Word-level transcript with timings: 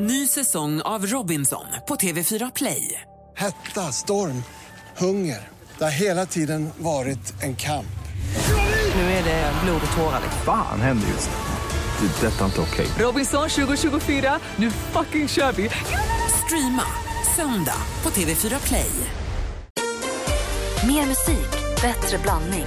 Ny 0.00 0.26
säsong 0.26 0.80
av 0.80 1.06
Robinson 1.06 1.64
på 1.88 1.96
TV4 1.96 2.52
Play. 2.54 3.00
Hetta, 3.36 3.92
storm, 3.92 4.42
hunger. 4.96 5.48
Det 5.78 5.84
har 5.84 5.90
hela 5.90 6.26
tiden 6.26 6.70
varit 6.78 7.42
en 7.42 7.56
kamp. 7.56 7.98
Nu 8.94 9.00
är 9.00 9.24
det 9.24 9.52
blod 9.64 9.80
och 9.90 9.96
tårar. 9.96 10.20
Fan 10.44 10.80
händer 10.80 11.08
just 11.08 11.30
nu. 11.30 12.06
Det. 12.06 12.26
är 12.26 12.30
Detta 12.30 12.40
är 12.40 12.44
inte 12.44 12.60
okej. 12.60 12.86
Robinson 12.98 13.48
2024, 13.48 14.38
nu 14.56 14.70
fucking 14.70 15.28
kör 15.28 15.52
vi! 15.52 15.70
Streama 16.44 16.84
söndag 17.36 17.82
på 18.02 18.10
TV4 18.10 18.66
Play. 18.66 18.90
Mer 20.86 21.06
musik, 21.06 21.50
bättre 21.82 22.18
blandning. 22.18 22.66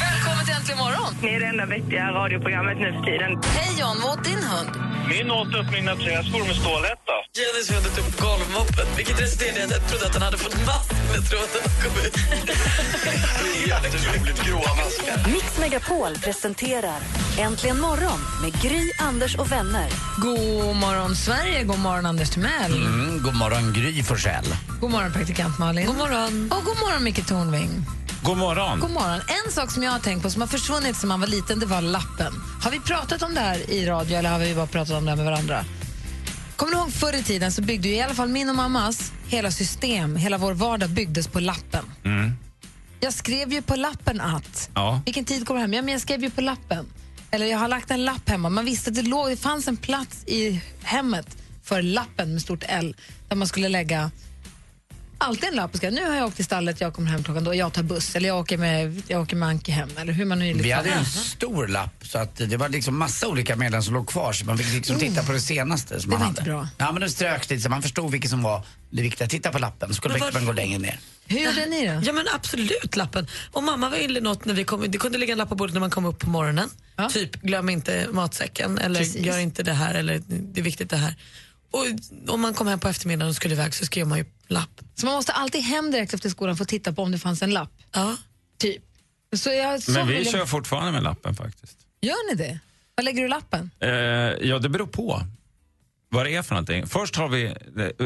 Välkommen 0.00 0.44
till 0.44 0.54
Äntligen 0.54 0.78
morgon! 0.78 1.07
Ni 1.22 1.28
är 1.34 1.40
det 1.40 1.46
enda 1.46 1.66
vettiga 1.66 2.12
radioprogrammet 2.12 2.78
nu 2.78 2.92
för 2.92 3.02
tiden. 3.10 3.30
Hej 3.44 3.80
John, 3.80 3.96
vad 4.02 4.18
åt 4.18 4.24
din 4.24 4.42
hund? 4.52 4.70
Min 5.08 5.30
åt 5.30 5.54
upp 5.54 5.70
mina 5.72 5.94
träskor 5.96 6.42
med 6.48 6.56
stålhätta. 6.62 7.14
Jenny 7.38 7.62
hade 7.76 7.88
upp 8.00 8.20
golvmoppen, 8.20 8.86
vilket 8.96 9.20
resulterade 9.22 9.60
i 9.60 9.64
att 9.64 9.70
jag 9.70 9.88
trodde 9.88 10.06
att 10.06 10.14
han 10.14 10.22
hade 10.22 10.38
fått 10.38 10.56
mask 10.66 10.92
när 11.12 11.20
tråden 11.30 11.64
kom 11.82 11.94
ut. 12.06 12.16
Jätteroligt 13.66 14.44
gråa 14.46 14.70
maskar. 14.80 15.32
Mix 15.32 15.58
Megapol 15.58 16.14
presenterar 16.24 17.00
Äntligen 17.38 17.80
morgon 17.80 18.20
med 18.42 18.62
Gry, 18.62 18.90
Anders 18.98 19.34
och 19.36 19.52
vänner. 19.52 19.88
God 20.18 20.76
morgon, 20.76 21.16
Sverige. 21.16 21.64
God 21.64 21.78
morgon, 21.78 22.06
Anders 22.06 22.30
Timell. 22.30 22.72
Mm, 22.86 23.22
god 23.22 23.34
morgon, 23.34 23.72
Gry 23.72 24.02
Forssell. 24.02 24.46
God 24.80 24.90
morgon, 24.90 25.12
praktikant 25.12 25.58
Malin. 25.58 25.86
God 25.86 25.96
morgon. 25.96 26.50
Och 26.58 26.64
god 26.64 26.76
morgon, 26.80 27.04
Micke 27.04 27.26
Tornving. 27.28 27.70
God 28.22 28.38
morgon. 28.38 28.80
God 28.80 28.90
morgon. 28.90 29.20
En 29.46 29.52
sak 29.52 29.70
som 29.70 29.82
jag 29.82 29.92
har 29.92 29.98
tänkt 29.98 30.22
på 30.22 30.30
som 30.30 30.40
har 30.40 30.48
försvunnit 30.48 30.96
sedan 30.96 31.08
man 31.08 31.20
var 31.20 31.26
liten, 31.26 31.58
det 31.58 31.66
var 31.66 31.80
lappen. 31.80 32.32
Har 32.62 32.70
vi 32.70 32.80
pratat 32.80 33.22
om 33.22 33.34
det 33.34 33.40
här 33.40 33.70
i 33.70 33.86
radio 33.86 34.16
eller 34.18 34.30
har 34.30 34.38
vi 34.38 34.54
bara 34.54 34.66
pratat 34.66 34.96
om 34.96 35.04
det 35.04 35.10
här 35.10 35.16
med 35.16 35.24
varandra? 35.24 35.64
Kommer 36.56 36.72
du 36.72 36.78
ihåg 36.78 36.92
förr 36.92 37.12
i 37.14 37.22
tiden 37.22 37.52
så 37.52 37.62
byggde 37.62 37.88
ju 37.88 37.94
i 37.94 38.00
alla 38.02 38.14
fall 38.14 38.28
min 38.28 38.48
och 38.50 38.56
mammas 38.56 39.12
hela 39.26 39.50
system, 39.50 40.16
hela 40.16 40.38
vår 40.38 40.52
vardag 40.52 40.90
byggdes 40.90 41.28
på 41.28 41.40
lappen. 41.40 41.84
Jag 43.00 43.12
skrev 43.12 43.52
ju 43.52 43.62
på 43.62 43.76
lappen 43.76 44.20
att, 44.20 44.70
Ja. 44.74 45.00
vilken 45.04 45.24
tid 45.24 45.46
kommer 45.46 45.60
hem? 45.60 45.72
Ja, 45.72 45.82
men 45.82 45.92
jag 45.92 46.00
skrev 46.00 46.22
ju 46.22 46.30
på 46.30 46.40
lappen. 46.40 46.86
Eller 47.30 47.46
jag 47.46 47.58
har 47.58 47.68
lagt 47.68 47.90
en 47.90 48.04
lapp 48.04 48.28
hemma. 48.28 48.48
Man 48.50 48.64
visste 48.64 48.90
att 48.90 48.96
det, 48.96 49.02
låg, 49.02 49.28
det 49.30 49.36
fanns 49.36 49.68
en 49.68 49.76
plats 49.76 50.24
i 50.26 50.60
hemmet 50.82 51.36
för 51.64 51.82
lappen 51.82 52.32
med 52.32 52.42
stort 52.42 52.64
L 52.68 52.96
där 53.28 53.36
man 53.36 53.48
skulle 53.48 53.68
lägga 53.68 54.10
alltid 55.18 55.48
en 55.48 55.54
lapp 55.56 55.74
och 55.74 55.92
nu 55.92 56.04
har 56.08 56.14
jag 56.16 56.26
åkt 56.26 56.36
till 56.36 56.44
stallet, 56.44 56.80
jag 56.80 56.94
kommer 56.94 57.10
hem 57.10 57.22
klockan 57.24 57.44
då, 57.44 57.54
jag 57.54 57.72
tar 57.72 57.82
buss 57.82 58.16
eller 58.16 58.28
jag 58.28 58.38
åker 58.38 58.58
med, 58.58 59.02
jag 59.08 59.22
åker 59.22 59.36
med 59.36 59.48
Anki 59.48 59.72
hem 59.72 59.88
eller 59.96 60.12
hur 60.12 60.24
man 60.24 60.38
nu 60.38 60.44
liksom. 60.44 60.62
Vi 60.62 60.70
hade 60.70 60.90
en 60.90 61.04
stor 61.04 61.68
lapp 61.68 61.94
så 62.06 62.18
att 62.18 62.36
det 62.36 62.56
var 62.56 62.68
liksom 62.68 62.98
massa 62.98 63.28
olika 63.28 63.56
meddelanden 63.56 63.82
som 63.82 63.94
låg 63.94 64.08
kvar 64.08 64.32
så 64.32 64.44
man 64.44 64.58
fick 64.58 64.74
liksom 64.74 64.98
titta 64.98 65.22
på 65.22 65.32
det 65.32 65.40
senaste 65.40 66.00
som 66.00 66.10
Det 66.10 66.16
man 66.16 66.20
var 66.20 66.26
hade. 66.26 66.40
inte 66.40 66.50
bra. 66.50 66.68
Ja 66.78 66.92
men 66.92 67.02
det 67.02 67.10
ströks 67.10 67.50
lite 67.50 67.62
så 67.62 67.68
man 67.68 67.82
förstod 67.82 68.10
vilket 68.10 68.30
som 68.30 68.42
var 68.42 68.62
det 68.90 69.02
viktiga. 69.02 69.28
Titta 69.28 69.50
på 69.52 69.58
lappen 69.58 69.94
så 69.94 70.00
kunde 70.00 70.30
man 70.32 70.46
gå 70.46 70.52
längre 70.52 70.78
ner. 70.78 70.98
Hur 71.26 71.38
gjorde 71.40 71.66
ni 71.66 71.86
då? 71.86 72.00
Ja 72.04 72.12
men 72.12 72.26
absolut 72.34 72.96
lappen. 72.96 73.26
Och 73.52 73.62
mamma 73.62 73.90
ville 73.90 74.20
något 74.20 74.44
när 74.44 74.54
vi 74.54 74.64
kom, 74.64 74.84
det 74.90 74.98
kunde 74.98 75.18
ligga 75.18 75.32
en 75.32 75.38
lapp 75.38 75.48
på 75.48 75.54
bordet 75.54 75.74
när 75.74 75.80
man 75.80 75.90
kom 75.90 76.04
upp 76.04 76.18
på 76.18 76.28
morgonen. 76.30 76.70
Ja. 76.96 77.08
Typ 77.08 77.42
glöm 77.42 77.68
inte 77.68 78.06
matsäcken 78.12 78.78
eller 78.78 79.00
Precis. 79.00 79.26
gör 79.26 79.38
inte 79.38 79.62
det 79.62 79.72
här 79.72 79.94
eller 79.94 80.22
det 80.28 80.60
är 80.60 80.64
viktigt 80.64 80.90
det 80.90 80.96
här. 80.96 81.14
Och 81.70 81.86
om 82.34 82.40
man 82.40 82.54
kom 82.54 82.66
hem 82.66 82.80
på 82.80 82.88
eftermiddagen 82.88 83.28
och 83.30 83.36
skulle 83.36 83.54
iväg 83.54 83.74
så 83.74 83.84
skrev 83.86 84.06
man 84.06 84.18
ju 84.18 84.24
lapp. 84.48 84.80
Så 84.94 85.06
man 85.06 85.14
måste 85.14 85.32
alltid 85.32 85.62
hem 85.62 85.90
direkt 85.90 86.14
efter 86.14 86.28
skolan 86.30 86.56
för 86.56 86.62
att 86.64 86.68
titta 86.68 86.92
på 86.92 87.02
om 87.02 87.10
det 87.12 87.18
fanns 87.18 87.42
en 87.42 87.50
lapp? 87.50 87.72
Ja. 87.92 88.16
Typ. 88.58 88.82
Så 89.36 89.50
jag, 89.50 89.82
så 89.82 89.90
Men 89.92 90.08
vi 90.08 90.16
jag- 90.22 90.32
kör 90.32 90.46
fortfarande 90.46 90.92
med 90.92 91.02
lappen 91.02 91.34
faktiskt. 91.34 91.78
Gör 92.00 92.30
ni 92.30 92.42
det? 92.44 92.58
Var 92.94 93.04
lägger 93.04 93.22
du 93.22 93.28
lappen? 93.28 93.70
Eh, 93.80 93.88
ja, 94.48 94.58
det 94.58 94.68
beror 94.68 94.86
på 94.86 95.22
vad 96.08 96.26
det 96.26 96.34
är 96.34 96.42
för 96.42 96.54
någonting. 96.54 96.86
Först 96.86 97.16
har 97.16 97.28
vi, 97.28 97.54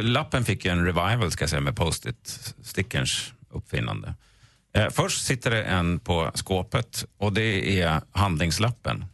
lappen 0.02 0.44
fick 0.44 0.64
ju 0.64 0.70
en 0.70 0.84
revival 0.84 1.30
ska 1.32 1.42
jag 1.42 1.50
säga 1.50 1.60
med 1.60 1.76
post-it-stickerns 1.76 3.32
uppfinnande. 3.50 4.14
Eh, 4.74 4.90
först 4.90 5.24
sitter 5.26 5.50
det 5.50 5.62
en 5.62 5.98
på 5.98 6.30
skåpet 6.34 7.04
och 7.18 7.32
det 7.32 7.80
är 7.80 8.00
handlingslappen. 8.12 9.04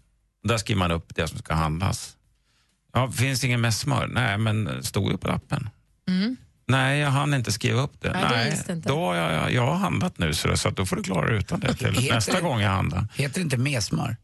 Där 0.44 0.58
skriver 0.58 0.78
man 0.78 0.91
upp 0.91 1.14
det 1.14 1.28
som 1.28 1.38
ska 1.38 1.54
handlas. 1.54 2.16
Ja, 2.92 3.10
finns 3.12 3.44
ingen 3.44 3.72
smör? 3.72 4.06
Nej, 4.06 4.38
men 4.38 4.82
stod 4.84 5.10
ju 5.12 5.19
på 5.19 5.28
lappen. 5.28 5.70
Nej, 6.68 6.98
jag 7.00 7.10
hann 7.10 7.34
inte 7.34 7.52
skriva 7.52 7.80
upp 7.82 7.92
det. 8.00 8.12
Nej, 8.12 8.24
Nej, 8.30 8.58
det 8.66 8.72
inte. 8.72 8.88
då 8.88 9.04
har 9.06 9.14
jag, 9.14 9.52
jag 9.52 9.66
har 9.66 9.74
handlat 9.74 10.18
nu 10.18 10.34
så, 10.34 10.56
så 10.56 10.68
att 10.68 10.76
då 10.76 10.86
får 10.86 10.96
du 10.96 11.02
klara 11.02 11.28
utan 11.36 11.60
det 11.60 11.74
till 11.74 11.86
Heter 11.94 12.14
nästa 12.14 12.32
det- 12.34 12.40
gång 12.40 12.60
jag 12.60 12.70
handlar. 12.70 13.06
Heter 13.14 13.34
det 13.34 13.40
inte 13.42 13.56
mesmör? 13.56 14.16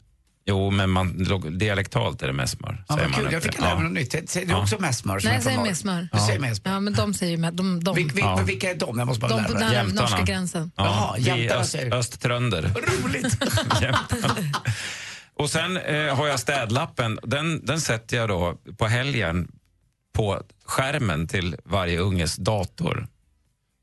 Jo, 0.47 0.71
men 0.71 0.91
man, 0.91 1.27
dialektalt 1.59 2.23
är 2.23 2.27
det 2.27 2.33
med 2.33 2.49
smör. 2.51 2.85
Ja, 2.89 2.95
säger 2.97 3.09
man 3.09 3.21
kul, 3.21 3.33
jag 3.33 3.43
fick 3.43 3.61
lära 3.61 3.75
mig 3.75 3.83
Ja. 3.85 3.89
något 3.89 3.93
nytt. 4.13 4.31
Säger 4.31 4.47
du 4.47 4.53
Ja. 4.53 4.63
också 4.63 4.79
mesmör? 4.81 5.21
Nej, 5.25 5.35
jag 5.35 5.43
säger 5.43 5.57
från 5.57 5.63
med 5.63 5.71
norr? 5.71 5.75
smör. 5.75 6.09
Du 6.13 6.19
säger 6.27 6.39
mesmör. 6.41 6.73
Ja, 6.73 6.81
men 6.81 6.93
de 6.95 7.15
säger 7.15 7.33
ju 7.33 7.39
med, 7.39 7.55
de, 7.55 7.85
de, 7.85 7.95
Vil, 7.95 8.07
vil, 8.13 8.25
Ja. 8.25 8.37
Vilka 8.37 8.71
är 8.71 8.75
de? 8.75 8.99
Jag 8.99 9.07
måste 9.07 9.21
bara 9.21 9.29
de 9.29 9.53
lära 9.55 9.69
på 9.69 9.75
Jämtarna. 9.75 10.01
norska 10.01 10.23
gränsen. 10.23 10.71
Ja, 10.77 10.85
Jaha, 10.85 11.15
vi 11.19 11.23
jämtarna 11.23 11.61
öst, 11.61 11.71
säger 11.73 11.91
du. 11.91 11.97
östtrönder. 11.97 12.63
Roligt! 13.05 13.39
Och 15.37 15.51
sen 15.51 15.77
eh, 15.77 16.17
har 16.17 16.27
jag 16.27 16.41
städlappen. 16.41 17.19
Den, 17.23 17.65
den 17.67 17.81
sätter 17.81 18.17
jag 18.17 18.29
då 18.29 18.59
på 18.79 18.87
helgen 18.87 19.49
på 20.17 20.41
skärmen 20.65 21.29
till 21.29 21.57
varje 21.65 21.99
unges 21.99 22.37
dator. 22.37 23.07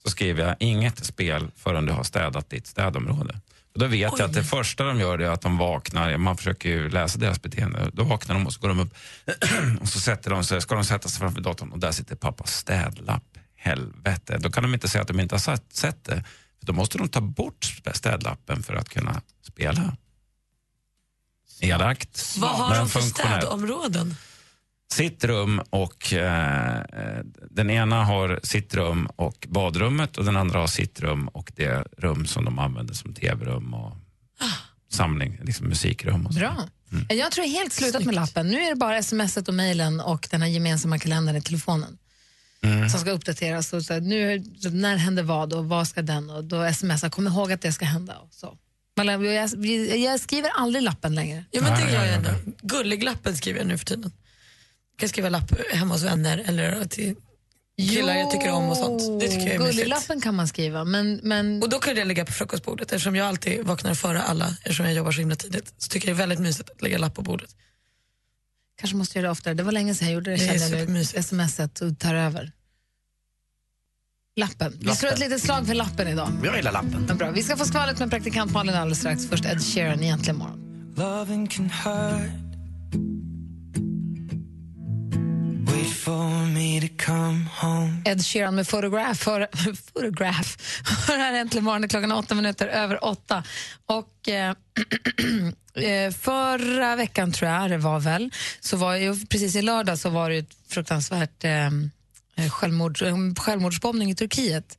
Så 0.04 0.10
skriver 0.10 0.48
jag 0.48 0.56
inget 0.60 1.06
spel 1.06 1.52
förrän 1.56 1.86
du 1.86 1.94
har 1.94 2.04
städat 2.04 2.50
ditt 2.50 2.68
städområde. 2.68 3.40
Och 3.74 3.80
då 3.80 3.88
vet 3.88 4.12
jag 4.18 4.22
att 4.22 4.34
det 4.34 4.44
första 4.44 4.84
de 4.84 5.00
gör 5.00 5.20
är 5.20 5.30
att 5.30 5.42
de 5.42 5.58
vaknar, 5.58 6.18
man 6.18 6.38
försöker 6.38 6.70
ju 6.70 6.90
läsa 6.90 7.20
deras 7.20 7.42
beteende, 7.42 7.90
då 7.94 8.04
vaknar 8.04 8.36
de 8.36 8.46
och 8.48 8.54
så 8.54 8.60
går 8.62 8.68
de 8.70 8.80
upp 8.80 8.94
och 9.82 9.88
så 9.88 10.00
sätter 10.00 10.30
de 10.30 10.44
sig, 10.44 10.62
ska 10.62 10.76
de 10.76 10.84
sätta 10.84 11.10
sig 11.10 11.20
framför 11.20 11.42
datorn 11.42 11.72
och 11.72 11.80
där 11.80 11.92
sitter 11.92 12.16
pappas 12.16 12.56
städlapp. 12.56 13.24
Helvete, 13.56 14.38
då 14.38 14.52
kan 14.52 14.64
de 14.64 14.74
inte 14.74 14.88
säga 14.88 15.02
att 15.02 15.08
de 15.08 15.20
inte 15.20 15.36
har 15.36 15.60
sett, 15.74 16.04
det. 16.04 16.24
För 16.60 16.66
då 16.66 16.74
måste 16.74 16.98
de 16.98 17.10
ta 17.10 17.22
bort 17.22 17.82
städlappen 17.94 18.64
för 18.64 18.76
att 18.76 18.90
kunna 18.90 19.22
spela. 19.42 19.98
Elakt, 21.60 22.36
Vad 22.38 22.50
har 22.50 22.70
men 22.70 22.80
de 22.80 22.90
för 22.90 23.00
funktionellt. 23.00 23.44
städområden? 23.44 24.16
Sitt 24.92 25.24
rum 25.24 25.62
och 25.70 26.14
eh, 26.14 26.80
den 27.50 27.70
ena 27.70 28.04
har 28.04 28.40
sitt 28.44 28.76
rum 28.76 29.08
och 29.16 29.48
badrummet 29.50 30.18
och 30.18 30.26
den 30.26 30.38
andra 30.38 30.60
har 30.60 30.68
sitt 30.68 31.00
rum 31.00 31.28
och 31.28 31.52
det 31.56 31.88
rum 31.98 32.26
som 32.26 32.46
de 32.46 32.60
använder 32.60 32.94
som 32.94 33.14
tv-rum 33.14 33.74
och 33.74 33.98
samling, 34.92 35.40
liksom 35.44 35.68
musikrum. 35.68 36.26
Och 36.26 36.34
så. 36.34 36.40
Bra. 36.40 36.68
Jag 37.10 37.32
tror 37.32 37.46
helt 37.46 37.74
slutat 37.74 38.06
med 38.06 38.16
lappen. 38.16 38.48
Nu 38.48 38.62
är 38.62 38.70
det 38.70 38.76
bara 38.76 39.04
smset 39.04 39.48
och 39.48 39.54
mejlen 39.54 40.00
och 40.00 40.28
den 40.32 40.42
här 40.42 40.50
gemensamma 40.50 41.00
kalendern 41.00 41.36
i 41.36 41.42
telefonen 41.42 41.98
som 42.90 43.00
ska 43.00 43.12
uppdateras. 43.12 43.74
Och 43.74 43.84
så, 43.84 44.00
nu, 44.00 44.44
när 44.72 44.96
händer 44.96 45.24
vad 45.24 45.54
och 45.54 45.66
vad 45.66 45.88
ska 45.88 46.02
den 46.02 46.30
och 46.30 46.44
då 46.44 46.74
smsar 46.74 47.10
kom 47.10 47.28
ihåg 47.28 47.52
att 47.52 47.62
det 47.62 47.74
ska 47.74 47.86
hända. 47.86 48.18
Och 48.18 48.34
så. 48.34 48.58
Jag, 48.96 49.66
jag, 50.00 50.20
skriver 50.20 50.50
aldrig 50.50 50.84
lappen 50.84 51.16
längre. 51.16 51.46
Ja 51.52 51.62
men 51.62 51.86
det 51.86 51.94
gör 51.94 52.06
jag 52.06 52.16
ändå. 52.16 52.30
Gulliglappen 52.62 53.38
skriver 53.38 53.60
jag 53.60 53.68
nu 53.68 53.78
för 53.78 53.86
tiden. 53.86 54.12
Jag 55.02 55.04
kan 55.04 55.10
skriva 55.10 55.30
lapp 55.30 55.52
hemma 55.72 55.94
hos 55.94 56.04
vänner 56.04 56.44
eller 56.46 56.86
till 56.86 57.16
killar 57.78 58.16
jag 58.16 58.32
tycker 58.32 58.52
om 58.52 58.70
och 58.70 58.78
sånt. 58.78 59.20
Det 59.22 59.28
tycker 59.28 59.46
jag 59.46 59.56
är 59.56 59.60
mysigt. 59.60 59.78
Gullilappen 59.78 60.22
kan 60.22 60.36
man 60.36 60.48
skriva, 60.48 60.84
men, 60.84 61.20
men 61.24 61.64
Och 61.64 61.70
då 61.70 61.80
kan 61.80 61.96
det 61.96 62.06
ligga 62.06 62.26
på 62.26 62.34
frukostbordet 62.34 62.92
eftersom 62.92 63.16
jag 63.16 63.28
alltid 63.28 63.66
vaknar 63.66 63.94
före 63.94 64.22
alla 64.22 64.48
eftersom 64.48 64.86
jag 64.86 64.96
jobbar 64.96 65.12
så 65.12 65.20
himla 65.20 65.36
tidigt. 65.36 65.74
Så 65.78 65.90
tycker 65.90 66.08
jag 66.08 66.18
det 66.18 66.18
är 66.18 66.22
väldigt 66.22 66.40
mysigt 66.40 66.70
att 66.70 66.82
lägga 66.82 66.98
lapp 66.98 67.16
på 67.16 67.22
bordet. 67.22 67.56
kanske 68.78 68.98
måste 68.98 69.18
göra 69.18 69.28
det 69.28 69.32
oftare. 69.32 69.54
Det 69.54 69.64
var 69.64 69.72
länge 69.72 69.96
sedan 69.96 70.08
jag 70.08 70.16
gjorde 70.16 70.32
det. 70.32 70.38
Det 70.38 70.44
är 70.44 70.60
kände 70.60 70.80
jag 70.80 70.90
nu. 70.90 71.06
Smset 71.06 71.82
och 71.82 72.00
tar 72.00 72.16
över. 72.16 72.52
Lappen. 74.36 74.78
Vi 74.80 74.96
slår 74.96 75.10
ett 75.10 75.20
litet 75.20 75.42
slag 75.42 75.68
för 75.68 75.74
lappen 75.74 76.08
idag. 76.08 76.30
Jag 76.44 76.56
gillar 76.56 76.72
lappen. 76.72 77.06
Ja, 77.10 77.16
bra. 77.16 77.32
Vi 77.32 77.44
ska 77.44 77.58
få 77.58 77.66
skvallret 77.66 78.00
med 78.00 78.10
praktikant 78.10 78.52
Malin 78.52 78.76
alldeles 78.76 79.00
strax. 79.00 79.28
Först 79.28 79.46
Ed 79.46 79.62
Sheeran 79.62 80.04
egentligen 80.04 80.38
morgon. 80.38 80.58
Ed 88.06 88.26
Sheeran 88.26 88.56
med 88.56 88.68
Photograph. 88.68 89.14
För, 89.14 89.48
photograph. 89.94 90.58
För 91.06 91.18
här 91.18 91.34
äntligen 91.34 91.64
morgon 91.64 91.84
är 91.84 91.88
klockan 91.88 92.12
åtta 92.12 92.36
minuter 92.36 92.68
över 92.68 93.06
åtta. 93.06 93.44
Och 93.86 94.30
eh, 94.30 94.56
eh, 95.84 96.12
förra 96.14 96.96
veckan 96.96 97.32
tror 97.32 97.52
jag 97.52 97.70
det 97.70 97.78
var 97.78 98.00
väl, 98.00 98.32
så 98.60 98.78
var 98.78 98.96
ju, 98.96 99.26
precis 99.26 99.56
i 99.56 99.62
lördag 99.62 100.00
så 100.00 100.10
var 100.10 100.30
det 100.30 100.38
ett 100.38 100.56
fruktansvärt 100.68 101.44
eh, 101.44 101.70
självmord, 102.52 102.98
självmordsbombning 103.38 104.12
i 104.12 104.16
Turkiet. 104.16 104.78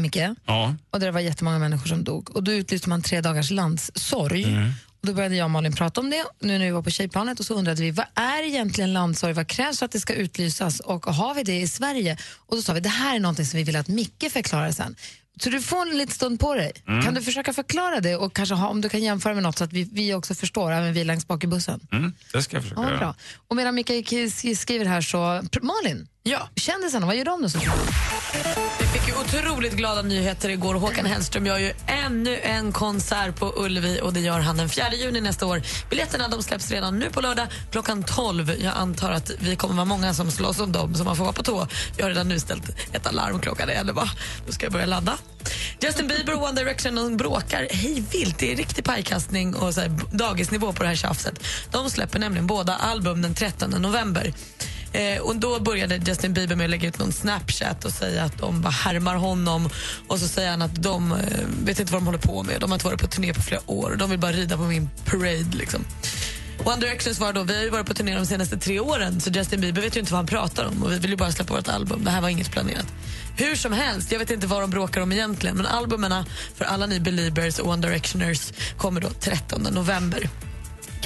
Micke? 0.00 0.16
Ja. 0.46 0.74
Och 0.90 1.00
där 1.00 1.06
det 1.06 1.12
var 1.12 1.20
jättemånga 1.20 1.58
människor 1.58 1.86
som 1.86 2.04
dog. 2.04 2.36
Och 2.36 2.44
då 2.44 2.52
utlyste 2.52 2.88
man 2.88 3.02
tre 3.02 3.20
dagars 3.20 3.50
landssorg. 3.50 4.44
Och 4.44 4.72
då 5.06 5.12
började 5.12 5.36
jag 5.36 5.44
och 5.44 5.50
Malin 5.50 5.72
prata 5.74 6.00
om 6.00 6.10
det 6.10 6.24
nu 6.40 6.58
när 6.58 6.64
vi 6.64 6.70
var 6.70 6.82
på 6.82 6.90
tjejplanet 6.90 7.40
och 7.40 7.46
så 7.46 7.54
undrade 7.54 7.82
vi 7.82 7.90
vad 7.90 8.06
är 8.14 8.42
egentligen 8.42 8.92
landssorg, 8.92 9.32
vad 9.32 9.48
krävs 9.48 9.78
för 9.78 9.86
att 9.86 9.92
det 9.92 10.00
ska 10.00 10.14
utlysas 10.14 10.80
och 10.80 11.06
har 11.06 11.34
vi 11.34 11.42
det 11.42 11.60
i 11.60 11.68
Sverige? 11.68 12.16
Och 12.36 12.56
då 12.56 12.62
sa 12.62 12.72
vi 12.72 12.80
det 12.80 12.88
här 12.88 13.16
är 13.16 13.20
någonting 13.20 13.46
som 13.46 13.56
vi 13.58 13.64
vill 13.64 13.76
att 13.76 13.88
Micke 13.88 14.24
förklarar 14.32 14.72
sen. 14.72 14.96
Så 15.40 15.50
du 15.50 15.60
får 15.62 15.82
en 15.90 15.98
liten 15.98 16.14
stund 16.14 16.40
på 16.40 16.54
dig. 16.54 16.72
Mm. 16.88 17.02
Kan 17.02 17.14
du 17.14 17.22
försöka 17.22 17.52
förklara 17.52 18.00
det 18.00 18.16
och 18.16 18.36
kanske 18.36 18.54
ha, 18.54 18.68
om 18.68 18.80
du 18.80 18.88
kan 18.88 19.00
jämföra 19.02 19.34
med 19.34 19.42
något 19.42 19.58
så 19.58 19.64
att 19.64 19.72
vi, 19.72 19.88
vi 19.92 20.14
också 20.14 20.34
förstår, 20.34 20.72
även 20.72 20.92
vi 20.92 21.04
längst 21.04 21.28
bak 21.28 21.44
i 21.44 21.46
bussen? 21.46 21.80
Mm, 21.92 22.12
det 22.32 22.42
ska 22.42 22.56
jag 22.56 22.62
försöka 22.64 22.82
Ja, 22.82 22.90
göra. 22.90 23.14
Och 23.48 23.56
medan 23.56 23.84
K- 23.84 23.94
skriver 24.56 24.84
här 24.84 25.00
så, 25.00 25.42
Malin, 25.62 26.08
Ja. 26.28 26.48
kändisarna, 26.56 27.06
vad 27.06 27.16
gör 27.16 27.24
de 27.24 27.42
nu? 27.42 27.48
Så? 27.48 27.58
Vi 28.78 28.86
fick 28.86 29.08
ju 29.08 29.14
otroligt 29.14 29.72
glada 29.72 30.02
nyheter 30.02 30.48
igår. 30.48 30.74
Håkan 30.74 31.06
Hellström 31.06 31.46
gör 31.46 31.58
ju 31.58 31.72
ännu 31.86 32.38
en 32.38 32.72
konsert 32.72 33.36
på 33.36 33.52
Ullevi 33.56 34.00
och 34.02 34.12
det 34.12 34.20
gör 34.20 34.40
han 34.40 34.56
den 34.56 34.68
4 34.68 34.84
juni 34.94 35.20
nästa 35.20 35.46
år. 35.46 35.62
Biljetterna 35.90 36.28
de 36.28 36.42
släpps 36.42 36.70
redan 36.70 36.98
nu 36.98 37.10
på 37.10 37.20
lördag 37.20 37.46
klockan 37.70 38.02
12. 38.02 38.52
Jag 38.60 38.74
antar 38.76 39.10
att 39.10 39.30
vi 39.38 39.56
kommer 39.56 39.74
vara 39.74 39.84
många 39.84 40.14
som 40.14 40.30
slåss 40.30 40.60
om 40.60 40.72
dem 40.72 40.94
så 40.94 41.04
man 41.04 41.16
får 41.16 41.24
vara 41.24 41.32
på 41.32 41.42
tå. 41.42 41.66
Jag 41.96 42.04
har 42.04 42.10
redan 42.10 42.28
nu 42.28 42.40
ställt 42.40 42.68
ett 42.92 43.06
alarm 43.06 43.40
klockan 43.40 43.68
11. 43.68 44.08
Då 44.46 44.52
ska 44.52 44.66
jag 44.66 44.72
börja 44.72 44.86
ladda. 44.86 45.18
Justin 45.80 46.08
Bieber 46.08 46.34
och 46.34 46.42
One 46.42 46.62
Direction 46.62 46.94
de 46.94 47.16
bråkar 47.16 47.68
hej 47.70 48.04
vilt. 48.12 48.38
Det 48.38 48.52
är 48.52 48.56
riktig 48.56 48.84
pajkastning 48.84 49.54
och 49.54 49.74
så 49.74 49.80
här, 49.80 50.00
dagisnivå 50.12 50.72
på 50.72 50.82
det 50.82 50.88
här 50.88 50.96
tjafset. 50.96 51.44
De 51.70 51.90
släpper 51.90 52.18
nämligen 52.18 52.46
båda 52.46 52.74
album 52.76 53.22
den 53.22 53.34
13 53.34 53.70
november. 53.70 54.32
Eh, 54.92 55.20
och 55.20 55.36
Då 55.36 55.60
började 55.60 55.96
Justin 55.96 56.32
Bieber 56.32 56.56
med 56.56 56.64
att 56.64 56.70
lägga 56.70 56.88
ut 56.88 56.98
någon 56.98 57.12
Snapchat 57.12 57.84
och 57.84 57.92
säga 57.92 58.24
att 58.24 58.38
de 58.38 58.60
bara 58.60 58.70
härmar 58.70 59.16
honom. 59.16 59.68
Och 60.08 60.18
så 60.18 60.28
säger 60.28 60.50
han 60.50 60.62
att 60.62 60.82
de 60.82 61.12
eh, 61.12 61.18
vet 61.64 61.80
inte 61.80 61.92
vad 61.92 62.02
de 62.02 62.06
håller 62.06 62.18
på 62.18 62.42
med. 62.42 62.60
De 62.60 62.70
har 62.70 62.76
inte 62.76 62.86
varit 62.86 63.00
på 63.00 63.06
turné 63.06 63.34
på 63.34 63.42
flera 63.42 63.60
år. 63.66 63.90
och 63.90 63.98
De 63.98 64.10
vill 64.10 64.18
bara 64.18 64.32
rida 64.32 64.56
på 64.56 64.62
min 64.62 64.90
parade. 65.04 65.56
Liksom. 65.56 65.84
One 66.64 66.80
Direction 66.80 67.14
svarar 67.14 67.32
då, 67.32 67.42
vi 67.42 67.56
har 67.56 67.62
ju 67.62 67.70
varit 67.70 67.86
på 67.86 67.94
turné 67.94 68.14
de 68.14 68.26
senaste 68.26 68.56
tre 68.56 68.80
åren 68.80 69.20
så 69.20 69.30
Justin 69.30 69.60
Bieber 69.60 69.82
vet 69.82 69.96
ju 69.96 70.00
inte 70.00 70.12
vad 70.12 70.18
han 70.18 70.26
pratar 70.26 70.64
om 70.64 70.82
och 70.82 70.92
vi 70.92 70.98
vill 70.98 71.10
ju 71.10 71.16
bara 71.16 71.32
släppa 71.32 71.54
vårt 71.54 71.68
album. 71.68 72.04
Det 72.04 72.10
här 72.10 72.20
var 72.20 72.28
inget 72.28 72.50
planerat. 72.50 72.86
Hur 73.36 73.56
som 73.56 73.72
helst, 73.72 74.12
jag 74.12 74.18
vet 74.18 74.30
inte 74.30 74.46
vad 74.46 74.60
de 74.60 74.70
bråkar 74.70 75.00
om 75.00 75.12
egentligen 75.12 75.56
men 75.56 75.66
albumen 75.66 76.24
för 76.54 76.64
alla 76.64 76.86
ni 76.86 77.00
Beliebers 77.00 77.58
och 77.58 77.68
One 77.68 77.82
Directioners 77.88 78.52
kommer 78.76 79.00
då 79.00 79.08
13 79.20 79.62
november. 79.62 80.28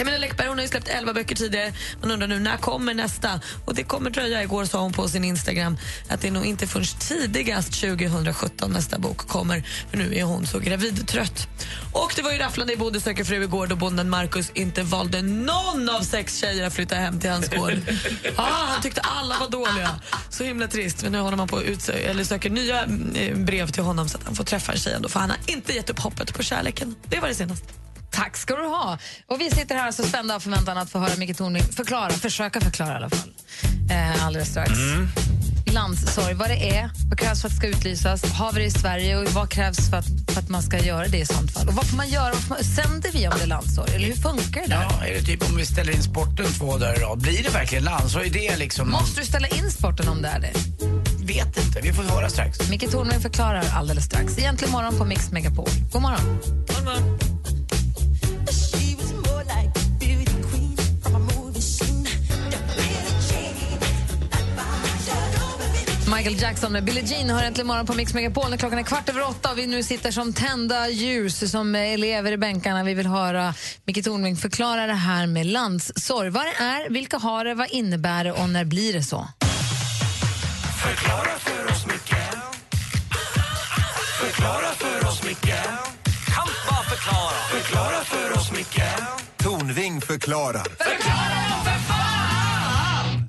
Camilla 0.00 0.18
Läckberg 0.18 0.48
hon 0.48 0.58
har 0.58 0.66
släppt 0.66 0.88
11 0.88 1.12
böcker 1.12 1.36
tidigare. 1.36 1.72
Man 2.00 2.10
undrar 2.10 2.28
nu 2.28 2.38
när 2.38 2.56
kommer 2.56 2.94
nästa? 2.94 3.40
Och 3.64 3.74
Det 3.74 3.84
kommer 3.84 4.10
dröja. 4.10 4.42
Igår 4.42 4.64
sa 4.64 4.80
hon 4.80 4.92
på 4.92 5.08
sin 5.08 5.24
Instagram 5.24 5.76
att 6.08 6.20
det 6.20 6.28
är 6.28 6.32
nog 6.32 6.46
inte 6.46 6.66
förrän 6.66 6.86
tidigast 6.98 7.80
2017 7.80 8.72
nästa 8.72 8.98
bok 8.98 9.18
kommer. 9.18 9.62
För 9.90 9.98
nu 9.98 10.14
är 10.14 10.22
hon 10.22 10.46
så 10.46 10.58
gravidtrött. 10.58 11.48
Och 11.92 12.12
det 12.16 12.22
var 12.22 12.32
ju 12.32 12.38
rafflande 12.38 12.72
i 12.72 12.76
Bonde 12.76 13.00
söker 13.00 13.24
fru 13.24 13.44
igår 13.44 13.66
då 13.66 13.76
bonden 13.76 14.10
Marcus 14.10 14.50
inte 14.54 14.82
valde 14.82 15.22
någon 15.22 15.88
av 15.88 16.00
sex 16.00 16.36
tjejer 16.36 16.66
att 16.66 16.74
flytta 16.74 16.94
hem 16.94 17.20
till 17.20 17.30
hans 17.30 17.48
gård. 17.48 17.72
Ah, 18.36 18.66
han 18.66 18.82
tyckte 18.82 19.00
alla 19.00 19.38
var 19.38 19.48
dåliga. 19.48 19.90
Så 20.30 20.44
himla 20.44 20.66
trist. 20.68 21.02
Men 21.02 21.12
nu 21.12 21.18
håller 21.18 21.36
man 21.36 21.48
på 21.48 21.60
eller 21.60 22.24
söker 22.24 22.50
nya 22.50 22.84
eh, 23.14 23.36
brev 23.36 23.68
till 23.70 23.82
honom 23.82 24.08
så 24.08 24.18
att 24.18 24.24
han 24.24 24.34
får 24.34 24.44
träffa 24.44 24.72
en 24.72 24.78
tjej 24.78 24.92
ändå. 24.92 25.08
För 25.08 25.20
han 25.20 25.30
har 25.30 25.38
inte 25.46 25.72
gett 25.72 25.90
upp 25.90 25.98
hoppet 25.98 26.34
på 26.34 26.42
kärleken. 26.42 26.94
Det 27.08 27.20
var 27.20 27.28
det 27.28 27.34
senaste. 27.34 27.89
Tack 28.20 28.36
ska 28.36 28.56
du 28.56 28.66
ha. 28.66 28.98
Och 29.26 29.40
vi 29.40 29.50
sitter 29.50 29.74
här 29.74 29.92
så 29.92 30.02
spända 30.02 30.34
av 30.34 30.40
förväntan 30.40 30.78
att 30.78 30.90
få 30.90 30.98
höra 30.98 31.16
Micke 31.16 31.36
Tornving 31.36 31.62
förklara, 31.62 32.10
försöka 32.10 32.60
förklara 32.60 32.92
i 32.92 32.96
alla 32.96 33.10
fall, 33.10 33.30
eh, 33.90 34.26
alldeles 34.26 34.48
strax. 34.48 34.72
Landssorg, 35.66 36.34
vad 36.34 36.48
det 36.48 36.78
är, 36.78 36.90
vad 37.10 37.18
krävs 37.18 37.40
för 37.40 37.48
att 37.48 37.52
det 37.52 37.56
ska 37.56 37.66
utlysas, 37.66 38.32
har 38.32 38.52
vi 38.52 38.60
det 38.60 38.66
i 38.66 38.70
Sverige 38.70 39.16
och 39.16 39.28
vad 39.28 39.50
krävs 39.50 39.90
för 39.90 39.96
att, 39.96 40.06
för 40.28 40.40
att 40.40 40.48
man 40.48 40.62
ska 40.62 40.78
göra 40.78 41.08
det 41.08 41.18
i 41.18 41.26
sånt 41.26 41.50
fall? 41.50 41.68
Och 41.68 41.74
vad 41.74 41.86
får 41.86 41.96
man 41.96 42.08
göra? 42.08 42.32
Vad 42.32 42.42
får 42.42 42.54
man, 42.54 42.64
sänder 42.64 43.10
vi 43.12 43.28
om 43.28 43.34
det 43.36 43.42
är 43.42 43.46
landssorg? 43.46 43.94
Eller 43.94 44.06
hur 44.06 44.14
funkar 44.14 44.60
det 44.60 44.68
där? 44.68 44.86
Ja, 44.90 45.06
är 45.06 45.14
det 45.14 45.22
typ 45.22 45.50
om 45.50 45.56
vi 45.56 45.66
ställer 45.66 45.92
in 45.92 46.02
sporten 46.02 46.46
två 46.58 46.78
dagar 46.78 46.96
i 46.96 46.98
rad, 46.98 47.18
blir 47.18 47.42
det 47.42 47.50
verkligen 47.50 47.84
landssorg? 47.84 48.30
Det 48.30 48.56
liksom... 48.56 48.90
Måste 48.90 49.20
du 49.20 49.26
ställa 49.26 49.48
in 49.48 49.70
sporten 49.70 50.08
om 50.08 50.22
det 50.22 50.28
är 50.28 50.40
det? 50.40 50.52
Vet 51.24 51.66
inte, 51.66 51.80
vi 51.82 51.92
får 51.92 52.02
höra 52.02 52.28
strax. 52.28 52.70
Micke 52.70 52.90
Tornving 52.90 53.20
förklarar 53.20 53.64
alldeles 53.74 54.04
strax. 54.04 54.38
Egentligen 54.38 54.72
morgon 54.72 54.98
på 54.98 55.04
Mix 55.04 55.30
Megapol. 55.30 55.68
God 55.92 56.02
morgon. 56.02 57.39
Michael 66.16 66.42
Jackson 66.42 66.72
med 66.72 66.84
Billie 66.84 67.02
Jean 67.04 67.30
har 67.30 67.42
äntligen 67.42 67.66
morgon 67.66 67.86
på 67.86 67.94
Mix 67.94 68.14
Megapol 68.14 68.56
klockan 68.58 68.78
är 68.78 68.82
kvart 68.82 69.08
över 69.08 69.28
åtta 69.28 69.50
och 69.50 69.58
vi 69.58 69.66
nu 69.66 69.82
sitter 69.82 70.10
som 70.10 70.32
tända 70.32 70.88
ljus 70.88 71.50
som 71.50 71.74
elever 71.74 72.32
i 72.32 72.36
bänkarna. 72.36 72.84
Vi 72.84 72.94
vill 72.94 73.06
höra 73.06 73.54
Micke 73.84 74.04
Tornving 74.04 74.36
förklara 74.36 74.86
det 74.86 74.92
här 74.92 75.26
med 75.26 75.46
landssorg. 75.46 76.30
Vad 76.30 76.44
det 76.44 76.64
är, 76.64 76.90
vilka 76.90 77.18
har 77.18 77.44
det, 77.44 77.54
vad 77.54 77.70
innebär 77.70 78.24
det 78.24 78.32
och 78.32 78.48
när 78.48 78.64
blir 78.64 78.92
det 78.92 79.02
så? 79.02 79.28
Förklara 80.82 81.38
för 81.38 81.72
oss, 81.72 81.86
Micke 81.86 82.14
Förklara 84.20 84.74
för 84.74 85.08
oss, 85.08 85.22
Micke 85.24 85.54
Kan 86.34 86.48
bara 86.68 86.82
förklara 86.82 87.34
Förklara 87.50 88.04
för 88.04 88.38
oss, 88.38 88.52
Micke 88.52 88.82
Tornving 89.36 90.00
förklarar. 90.00 90.66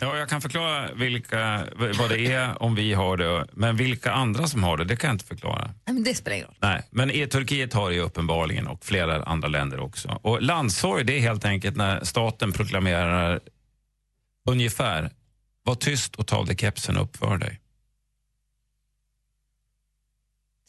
Ja, 0.04 0.18
jag 0.18 0.30
kan 0.30 0.42
förklara 0.42 0.94
vilka, 0.94 1.68
vad 1.76 2.10
det 2.10 2.26
är 2.26 2.64
om 2.64 2.76
vi 2.76 2.94
har 2.94 3.18
det, 3.18 3.46
men 3.52 3.76
vilka 3.76 4.12
andra 4.12 4.48
som 4.48 4.64
har 4.64 4.78
det, 4.78 4.84
det 4.84 4.96
kan 4.96 5.08
jag 5.08 5.16
inte 5.16 5.26
förklara. 5.26 5.66
Nej, 5.66 5.94
men 5.94 6.04
det 6.04 6.16
spelar 6.16 6.36
ingen 6.36 6.48
roll. 6.48 6.56
Nej, 6.60 6.82
men 6.90 7.12
i 7.12 7.28
Turkiet 7.28 7.74
har 7.74 7.90
det 7.90 7.96
ju 7.96 8.02
uppenbarligen 8.02 8.68
och 8.68 8.86
flera 8.86 9.24
andra 9.24 9.48
länder 9.48 9.80
också. 9.80 10.20
Och 10.22 10.42
landssorg 10.42 11.04
det 11.04 11.18
är 11.18 11.20
helt 11.20 11.46
enkelt 11.46 11.76
när 11.76 12.04
staten 12.04 12.52
proklamerar 12.52 13.40
ungefär 14.50 15.10
var 15.64 15.76
tyst 15.76 16.16
och 16.16 16.28
ta 16.28 16.38
av 16.38 16.46
dig 16.46 16.58
kepsen 16.58 16.98
och 16.98 17.04
uppför 17.04 17.38
dig. 17.38 17.60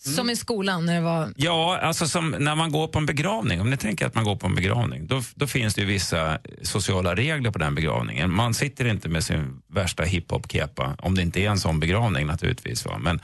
Som 0.04 0.31
i 0.31 0.37
skolan 0.37 0.87
när 0.87 0.94
det 0.94 1.00
var... 1.00 1.32
Ja, 1.37 1.78
alltså 1.82 2.08
som 2.08 2.31
när 2.31 2.54
man 2.54 2.72
går 2.72 2.88
på 2.88 2.99
en 2.99 3.06
begravning. 3.06 3.60
Om 3.60 3.70
ni 3.70 3.76
tänker 3.76 4.06
att 4.06 4.14
man 4.14 4.25
går 4.25 4.37
på 4.37 4.46
en 4.46 4.54
begravning, 4.54 5.06
då, 5.06 5.22
då 5.34 5.46
finns 5.46 5.75
det 5.75 5.81
ju 5.81 5.87
vissa 5.87 6.38
sociala 6.62 7.14
regler 7.14 7.50
på 7.50 7.58
den 7.58 7.75
begravningen. 7.75 8.34
Man 8.34 8.54
sitter 8.54 8.84
inte 8.84 9.08
med 9.08 9.25
sin 9.25 9.62
värsta 9.75 10.02
hiphop-kepa, 10.02 10.96
om 10.99 11.14
det 11.14 11.22
inte 11.22 11.40
är 11.40 11.50
en 11.50 11.58
sån 11.58 11.81
begravning 11.81 12.26
naturligtvis. 12.26 12.87
Va? 12.87 12.99
Men 12.99 13.20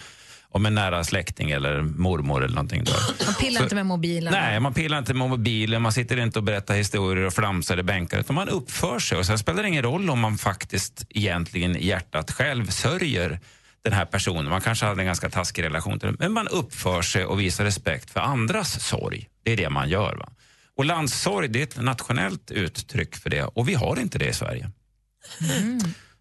om 0.50 0.66
en 0.66 0.74
nära 0.74 1.04
släkting 1.04 1.50
eller 1.50 1.82
mormor 1.82 2.44
eller 2.44 2.54
någonting. 2.54 2.84
Då. 2.84 2.92
Man 3.26 3.34
pillar 3.34 3.58
Så- 3.58 3.62
inte 3.64 3.74
med 3.74 3.86
mobilen. 3.86 4.32
Nej, 4.32 4.60
man 4.60 4.74
pillar 4.74 4.98
inte 4.98 5.14
med 5.14 5.28
mobilen, 5.28 5.82
man 5.82 5.92
sitter 5.92 6.20
inte 6.20 6.38
och 6.38 6.42
berättar 6.42 6.74
historier 6.74 7.24
och 7.26 7.32
flamsar 7.32 7.78
i 7.78 7.82
bänkar, 7.82 8.18
utan 8.20 8.34
man 8.36 8.48
uppför 8.48 8.98
sig. 8.98 9.18
Och 9.18 9.26
sen 9.26 9.38
spelar 9.38 9.62
det 9.62 9.68
ingen 9.68 9.82
roll 9.82 10.10
om 10.10 10.20
man 10.20 10.38
faktiskt 10.38 11.06
egentligen 11.10 11.76
i 11.76 11.86
hjärtat 11.86 12.30
själv 12.32 12.66
sörjer 12.66 13.40
den 13.84 13.92
här 13.92 14.04
personen. 14.04 14.50
Man 14.50 14.60
kanske 14.60 14.86
hade 14.86 15.02
en 15.02 15.06
ganska 15.06 15.30
taskig 15.30 15.62
relation 15.62 15.98
till 15.98 16.08
den, 16.08 16.16
men 16.18 16.32
man 16.32 16.48
uppför 16.48 17.02
sig 17.02 17.24
och 17.24 17.40
visar 17.40 17.64
respekt 17.64 18.10
för 18.10 18.20
andras 18.20 18.84
sorg. 18.84 19.28
Det 19.42 19.52
är 19.52 19.56
det 19.56 19.70
man 19.70 19.88
gör. 19.88 20.16
Va? 20.16 20.28
Och 20.76 20.84
landssorg, 20.84 21.48
det 21.48 21.58
är 21.58 21.62
ett 21.62 21.82
nationellt 21.82 22.50
uttryck 22.50 23.16
för 23.16 23.30
det 23.30 23.44
och 23.44 23.68
vi 23.68 23.74
har 23.74 23.98
inte 24.00 24.18
det 24.18 24.28
i 24.28 24.32
Sverige. 24.32 24.70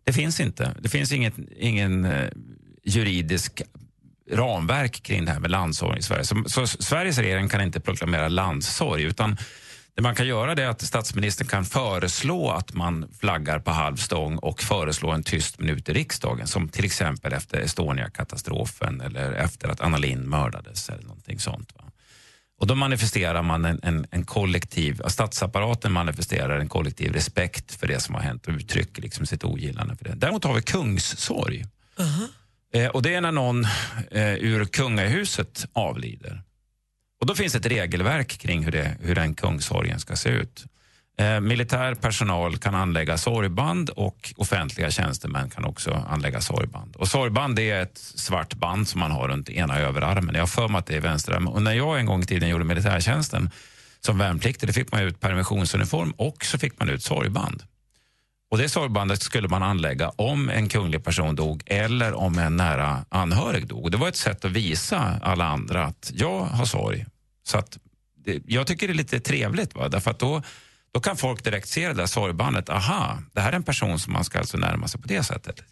Det 0.04 0.14
finns 0.14 0.40
inte. 0.40 0.76
Det 0.80 0.90
finns 0.90 1.12
inget, 1.12 1.34
ingen 1.58 2.06
eh, 2.06 2.30
juridisk 2.84 3.62
ramverk 4.32 5.04
kring 5.04 5.26
det 5.26 5.32
här 5.32 5.40
med 5.40 5.52
landssorg 5.52 6.00
i 6.00 6.02
Sverige. 6.02 6.24
Så, 6.24 6.44
så 6.48 6.68
Sveriges 6.68 7.18
regering 7.18 7.50
kan 7.50 7.62
inte 7.62 7.80
proklamera 7.80 8.28
landssorg 8.28 9.04
utan 9.04 9.38
det 9.98 10.04
man 10.04 10.16
kan 10.16 10.28
göra 10.28 10.56
det 10.56 10.64
är 10.64 10.68
att 10.68 10.82
statsministern 10.82 11.48
kan 11.48 11.66
föreslå 11.66 12.50
att 12.50 12.74
man 12.74 13.10
flaggar 13.20 13.60
på 13.60 13.72
halv 13.72 13.96
stång 13.96 14.38
och 14.38 14.62
föreslå 14.62 15.12
en 15.12 15.24
tyst 15.24 15.60
minut 15.60 15.90
i 15.90 15.94
riksdagen 15.94 16.48
som 16.48 16.70
till 16.70 16.86
exempel 16.86 17.34
efter 17.34 17.62
Estonia-katastrofen 17.62 19.02
eller 19.02 19.32
efter 19.32 19.70
att 19.70 19.82
Anna 19.82 19.98
Lindh 19.98 20.24
mördades 20.24 20.90
eller 20.90 21.04
någonting 21.04 21.40
sånt. 21.40 21.74
Va? 21.76 21.84
Och 22.60 22.68
då 22.68 22.76
manifesterar 22.76 23.42
man 23.42 23.66
en, 23.66 23.80
en, 23.84 24.08
en 24.12 24.26
kollektiv, 24.26 25.02
statsapparaten 25.08 25.92
manifesterar 25.92 26.60
en 26.60 26.70
kollektiv 26.70 27.14
respekt 27.14 27.76
för 27.76 27.88
det 27.88 28.00
som 28.00 28.16
har 28.16 28.22
hänt 28.22 28.48
och 28.48 28.54
uttrycker 28.54 29.02
liksom 29.02 29.26
sitt 29.26 29.44
ogillande 29.44 29.96
för 29.96 30.06
det. 30.06 30.14
Däremot 30.16 30.44
har 30.44 30.54
vi 30.54 30.62
kungssorg. 30.62 31.66
Eh, 32.74 32.88
och 32.88 33.02
det 33.02 33.14
är 33.14 33.22
när 33.22 33.32
någon 33.32 33.66
eh, 34.12 34.34
ur 34.34 34.66
kungahuset 34.66 35.66
avlider. 35.74 36.42
Och 37.20 37.26
då 37.26 37.36
finns 37.36 37.56
ett 37.56 37.66
regelverk 37.66 38.38
kring 38.38 38.64
hur, 38.64 38.72
det, 38.72 38.98
hur 39.02 39.16
den 39.16 39.34
kungsorgen 39.34 40.00
ska 40.00 40.16
se 40.16 40.30
ut. 40.30 40.66
Eh, 41.20 41.40
militär 41.40 41.96
personal 41.96 42.58
kan 42.58 42.76
anlägga 42.76 43.18
sorgband 43.18 43.90
och 43.90 44.34
offentliga 44.38 44.92
tjänstemän 44.92 45.50
kan 45.50 45.66
också 45.66 46.06
anlägga 46.10 46.42
sorgband. 46.42 46.96
Och 46.96 47.08
sorgband 47.08 47.60
är 47.60 47.82
ett 47.82 47.98
svart 47.98 48.54
band 48.54 48.88
som 48.88 49.00
man 49.00 49.12
har 49.12 49.28
runt 49.28 49.50
ena 49.50 49.80
överarmen. 49.80 50.36
Jag 50.36 50.42
har 50.42 50.48
för 50.48 50.68
mig 50.68 50.80
att 50.80 50.86
det 50.86 50.96
är 50.96 51.02
vänsterarmen. 51.02 51.54
Och 51.54 51.62
när 51.62 51.74
jag 51.74 52.00
en 52.00 52.06
gång 52.06 52.22
i 52.22 52.26
tiden 52.26 52.50
gjorde 52.50 52.64
militärtjänsten 52.64 53.50
som 54.00 54.18
värnpliktig, 54.18 54.70
då 54.70 54.74
fick 54.74 54.92
man 54.92 55.02
ut 55.02 55.20
permissionsuniform 55.20 56.12
och 56.12 56.46
så 56.46 56.58
fick 56.58 56.80
man 56.80 56.90
ut 56.90 57.04
sorgband. 57.04 57.64
Och 58.50 58.58
det 58.58 58.70
sorgbandet 58.70 59.22
skulle 59.22 59.48
man 59.48 59.64
anlägga 59.64 60.10
om 60.10 60.50
en 60.50 60.70
kunglig 60.70 61.04
person 61.04 61.36
dog 61.36 61.64
eller 61.66 62.14
om 62.14 62.38
en 62.38 62.58
nära 62.58 63.06
anhörig 63.10 63.68
dog. 63.68 63.84
Och 63.84 63.92
det 63.92 63.98
var 63.98 64.08
ett 64.08 64.16
sätt 64.16 64.46
att 64.46 64.52
visa 64.52 65.20
alla 65.24 65.46
andra 65.46 65.86
att 65.86 66.12
jag 66.14 66.40
har 66.40 66.66
sorg. 66.66 67.06
Så 67.44 67.58
att 67.58 67.78
det, 68.26 68.42
jag 68.46 68.68
tycker 68.68 68.88
det 68.88 68.94
är 68.94 68.96
lite 68.96 69.20
trevligt, 69.20 69.76
va? 69.76 69.90
därför 69.90 70.12
att 70.12 70.20
då, 70.20 70.42
då 70.92 71.00
kan 71.00 71.18
folk 71.18 71.44
direkt 71.44 71.68
se 71.68 71.88
det 71.88 71.94
där 71.94 72.06
sorgbandet. 72.06 72.70
Aha, 72.70 73.18
det 73.34 73.42
här 73.42 73.52
är 73.52 73.56
en 73.56 73.64
person 73.64 74.00
som 74.00 74.14
man 74.14 74.24
ska 74.24 74.40
alltså 74.40 74.58
närma 74.58 74.88
sig 74.88 75.02
på 75.02 75.08
det 75.08 75.24
sättet. 75.24 75.64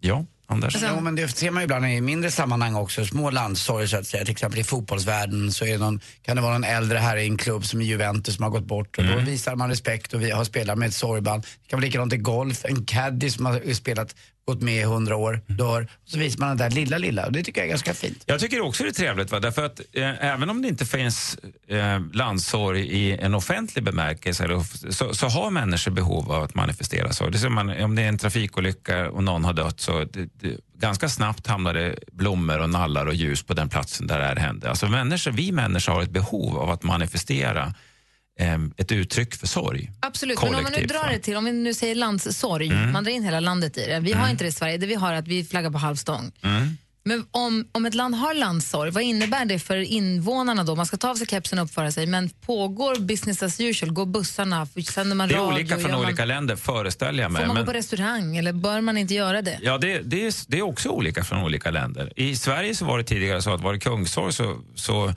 Ja. 0.00 0.24
Anders? 0.46 0.76
Jo, 0.82 1.00
men 1.00 1.14
det 1.14 1.28
ser 1.28 1.50
man 1.50 1.62
ju 1.62 1.64
ibland 1.64 1.86
i 1.86 2.00
mindre 2.00 2.30
sammanhang 2.30 2.74
också, 2.74 3.06
små 3.06 3.30
landsorger 3.30 3.86
så 3.86 3.96
att 3.96 4.06
säga. 4.06 4.24
Till 4.24 4.32
exempel 4.32 4.60
i 4.60 4.64
fotbollsvärlden 4.64 5.52
så 5.52 5.64
är 5.64 5.72
det 5.72 5.78
någon, 5.78 6.00
kan 6.22 6.36
det 6.36 6.42
vara 6.42 6.52
någon 6.52 6.64
äldre 6.64 6.98
herre 6.98 7.22
i 7.22 7.26
en 7.26 7.36
klubb 7.36 7.64
som 7.64 7.80
är 7.80 7.84
Juventus 7.84 8.34
som 8.34 8.42
har 8.42 8.50
gått 8.50 8.64
bort 8.64 8.98
och 8.98 9.04
då 9.04 9.16
visar 9.16 9.56
man 9.56 9.68
respekt 9.68 10.14
och 10.14 10.22
vi 10.22 10.30
har 10.30 10.44
spelat 10.44 10.78
med 10.78 10.88
ett 10.88 10.94
sorgband. 10.94 11.42
Det 11.42 11.68
kan 11.68 11.78
vara 11.78 11.84
likadant 11.84 12.12
i 12.12 12.16
golf, 12.16 12.64
en 12.64 12.84
caddy 12.84 13.30
som 13.30 13.46
har 13.46 13.74
spelat, 13.74 14.16
gått 14.46 14.62
med 14.62 14.80
i 14.80 14.82
hundra 14.82 15.16
år, 15.16 15.40
dör. 15.46 15.82
Och 15.82 16.10
så 16.10 16.18
visar 16.18 16.40
man 16.40 16.56
det 16.56 16.64
där 16.64 16.70
lilla, 16.70 16.98
lilla 16.98 17.26
och 17.26 17.32
det 17.32 17.42
tycker 17.42 17.60
jag 17.60 17.66
är 17.66 17.70
ganska 17.70 17.94
fint. 17.94 18.24
Jag 18.26 18.40
tycker 18.40 18.60
också 18.60 18.82
det 18.82 18.88
är 18.88 18.92
trevligt, 18.92 19.32
va? 19.32 19.40
därför 19.40 19.64
att 19.64 19.80
eh, 19.92 20.24
även 20.24 20.50
om 20.50 20.62
det 20.62 20.68
inte 20.68 20.86
finns 20.86 21.38
eh, 21.68 22.00
landssorg 22.12 22.80
i 22.80 23.16
en 23.16 23.34
offentlig 23.34 23.84
bemärkelse 23.84 24.44
eller, 24.44 24.92
så, 24.92 25.14
så 25.14 25.26
har 25.26 25.50
människor 25.50 25.90
behov 25.90 26.32
av 26.32 26.42
att 26.42 26.54
manifestera 26.54 27.12
sorg. 27.12 27.32
Det 27.32 27.38
ser 27.38 27.48
man, 27.48 27.82
om 27.82 27.94
det 27.94 28.02
är 28.02 28.08
en 28.08 28.18
trafikolycka 28.18 29.10
och 29.10 29.24
någon 29.24 29.44
har 29.44 29.52
dött 29.52 29.80
så 29.80 30.04
det, 30.04 30.28
det, 30.40 30.60
ganska 30.78 31.08
snabbt 31.08 31.46
hamnar 31.46 31.74
det 31.74 31.98
blommor 32.12 32.58
och 32.58 32.70
nallar 32.70 33.06
och 33.06 33.14
ljus 33.14 33.42
på 33.42 33.54
den 33.54 33.68
platsen 33.68 34.06
där 34.06 34.18
det 34.18 34.24
här 34.24 34.36
hände. 34.36 34.70
Alltså 34.70 34.86
människor, 34.86 35.30
vi 35.30 35.52
människor 35.52 35.92
har 35.92 36.02
ett 36.02 36.10
behov 36.10 36.58
av 36.58 36.70
att 36.70 36.82
manifestera 36.82 37.74
ett 38.76 38.92
uttryck 38.92 39.34
för 39.34 39.46
sorg. 39.46 39.90
Absolut, 40.00 40.42
men 40.42 40.54
om 40.54 40.62
man 40.62 40.72
nu 40.72 40.84
drar 40.86 41.08
det 41.12 41.18
till, 41.18 41.36
om 41.36 41.44
vi 41.44 41.52
nu 41.52 41.74
säger 41.74 41.94
landssorg, 41.94 42.66
Mm. 42.68 42.92
man 42.92 43.04
drar 43.04 43.12
in 43.12 43.24
hela 43.24 43.40
landet 43.40 43.78
i 43.78 43.86
det. 43.86 44.00
Vi 44.00 44.12
har 44.12 44.18
Mm. 44.20 44.30
inte 44.30 44.44
det 44.44 44.48
i 44.48 44.52
Sverige, 44.52 44.76
det 44.78 44.86
vi 44.86 44.94
har 44.94 45.12
är 45.12 45.16
att 45.18 45.28
vi 45.28 45.44
flaggar 45.44 45.70
på 45.70 45.78
halvstång. 45.78 46.32
Mm. 46.42 46.76
Men 47.06 47.26
om, 47.30 47.68
om 47.72 47.86
ett 47.86 47.94
land 47.94 48.14
har 48.14 48.34
landssorg, 48.34 48.90
vad 48.90 49.02
innebär 49.02 49.44
det 49.44 49.58
för 49.58 49.76
invånarna 49.76 50.64
då? 50.64 50.76
Man 50.76 50.86
ska 50.86 50.96
ta 50.96 51.10
av 51.10 51.14
sig 51.16 51.26
kepsen 51.26 51.58
och 51.58 51.64
uppföra 51.64 51.92
sig, 51.92 52.06
men 52.06 52.28
pågår 52.30 53.00
business 53.00 53.42
as 53.42 53.60
usual? 53.60 53.92
Går 53.92 54.06
bussarna? 54.06 54.66
Sänder 54.92 55.16
man 55.16 55.28
Det 55.28 55.34
är 55.34 55.38
radio? 55.38 55.54
olika 55.54 55.74
från 55.74 55.90
Gör 55.90 55.96
man, 55.96 56.06
olika 56.06 56.24
länder, 56.24 56.56
föreställer 56.56 57.22
jag 57.22 57.32
mig. 57.32 57.40
Får 57.42 57.46
man 57.46 57.54
men- 57.56 57.64
gå 57.64 57.72
på 57.72 57.78
restaurang 57.78 58.36
eller 58.36 58.52
bör 58.52 58.80
man 58.80 58.98
inte 58.98 59.14
göra 59.14 59.42
det? 59.42 59.58
Ja, 59.62 59.78
det, 59.78 59.98
det, 60.02 60.26
är, 60.26 60.34
det 60.50 60.58
är 60.58 60.62
också 60.62 60.88
olika 60.88 61.24
från 61.24 61.42
olika 61.42 61.70
länder. 61.70 62.12
I 62.16 62.36
Sverige 62.36 62.74
så 62.74 62.84
var 62.84 62.98
det 62.98 63.04
tidigare 63.04 63.42
så 63.42 63.54
att 63.54 63.60
var 63.60 63.72
det 63.72 63.80
kungssorg 63.80 64.32
så, 64.32 64.58
så 64.74 65.14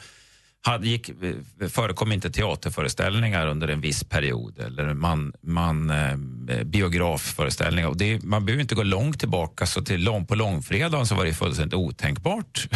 hade, 0.66 0.88
gick, 0.88 1.10
eh, 1.10 1.68
förekom 1.70 2.12
inte 2.12 2.32
teaterföreställningar 2.32 3.48
under 3.48 3.68
en 3.68 3.82
viss 3.82 4.04
period 4.04 4.60
eller 4.60 4.94
man, 4.94 5.34
man, 5.42 5.90
eh, 5.90 6.18
biografföreställningar. 6.64 7.90
Och 7.90 7.98
det, 7.98 8.24
man 8.24 8.46
behöver 8.46 8.62
inte 8.62 8.76
gå 8.76 8.84
långt 8.84 9.20
tillbaka, 9.20 9.66
så 9.66 9.82
till 9.82 10.04
lång, 10.04 10.26
på 10.26 10.36
långfredagen 10.36 11.08
så 11.08 11.16
var 11.16 11.26
det 11.26 11.34
fullständigt 11.34 11.74
otänkbart 11.74 12.68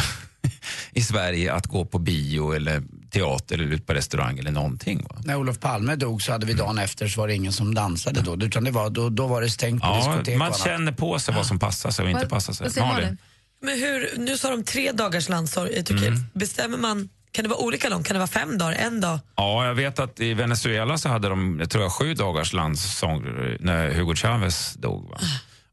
i 0.94 1.02
Sverige 1.02 1.54
att 1.54 1.68
gå 1.68 1.86
på 1.86 2.00
bio 2.00 2.54
eller 2.54 2.84
teater 3.12 3.56
eller 3.56 3.66
ut 3.66 3.88
på 3.88 3.94
restaurang 3.94 4.40
eller 4.40 4.52
någonting. 4.52 5.06
Va? 5.10 5.22
När 5.26 5.36
Olof 5.36 5.60
Palme 5.60 5.96
dog 5.96 6.22
så 6.22 6.32
hade 6.32 6.46
vi 6.46 6.54
dagen 6.54 6.78
efter 6.78 7.08
så 7.08 7.22
var 7.22 7.28
det 7.28 7.36
ingen 7.36 7.54
som 7.54 7.74
dansade 7.74 8.22
då. 8.22 8.46
Utan 8.46 8.64
det 8.64 8.72
var, 8.72 8.90
då, 8.90 9.10
då 9.10 9.28
var 9.28 9.42
det 9.42 9.50
stängt 9.50 9.82
på 9.82 9.88
Ja, 9.88 9.96
diskotek 9.96 10.38
man 10.38 10.54
känner 10.54 10.92
på 10.92 11.20
sig 11.20 11.36
vad 11.36 11.46
som 11.46 11.60
passar 11.60 11.92
sig 11.92 12.06
och 12.06 12.12
inte 12.12 12.28
passar 12.28 12.54
sig. 12.54 12.84
Malin? 12.84 13.18
Men 13.62 13.80
hur, 13.80 14.18
nu 14.18 14.38
sa 14.38 14.50
de 14.50 14.64
tre 14.64 14.92
dagars 14.92 15.30
landssorg 15.30 15.72
i 15.72 15.84
Turkiet. 15.84 16.08
Mm. 16.08 16.24
Bestämmer 16.34 16.78
man, 16.78 17.10
kan 17.32 17.44
det 17.44 17.50
vara 17.50 17.60
olika 17.60 17.90
långt? 17.90 18.08
Kan 18.08 18.14
det 18.14 18.20
vara 18.20 18.28
fem 18.28 18.58
dagar, 18.58 18.74
en 18.74 19.02
dag? 19.02 19.20
Ja, 19.36 19.66
jag 19.66 19.76
vet 19.76 20.00
att 20.00 20.20
i 20.20 20.34
Venezuela 20.34 20.98
så 20.98 21.10
hade 21.10 21.30
de, 21.30 21.60
jag 21.60 21.70
tror 21.70 21.84
jag, 21.84 21.92
sju 21.92 22.14
dagars 22.14 22.54
landssång 22.54 23.26
när 23.60 23.92
Hugo 23.94 24.16
Chavez 24.16 24.74
dog. 24.74 25.10
Va? 25.10 25.18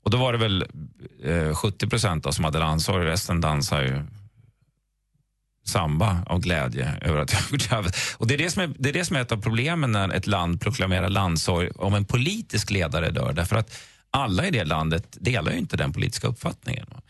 Och 0.02 0.10
då 0.10 0.18
var 0.18 0.32
det 0.32 0.38
väl 0.38 0.64
eh, 1.24 1.54
70 1.54 1.88
procent 1.88 2.34
som 2.34 2.44
hade 2.44 2.58
landssorg, 2.58 3.06
resten 3.06 3.40
dansar 3.40 3.82
ju 3.82 4.02
samba 5.66 6.22
av 6.26 6.40
glädje 6.40 6.94
över 7.00 7.20
att 7.20 7.32
Hugo 7.50 7.58
Chavez... 7.58 8.14
Och 8.18 8.26
det 8.26 8.34
är 8.34 8.38
det, 8.38 8.50
som 8.50 8.62
är, 8.62 8.70
det 8.78 8.88
är 8.88 8.92
det 8.92 9.04
som 9.04 9.16
är 9.16 9.20
ett 9.20 9.32
av 9.32 9.42
problemen 9.42 9.92
när 9.92 10.08
ett 10.08 10.26
land 10.26 10.60
proklamerar 10.60 11.08
landssorg 11.08 11.70
om 11.70 11.94
en 11.94 12.04
politisk 12.04 12.70
ledare 12.70 13.10
dör. 13.10 13.32
Därför 13.32 13.56
att 13.56 13.78
alla 14.10 14.46
i 14.46 14.50
det 14.50 14.64
landet 14.64 15.16
delar 15.20 15.52
ju 15.52 15.58
inte 15.58 15.76
den 15.76 15.92
politiska 15.92 16.28
uppfattningen. 16.28 16.86
Va? 16.90 17.00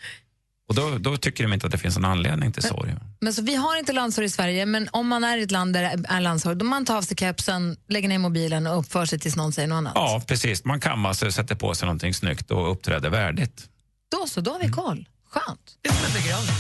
Och 0.69 0.75
då, 0.75 0.99
då 0.99 1.17
tycker 1.17 1.45
de 1.45 1.53
inte 1.53 1.67
att 1.67 1.73
det 1.73 1.79
finns 1.79 1.97
en 1.97 2.05
anledning 2.05 2.53
till 2.53 2.63
sorg. 2.63 2.95
Men 3.21 3.35
så 3.35 3.43
vi 3.43 3.55
har 3.55 3.79
inte 3.79 3.93
landssorg 3.93 4.27
i 4.27 4.31
Sverige, 4.31 4.67
men 4.67 4.89
om 4.93 5.09
man 5.09 5.25
är 5.25 5.39
i 5.39 5.43
ett 5.43 5.51
land 5.51 5.75
där 5.75 5.83
det 5.83 6.09
är 6.09 6.21
landssorg, 6.21 6.57
då 6.57 6.65
man 6.65 6.85
tar 6.85 6.97
av 6.97 7.03
sig 7.03 7.17
kepsen, 7.17 7.77
lägger 7.89 8.09
ner 8.09 8.19
mobilen 8.19 8.67
och 8.67 8.79
uppför 8.79 9.07
sig 9.07 9.19
tills 9.19 9.37
någon 9.37 9.53
säger 9.53 9.69
något 9.69 9.77
annat. 9.77 9.93
Ja, 9.95 10.23
precis. 10.27 10.65
Man 10.65 10.81
kammar 10.81 11.13
sig, 11.13 11.33
sätter 11.33 11.55
på 11.55 11.75
sig 11.75 11.87
någonting 11.87 12.15
snyggt 12.15 12.51
och 12.51 12.73
uppträder 12.73 13.11
värdigt. 13.11 13.69
Då 14.11 14.27
så, 14.27 14.41
då 14.41 14.51
har 14.51 14.61
vi 14.61 14.69
koll. 14.69 15.09
Skönt. 15.31 15.61
Det 15.83 15.89
är 15.89 15.93
som 15.93 16.05
en 16.07 16.23
begravning. 16.23 16.55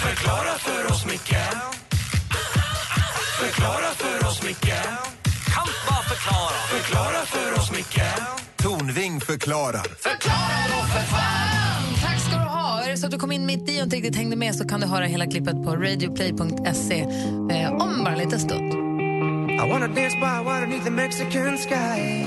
Förklara 0.00 0.58
för 0.58 0.92
oss, 0.92 1.06
Micke 1.06 1.36
Förklara 3.40 3.94
för 3.94 4.26
oss, 4.26 4.42
Micke 4.42 4.74
Kan 5.54 5.68
bara 5.88 6.02
förklara 6.02 6.58
Förklara 6.70 7.26
för 7.26 7.58
oss, 7.58 7.70
Micke 7.72 8.02
Tornving 8.80 9.20
förklarar. 9.20 9.86
Tack 10.02 10.22
ska 12.20 12.30
du 12.30 12.44
ha. 12.44 12.82
Är 12.82 12.90
det 12.90 12.96
så 12.96 13.06
att 13.06 13.12
du 13.12 13.18
kom 13.18 13.32
in 13.32 13.46
mitt 13.46 13.68
i 13.68 13.78
och 13.78 13.82
inte 13.82 13.96
riktigt 13.96 14.16
hängde 14.16 14.36
med 14.36 14.54
så 14.54 14.68
kan 14.68 14.80
du 14.80 14.86
höra 14.86 15.04
hela 15.04 15.26
klippet 15.26 15.64
på 15.64 15.76
radioplay.se 15.76 17.00
eh, 17.50 17.72
om 17.72 18.04
bara 18.04 18.12
en 18.12 18.18
liten 18.18 18.40
stund. 18.40 18.72
I 19.50 19.70
wanna 19.70 19.88
dance 19.88 20.16
by 20.16 20.44
water 20.44 20.66
beneath 20.66 20.84
the 20.84 20.90
Mexican 20.90 21.58
sky. 21.58 22.24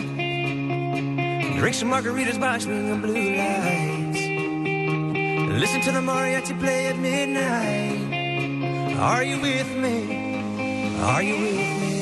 Drink 1.60 1.76
some 1.76 1.92
margaritas 1.92 2.40
by 2.40 2.60
swinging 2.60 3.02
blue 3.02 3.36
lights. 3.36 4.20
Listen 5.62 5.82
to 5.82 5.92
the 5.92 6.02
mariachi 6.02 6.60
play 6.60 6.88
at 6.88 6.98
midnight. 6.98 8.14
Are 9.00 9.24
you 9.24 9.42
with 9.42 9.76
me? 9.76 9.96
Are 11.02 11.24
you 11.24 11.36
with 11.42 11.82
me? 11.82 11.93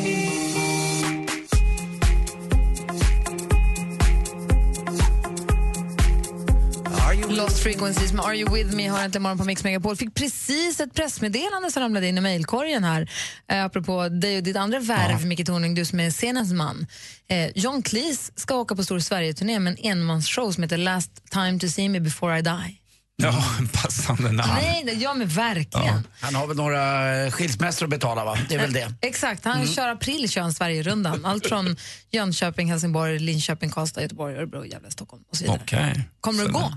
Lost 7.38 7.60
Frequencies 7.64 8.14
med 8.14 8.26
Are 8.26 8.36
You 8.38 8.56
With 8.56 8.76
Me 8.76 8.88
har 8.88 9.04
äntligen 9.04 9.24
morgon 9.24 9.38
på 9.38 9.44
Mix 9.44 9.64
Megapol. 9.64 9.96
Fick 9.96 10.16
precis 10.16 10.80
ett 10.80 10.94
pressmeddelande 10.94 11.72
som 11.72 11.84
ramlade 11.84 12.08
in 12.08 12.18
i 12.18 12.22
mejlkorgen 12.22 12.84
här. 12.84 13.10
Eh, 13.52 13.66
apropå 13.66 14.10
dig 14.10 14.38
och 14.38 14.44
ditt 14.44 14.56
andra 14.56 14.80
värv, 14.80 15.26
Micke 15.26 15.46
Tornving, 15.46 15.76
du 15.76 15.86
som 15.86 16.00
är 16.00 16.12
scenens 16.12 16.52
man. 16.54 16.88
Eh, 17.30 17.48
John 17.56 17.82
Cleese 17.84 18.32
ska 18.36 18.56
åka 18.56 18.76
på 18.76 18.84
stor 18.84 19.00
Sverige-turné 19.00 19.60
med 19.60 19.72
en 19.80 19.92
enmansshow 19.92 20.52
som 20.52 20.64
heter 20.64 20.78
Last 20.78 21.12
time 21.32 21.60
to 21.60 21.68
see 21.68 21.90
me 21.90 22.00
before 22.00 22.40
I 22.40 22.42
die. 22.42 22.78
Ja, 23.24 23.44
passande 23.74 24.32
namn. 24.32 24.52
Nej, 24.62 24.84
det- 24.86 24.92
ja 24.94 25.14
men 25.14 25.28
verkligen. 25.28 26.08
Han 26.22 26.36
har 26.36 26.48
väl 26.48 26.58
några 26.58 27.16
eh, 27.26 27.32
skilsmässor 27.32 27.86
att 27.86 27.90
betala 27.90 28.26
va? 28.26 28.38
Det 28.50 28.56
är 28.56 28.60
väl 28.60 28.74
det. 28.74 28.94
Exakt, 29.02 29.46
han 29.46 29.68
kör 29.68 29.88
april 29.90 30.30
kör 30.30 30.42
han 30.42 30.54
Sverigerundan. 30.54 31.26
Allt 31.26 31.48
från 31.48 31.76
Jönköping, 32.12 32.72
Helsingborg, 32.72 33.20
Linköping, 33.20 33.70
Karlstad, 33.70 34.02
Göteborg, 34.02 34.36
Örebro, 34.38 34.66
Gävle, 34.66 34.92
Stockholm 34.92 35.24
och 35.32 35.38
så 35.38 35.44
vidare. 35.44 35.60
Okej. 35.64 36.04
Kommer 36.22 36.40
du 36.44 36.46
Så- 36.46 36.54
gå? 36.60 36.72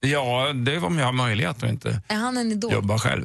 Ja, 0.00 0.52
det 0.52 0.74
är 0.74 0.84
om 0.84 0.98
jag 0.98 1.04
har 1.06 1.12
möjlighet 1.12 1.62
och 1.62 1.68
inte 1.68 2.00
Är 2.08 2.16
han 2.16 2.36
en 2.36 2.52
idol? 2.52 2.72
jobba 2.72 2.98
själv. 2.98 3.24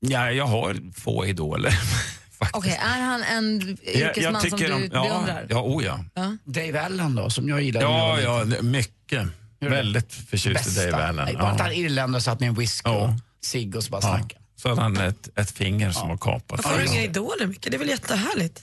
Ja, 0.00 0.30
jag 0.30 0.44
har 0.46 0.76
få 1.00 1.26
idoler. 1.26 1.78
Okej, 2.52 2.78
är 2.82 3.00
han 3.00 3.22
en 3.22 3.62
yrkesman 3.82 4.32
jag 4.32 4.42
som 4.42 4.50
tycker 4.58 4.68
du 4.68 4.74
om, 4.74 4.88
ja, 4.92 5.02
beundrar? 5.02 5.46
ja, 5.50 5.62
oh 5.62 5.84
ja. 5.84 6.04
Ja. 6.14 6.36
Dave 6.44 6.80
Allen 6.80 7.14
då, 7.14 7.30
som 7.30 7.48
jag 7.48 7.62
gillar. 7.62 7.80
Ja, 7.82 8.20
ja, 8.20 8.44
det- 8.44 8.62
mycket. 8.62 9.28
Väldigt 9.60 10.12
förtjust 10.14 10.78
i 10.78 10.90
Dave 10.90 11.04
Allen. 11.04 11.34
Bara 11.38 11.48
att 11.50 11.60
han 11.60 11.68
Ja. 11.68 11.74
irländare 11.74 12.22
satt 12.22 12.40
med 12.40 12.48
en 12.48 12.54
whisky 12.54 12.90
och 12.90 12.94
Ja. 12.94 13.16
cigg 13.44 13.76
och 13.76 13.84
så 13.84 13.90
bara 13.90 14.02
Ja. 14.02 14.08
snackade. 14.18 14.40
Så 14.56 14.68
hade 14.68 14.80
han 14.82 14.96
ett, 14.96 15.38
ett 15.38 15.50
finger 15.50 15.90
som 15.92 16.08
var 16.08 16.16
kapat. 16.16 16.64
Varför 16.64 16.70
har 16.78 16.78
du 16.86 16.92
inga 16.92 17.02
idoler, 17.04 17.46
Micke? 17.46 17.66
Det 17.70 17.74
är 17.74 17.78
väl 17.78 17.88
jättehärligt? 17.88 18.62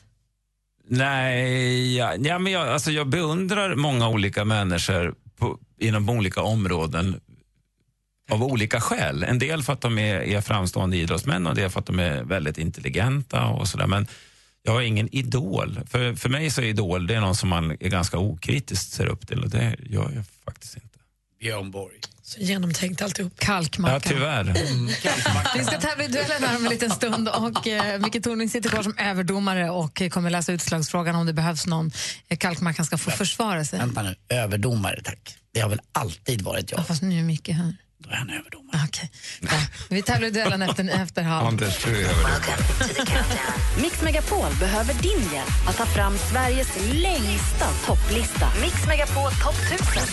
Nej, 0.89 1.95
ja, 1.97 2.15
ja, 2.15 2.39
men 2.39 2.51
jag, 2.53 2.67
alltså 2.67 2.91
jag 2.91 3.07
beundrar 3.07 3.75
många 3.75 4.07
olika 4.09 4.45
människor 4.45 5.15
inom 5.81 6.09
olika 6.09 6.41
områden 6.41 7.19
av 8.29 8.43
olika 8.43 8.81
skäl. 8.81 9.23
En 9.23 9.39
del 9.39 9.63
för 9.63 9.73
att 9.73 9.81
de 9.81 9.99
är, 9.99 10.15
är 10.21 10.41
framstående 10.41 10.97
idrottsmän 10.97 11.45
och 11.45 11.51
en 11.51 11.55
del 11.55 11.69
för 11.69 11.79
att 11.79 11.85
de 11.85 11.99
är 11.99 12.23
väldigt 12.23 12.57
intelligenta 12.57 13.45
och 13.45 13.67
sådär. 13.67 13.87
Men 13.87 14.07
jag 14.63 14.71
har 14.71 14.81
ingen 14.81 15.15
idol. 15.15 15.79
För, 15.89 16.15
för 16.15 16.29
mig 16.29 16.51
så 16.51 16.61
är 16.61 16.65
idol 16.65 17.07
det 17.07 17.15
är 17.15 17.21
någon 17.21 17.35
som 17.35 17.49
man 17.49 17.71
är 17.71 17.89
ganska 17.89 18.17
okritiskt 18.17 18.93
ser 18.93 19.05
upp 19.05 19.27
till 19.27 19.43
och 19.43 19.49
det 19.49 19.75
gör 19.79 20.11
jag 20.15 20.23
faktiskt 20.45 20.75
inte. 20.75 20.87
Björn 21.39 21.71
Borg. 21.71 21.95
Så 22.23 22.39
genomtänkt 22.39 23.01
alltihop. 23.01 23.39
Kalkmacka. 23.39 23.93
Ja, 23.93 23.99
tyvärr. 23.99 24.53
Vi 25.57 25.63
ska 25.63 25.79
tävla 25.79 26.03
i 26.03 26.07
duellen 26.07 26.43
här 26.43 26.57
om 26.57 26.65
en 26.65 26.71
liten 26.71 26.89
stund 26.89 27.29
och 27.29 27.67
eh, 27.67 27.99
Micke 27.99 28.23
Tornving 28.23 28.49
sitter 28.49 28.69
kvar 28.69 28.83
som 28.83 28.97
överdomare 28.97 29.69
och 29.69 30.01
kommer 30.11 30.29
läsa 30.29 30.51
utslagsfrågan 30.51 31.15
om 31.15 31.25
det 31.25 31.33
behövs 31.33 31.67
någon. 31.67 31.91
Eh, 32.27 32.37
Kalkmackan 32.37 32.85
ska 32.85 32.97
få 32.97 33.11
försvara 33.11 33.65
sig. 33.65 33.79
Vänta 33.79 34.03
nu, 34.03 34.15
överdomare 34.29 35.01
tack. 35.03 35.40
Det 35.53 35.59
har 35.59 35.69
väl 35.69 35.81
alltid 35.91 36.41
varit 36.41 36.71
jag. 36.71 36.79
Ja, 36.79 36.83
fast 36.83 37.01
nu 37.01 37.19
är 37.19 37.23
Micke 37.23 37.49
här. 37.49 37.75
Då 37.97 38.09
är 38.09 38.15
han 38.15 38.29
överdomare. 38.29 38.81
Okej. 38.87 39.11
Ja, 39.41 39.49
vi 39.89 40.01
tävlar 40.01 40.27
i 40.27 40.31
duellen 40.31 40.61
efter, 40.61 40.89
efter 41.03 41.23
halv. 41.23 41.47
Anders, 41.47 41.83
du 41.83 41.89
är 41.89 42.09
överdomare. 42.09 42.57
Mix 43.81 44.01
Megapol 44.01 44.55
behöver 44.59 44.93
din 44.93 45.31
hjälp 45.33 45.67
att 45.69 45.77
ta 45.77 45.85
fram 45.85 46.17
Sveriges 46.17 46.67
längsta 46.93 47.67
topplista. 47.85 48.51
Mix 48.61 48.87
Megapol 48.87 49.31
topp 49.31 49.55
1000. 49.71 50.03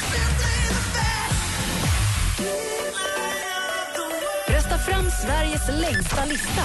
Rösta 4.49 4.79
fram 4.79 5.11
Sveriges 5.11 5.69
längsta 5.69 6.25
lista. 6.25 6.65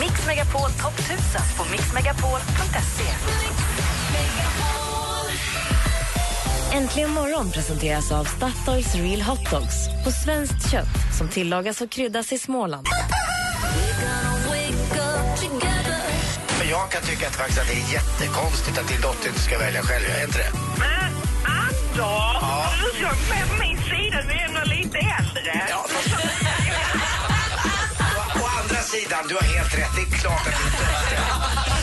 Mix 0.00 0.26
Megapol 0.26 0.70
topp 0.70 0.98
1000 0.98 1.18
på 1.56 1.64
mixmegapol.se. 1.70 3.12
Äntligen 6.76 7.10
morgon 7.10 7.50
presenteras 7.50 8.12
av 8.12 8.24
Statoils 8.24 8.94
Real 8.94 9.22
Hot 9.22 9.50
Dogs 9.50 9.88
på 10.04 10.10
svenskt 10.10 10.70
kött 10.72 11.16
som 11.18 11.28
tillagas 11.28 11.80
och 11.80 11.90
kryddas 11.90 12.32
i 12.32 12.38
Småland. 12.38 12.86
Men 16.58 16.68
jag 16.68 16.90
kan 16.90 17.02
tycka 17.02 17.26
att, 17.28 17.36
faktiskt 17.36 17.60
att 17.60 17.66
det 17.66 17.72
är 17.72 17.92
jättekonstigt 17.92 18.78
att 18.78 18.88
din 18.88 19.00
dotter 19.00 19.28
inte 19.28 19.40
ska 19.40 19.58
välja 19.58 19.82
själv. 19.82 20.04
Är 20.18 20.24
inte 20.24 20.38
det? 20.38 20.50
Men 20.78 21.12
Anders, 21.44 22.80
du 22.82 22.88
ska 22.98 23.08
med 23.34 23.48
på 23.48 23.56
min 23.60 23.78
sida. 23.78 24.22
Du 24.28 24.32
är 24.32 24.44
ändå 24.48 24.60
lite 24.64 24.98
äldre. 24.98 25.66
Ja, 25.70 25.86
Å, 28.18 28.40
å 28.42 28.46
andra 28.60 28.82
sidan, 28.82 29.24
du 29.28 29.34
har 29.34 29.42
helt 29.42 29.78
rätt. 29.78 29.92
Det 29.96 30.02
är 30.02 30.18
klart 30.18 30.46
att 30.46 30.54
du 30.58 30.64
inte 30.70 31.75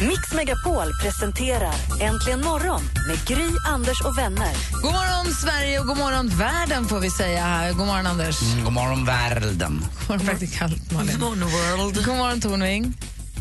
Mix 0.00 0.32
Megapol 0.32 0.92
presenterar 1.02 1.74
Äntligen 2.00 2.40
morgon 2.40 2.80
med 3.08 3.24
Gry, 3.26 3.48
Anders 3.66 4.00
och 4.00 4.18
vänner. 4.18 4.52
God 4.82 4.92
morgon, 4.92 5.34
Sverige, 5.34 5.80
och 5.80 5.86
god 5.86 5.96
morgon, 5.96 6.28
världen, 6.28 6.84
får 6.84 7.00
vi 7.00 7.10
säga 7.10 7.44
här. 7.44 7.72
God 7.72 7.86
morgon, 7.86 8.06
Anders. 8.06 8.42
Mm, 8.42 8.64
god 8.64 8.72
morgon, 8.72 9.04
världen. 9.04 9.84
God 9.98 10.08
morgon, 10.08 10.26
praktikant 10.26 10.92
Malin. 10.92 11.18
God 11.20 11.20
morgon, 11.20 11.78
world. 11.78 12.06
God 12.06 12.16
morgon, 12.16 12.40
Tornving. 12.40 12.94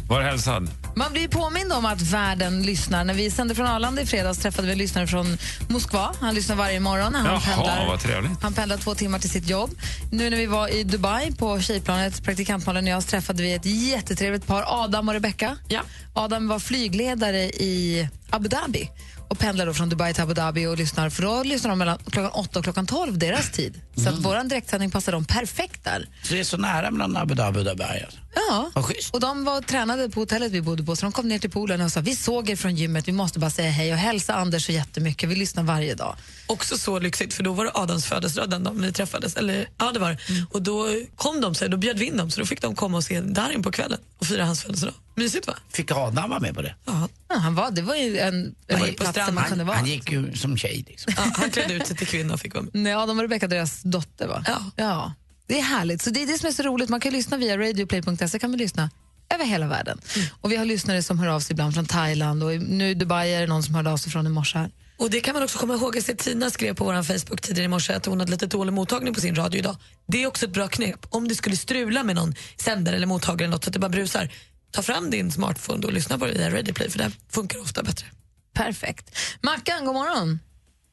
Var 0.08 0.22
hälsad. 0.22 0.70
Man 0.98 1.12
blir 1.12 1.28
påmind 1.28 1.74
om 1.74 1.86
att 1.86 2.02
världen 2.02 2.62
lyssnar. 2.64 3.04
När 3.04 3.14
vi 3.14 3.32
sände 3.32 3.56
från 3.56 3.66
Arlanda 3.68 4.02
i 4.02 4.06
fredags 4.06 4.40
träffade 4.40 4.66
vi 4.68 4.72
en 4.72 4.78
lyssnare 4.80 5.08
från 5.08 5.38
Moskva. 5.68 6.14
Han 6.22 6.36
lyssnar 6.36 6.56
varje 6.56 6.80
morgon. 6.80 7.14
när 7.14 7.20
Han 7.20 7.28
Jaha, 7.34 7.40
pendlar. 7.56 7.88
vad 7.88 8.00
trevligt. 8.00 8.32
Han 8.42 8.54
pendlar 8.54 8.78
två 8.78 8.96
timmar 8.96 9.20
till 9.20 9.30
sitt 9.30 9.50
jobb. 9.50 9.72
Nu 10.12 10.30
när 10.30 10.38
vi 10.38 10.46
var 10.46 10.68
i 10.68 10.84
Dubai 10.84 11.32
på 11.36 11.62
tjejplanet, 11.62 12.24
praktikantmalen 12.24 12.84
och 12.84 12.90
jag, 12.90 13.08
träffade 13.08 13.44
vi 13.44 13.54
ett 13.54 13.66
jättetrevligt 13.66 14.48
par, 14.48 14.64
Adam 14.84 15.08
och 15.08 15.14
Rebecca. 15.14 15.58
Ja. 15.68 15.82
Adam 16.14 16.48
var 16.48 16.60
flygledare 16.60 17.40
i 17.44 18.08
Abu 18.30 18.48
Dhabi 18.48 18.90
och 19.30 19.40
pendlar 19.40 19.66
då 19.66 19.74
från 19.74 19.90
Dubai 19.90 20.14
till 20.14 20.24
Abu 20.24 20.34
Dhabi 20.34 20.66
och 20.66 20.78
lyssnar, 20.78 21.10
för 21.10 21.24
då 21.24 21.44
lyssnar 21.44 21.70
de 21.70 21.80
mellan 21.80 21.98
klockan 22.12 22.32
8 22.32 22.60
och 22.60 22.64
klockan 22.66 22.86
12 22.88 23.18
deras 23.18 23.52
tid. 23.52 23.82
Så 23.96 24.02
Mm. 24.02 24.14
att 24.14 24.20
vår 24.20 24.50
direktsändning 24.50 24.92
passar 24.92 25.12
dem 25.12 25.26
perfekt 25.26 25.84
där. 25.84 26.08
Så 26.24 26.34
det 26.34 26.40
är 26.40 26.44
så 26.44 26.58
nära 26.58 26.92
mellan 26.92 27.18
Abu 27.18 27.36
Dhabi 27.36 27.60
och 27.60 27.66
Dubai? 27.66 28.04
Alltså. 28.06 28.20
Ja, 28.50 28.72
och 29.12 29.20
de 29.20 29.44
var 29.44 29.62
tränade 29.62 30.10
på 30.10 30.20
hotellet 30.20 30.52
vi 30.52 30.62
bodde 30.62 30.84
på 30.84 30.96
så 30.96 31.06
de 31.06 31.12
kom 31.12 31.28
ner 31.28 31.40
till 31.40 31.50
poolen 31.50 31.82
och 31.82 31.92
sa 31.92 32.00
vi 32.02 32.16
såg 32.16 32.50
er 32.50 32.56
från 32.56 32.76
gymmet, 32.76 33.08
vi 33.08 33.12
måste 33.12 33.40
bara 33.40 33.52
säga 33.52 33.72
hej 33.72 33.92
och 33.94 33.98
hälsa 33.98 34.34
Anders 34.36 34.66
så 34.66 34.72
jättemycket, 34.72 35.30
vi 35.30 35.36
lyssnar 35.36 35.64
varje 35.64 35.96
dag. 35.96 36.16
Också 36.48 36.78
så 36.78 37.00
lyxigt, 37.00 37.34
för 37.34 37.44
då 37.44 37.54
var 37.54 37.66
det 37.66 37.72
Adams 37.74 38.06
födelsedag 38.06 38.50
den 38.50 38.64
dagen 38.64 38.82
vi 38.82 38.92
träffades. 38.92 39.36
Eller, 39.36 39.70
ja, 39.78 39.92
det 39.92 40.00
var 40.00 40.10
det. 40.12 40.18
Och 40.52 40.62
då 40.62 40.88
kom 41.16 41.42
de, 41.42 41.56
så 41.56 41.68
då 41.68 41.78
bjöd 41.78 42.00
vi 42.00 42.06
in 42.06 42.18
dem, 42.18 42.32
så 42.32 42.40
då 42.40 42.46
fick 42.46 42.62
de 42.62 42.76
komma 42.76 42.98
och 42.98 43.04
se 43.04 43.22
Darin 43.22 43.64
på 43.64 43.72
kvällen 43.72 44.00
och 44.20 44.28
fira 44.28 44.46
hans 44.46 44.62
födelsedag. 44.62 44.94
Mysigt 45.16 45.48
va? 45.48 45.54
Fick 45.74 45.92
Adam 45.92 46.30
vara 46.30 46.40
med 46.40 46.56
på 46.56 46.62
det? 46.62 46.76
Ja. 46.86 47.10
Ja, 47.30 47.36
han 47.38 47.56
var, 47.56 47.72
det 47.72 47.82
var 47.82 47.96
ju 47.96 48.18
en, 48.18 48.56
var 48.70 48.78
en 48.80 48.86
ju 48.86 48.92
på 48.92 48.98
plats 48.98 49.14
där 49.16 49.22
stranden. 49.22 49.36
man 49.36 49.42
Han, 49.44 49.50
kunde 49.50 49.64
vara. 49.64 49.78
han 49.78 49.86
gick 49.86 50.12
ju 50.12 50.34
som 50.36 50.58
tjej. 50.58 50.86
Liksom. 50.88 51.14
Ja, 51.18 51.24
han 51.36 51.52
klädde 51.52 51.74
ut 51.74 51.88
sig 51.88 51.96
till 51.98 52.08
kvinna 52.08 52.34
och 52.34 52.40
fick 52.40 52.54
vara 52.54 52.64
med. 52.64 52.72
Nej, 52.76 52.94
Adam 52.94 53.18
och 53.18 53.22
Rebecca, 53.24 53.48
deras 53.48 53.82
dotter 53.84 54.28
va? 54.28 54.44
Ja. 54.48 54.58
ja. 54.76 55.14
Det 55.48 55.60
är 55.60 55.64
härligt, 55.64 56.02
så 56.02 56.10
det 56.10 56.24
är 56.24 56.28
det 56.28 56.38
som 56.38 56.48
är 56.48 56.52
så 56.52 56.64
roligt. 56.64 56.90
Man 56.90 57.00
kan 57.00 57.14
lyssna 57.14 57.38
via 57.38 57.58
radioplay.se, 57.58 58.40
kan 58.40 58.50
man 58.50 58.60
lyssna 58.60 58.90
över 59.34 59.46
hela 59.46 59.68
världen. 59.68 60.02
Mm. 60.16 60.28
Och 60.42 60.52
vi 60.52 60.56
har 60.56 60.66
lyssnare 60.66 61.04
som 61.04 61.20
hör 61.20 61.28
av 61.28 61.40
sig 61.40 61.54
ibland 61.54 61.74
från 61.74 61.86
Thailand 61.86 62.44
och 62.44 62.52
nu 62.52 62.90
i 62.90 62.94
Dubai 62.94 63.34
är 63.34 63.42
det 63.42 63.48
någon 63.48 63.64
som 63.64 63.76
hörde 63.76 63.92
av 63.92 63.98
sig 63.98 64.12
från 64.12 64.28
i 64.28 64.30
morse 64.30 64.58
här. 64.58 64.72
Och 64.98 65.10
det 65.10 65.20
kan 65.20 65.34
man 65.34 65.44
också 65.44 65.60
komma 65.60 65.74
ihåg. 65.74 65.96
Jag 65.96 66.04
ser 66.04 66.14
Tina 66.14 66.50
skrev 66.50 66.76
på 66.76 66.84
vår 66.86 67.04
Facebook 67.04 67.42
tidigare 67.42 67.66
i 67.66 67.68
morse 67.68 67.94
att 67.94 68.06
hon 68.06 68.20
hade 68.20 68.32
lite 68.32 68.46
dålig 68.46 68.74
mottagning 68.74 69.14
på 69.14 69.22
sin 69.22 69.36
radio 69.36 69.60
idag. 69.60 69.76
Det 70.08 70.24
är 70.24 70.28
också 70.28 70.46
ett 70.46 70.54
bra 70.54 70.68
knep. 70.68 71.06
Om 71.10 71.28
det 71.28 71.36
skulle 71.36 71.56
strula 71.56 72.04
med 72.04 72.16
någon 72.16 72.36
sändare 72.58 72.96
eller 72.96 73.08
mottagare 73.08 73.44
eller 73.44 73.52
något 73.56 73.64
så 73.64 73.70
att 73.70 73.74
det 73.74 73.80
bara 73.80 73.90
brusar, 73.90 74.30
ta 74.72 74.82
fram 74.82 75.10
din 75.10 75.32
smartphone 75.32 75.88
och 75.88 75.94
lyssna 75.94 76.18
på 76.18 76.26
det 76.26 76.34
via 76.34 76.50
Radio 76.50 76.74
Play 76.74 76.90
för 76.90 76.98
det 76.98 77.12
funkar 77.30 77.62
ofta 77.62 77.84
bättre. 77.84 78.08
Perfekt. 78.54 79.18
Mackan, 79.42 79.86
god 79.86 79.94
morgon. 79.94 80.40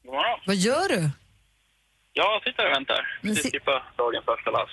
God 0.04 0.14
morgon. 0.14 0.40
Vad 0.46 0.56
gör 0.56 0.88
du? 0.88 1.10
Jag 2.16 2.42
sitter 2.42 2.66
och 2.66 2.72
väntar. 2.72 3.18
Precis 3.22 3.42
si- 3.42 3.50
tippa 3.50 3.82
dagens 3.96 4.24
första 4.24 4.50
lass. 4.50 4.70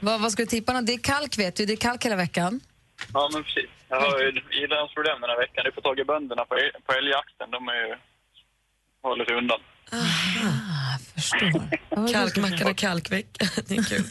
vad, 0.00 0.20
vad 0.20 0.32
ska 0.32 0.42
du 0.42 0.46
tippa? 0.46 0.72
nå? 0.72 0.80
Det 0.80 0.92
är 0.94 0.98
kalk 1.02 1.38
vet 1.38 1.56
du, 1.56 1.66
det 1.66 1.72
är 1.72 1.76
kalk 1.76 2.04
hela 2.04 2.16
veckan. 2.16 2.60
Ja, 3.14 3.30
men 3.32 3.44
precis. 3.44 3.70
Jag 3.88 4.00
har 4.00 4.18
ju 4.20 4.28
ilandsproblem 4.64 5.20
den 5.20 5.30
här 5.30 5.36
veckan. 5.38 5.64
Det 5.64 5.70
är 5.70 5.72
få 5.72 5.80
tag 5.80 5.98
i 6.00 6.04
bönderna 6.04 6.44
på, 6.44 6.54
el- 6.58 6.72
på 6.86 6.92
älgjakten. 6.92 7.50
De 7.50 7.68
är 7.68 7.74
ju... 7.74 7.94
håller 9.02 9.24
sig 9.24 9.34
undan. 9.36 9.60
Ah, 9.92 10.98
förstår. 11.14 12.12
Kalkmackan 12.12 12.70
och 12.70 12.76
kalkvecka. 12.76 13.44
det 13.68 13.74
är 13.76 13.82
kul. 13.84 14.04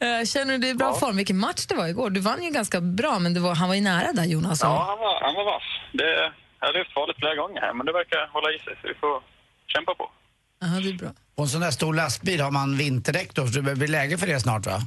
Eh, 0.00 0.24
Känner 0.26 0.52
du 0.52 0.58
dig 0.58 0.70
i 0.70 0.74
bra 0.74 0.94
form? 0.94 1.16
Vilken 1.16 1.38
match 1.38 1.66
det 1.66 1.74
var 1.74 1.86
igår. 1.88 2.10
Du 2.10 2.20
vann 2.20 2.42
ju 2.42 2.50
ganska 2.50 2.80
bra, 2.80 3.18
men 3.18 3.34
det 3.34 3.40
var, 3.40 3.54
han 3.54 3.68
var 3.68 3.74
ju 3.74 3.80
nära 3.80 4.12
där 4.12 4.24
Jonas. 4.24 4.60
Ja, 4.62 4.84
han 4.88 4.98
var, 4.98 5.20
han 5.20 5.34
var 5.34 5.44
vass. 5.44 5.62
Det, 5.92 6.32
jag 6.60 6.66
har 6.66 6.72
lyft 6.72 6.92
farligt 6.92 7.16
flera 7.18 7.34
gånger 7.34 7.60
här, 7.60 7.72
men 7.74 7.86
det 7.86 7.92
verkar 7.92 8.28
hålla 8.32 8.48
i 8.52 8.58
sig, 8.58 8.74
så 8.82 8.88
vi 8.88 8.94
får 8.94 9.22
kämpa 9.76 9.94
på. 9.94 10.10
Ja, 10.60 10.66
det 10.66 10.88
är 10.88 10.92
bra. 10.92 11.10
På 11.36 11.42
en 11.42 11.48
sån 11.48 11.60
där 11.60 11.70
stor 11.70 11.94
lastbil 11.94 12.40
har 12.40 12.50
man 12.50 12.76
vinterdäck 12.76 13.34
då, 13.34 13.44
det 13.44 13.62
blir 13.62 13.88
läge 13.88 14.18
för 14.18 14.26
det 14.26 14.40
snart 14.40 14.66
va? 14.66 14.80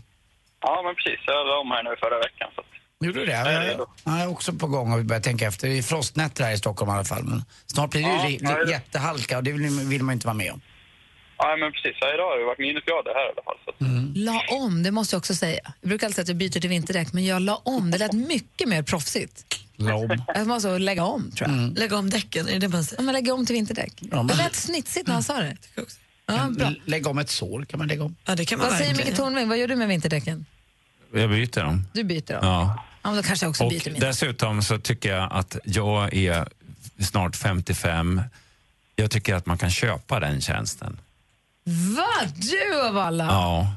Ja, 0.62 0.82
men 0.86 0.96
precis. 0.96 1.19
Jag 1.28 1.48
la 1.48 1.58
om 1.60 1.72
här 1.72 1.84
nu 1.84 1.89
förra 2.00 2.17
veckan. 2.19 2.50
Så 2.56 2.62
att, 2.62 2.67
Gjorde 3.06 3.19
du 3.19 3.26
det? 3.26 3.32
jag 3.32 3.48
är 3.54 3.78
Jag, 4.06 4.22
är 4.22 4.30
också 4.30 4.54
på 4.54 4.67
gång 4.67 4.93
och 4.93 5.06
börjar 5.06 5.22
tänka 5.22 5.48
efter. 5.48 5.67
Det 5.69 5.78
är 5.78 5.82
frostnätter 5.82 6.43
här 6.43 6.52
i 6.54 6.58
Stockholm 6.58 6.91
i 6.91 6.93
alla 6.93 7.04
fall. 7.04 7.24
Men 7.24 7.43
snart 7.65 7.91
blir 7.91 8.02
det 8.02 8.30
ju 8.30 8.38
Ja, 8.41 8.69
jättehalka 8.69 9.38
och 9.38 9.43
det 9.43 9.52
vill, 9.52 9.69
vill 9.89 10.04
man 10.04 10.13
inte 10.13 10.28
vara 10.28 10.38
med 10.38 10.52
om. 10.52 10.62
Ja, 11.38 11.56
men 11.60 11.72
precis. 11.72 11.98
Ja, 12.02 12.13
idag 12.13 12.24
har 12.30 12.38
det 12.39 12.46
varit 12.46 12.60
minusgrader 12.60 13.12
här 13.13 13.26
i 13.30 13.32
alla 13.34 13.43
fall. 13.43 13.58
Så 13.65 13.69
att, 13.69 14.17
La 14.17 14.43
om, 14.65 14.84
det 14.84 14.91
måste 14.91 15.15
jag 15.15 15.19
också 15.19 15.36
säga. 15.36 15.60
Jag 15.82 15.89
brukar 15.89 16.08
alltid 16.08 16.15
säga 16.15 16.24
att 16.24 16.28
jag 16.30 16.38
byter 16.38 16.60
till 16.62 16.69
vinterdäck, 16.69 17.13
men 17.13 17.26
jag 17.26 17.41
la 17.41 17.56
om. 17.65 17.91
Det 17.91 17.98
lät 17.98 18.13
mycket 18.13 18.67
mer 18.67 18.84
proffsigt. 18.84 19.46
Jag 20.36 20.47
måste 20.47 20.79
lägga 20.79 21.03
om, 21.03 21.31
tror 21.31 21.49
jag. 21.51 21.77
Lägga 21.77 21.97
om 21.97 22.09
däcken, 22.09 22.47
är 22.49 22.59
det 22.59 22.67
man 22.67 22.83
säger? 22.83 23.01
Ja, 23.01 23.05
men 23.05 23.13
lägga 23.13 23.33
om 23.33 23.45
till 23.45 23.53
vinterdäck. 23.55 23.93
men- 24.01 24.27
Det 24.27 24.36
lät 24.36 24.55
snitsigt 24.55 25.07
när 25.07 25.13
han 25.13 25.23
sa 25.23 25.39
det. 25.41 25.57
Ja, 26.25 26.49
bra. 26.57 26.67
L- 26.67 26.81
Lägg 26.86 27.07
om 27.07 27.17
ett 27.17 27.29
sår 27.29 27.65
kan 27.65 27.77
man 27.79 27.88
lägga 27.88 28.03
om. 28.03 28.15
Ja, 28.25 28.36
det 28.36 28.45
kan 28.45 28.59
man 28.59 28.67
Vad 28.69 28.77
säger 28.77 28.95
Micke. 28.95 29.15
Tornving? 29.15 29.49
Vad 29.49 29.57
gör 29.57 29.67
du 29.67 29.75
med 29.75 29.88
vinterdäcken? 29.88 30.45
Jag 31.13 31.29
byter 31.29 31.63
dem. 31.63 31.88
Du 31.93 32.03
byter 32.03 32.33
dem? 32.33 32.39
Ja. 32.47 32.83
Ja, 33.01 33.09
men 33.09 33.15
då 33.15 33.23
kanske 33.23 33.45
jag 33.45 33.49
också 33.49 33.63
Och 33.63 33.69
byter 33.69 33.91
mina. 33.91 34.07
dessutom 34.07 34.62
så 34.63 34.77
tycker 34.79 35.15
jag 35.15 35.29
att 35.33 35.57
jag 35.63 36.13
är 36.13 36.47
snart 36.99 37.36
55. 37.36 38.21
Jag 38.95 39.12
tycker 39.12 39.36
att 39.36 39.45
man 39.45 39.57
kan 39.57 39.69
köpa 39.71 40.19
den 40.19 40.41
tjänsten. 40.41 40.99
Va? 41.97 42.07
Du 42.36 42.81
av 42.88 42.97
alla? 42.97 43.23
Ja. 43.23 43.73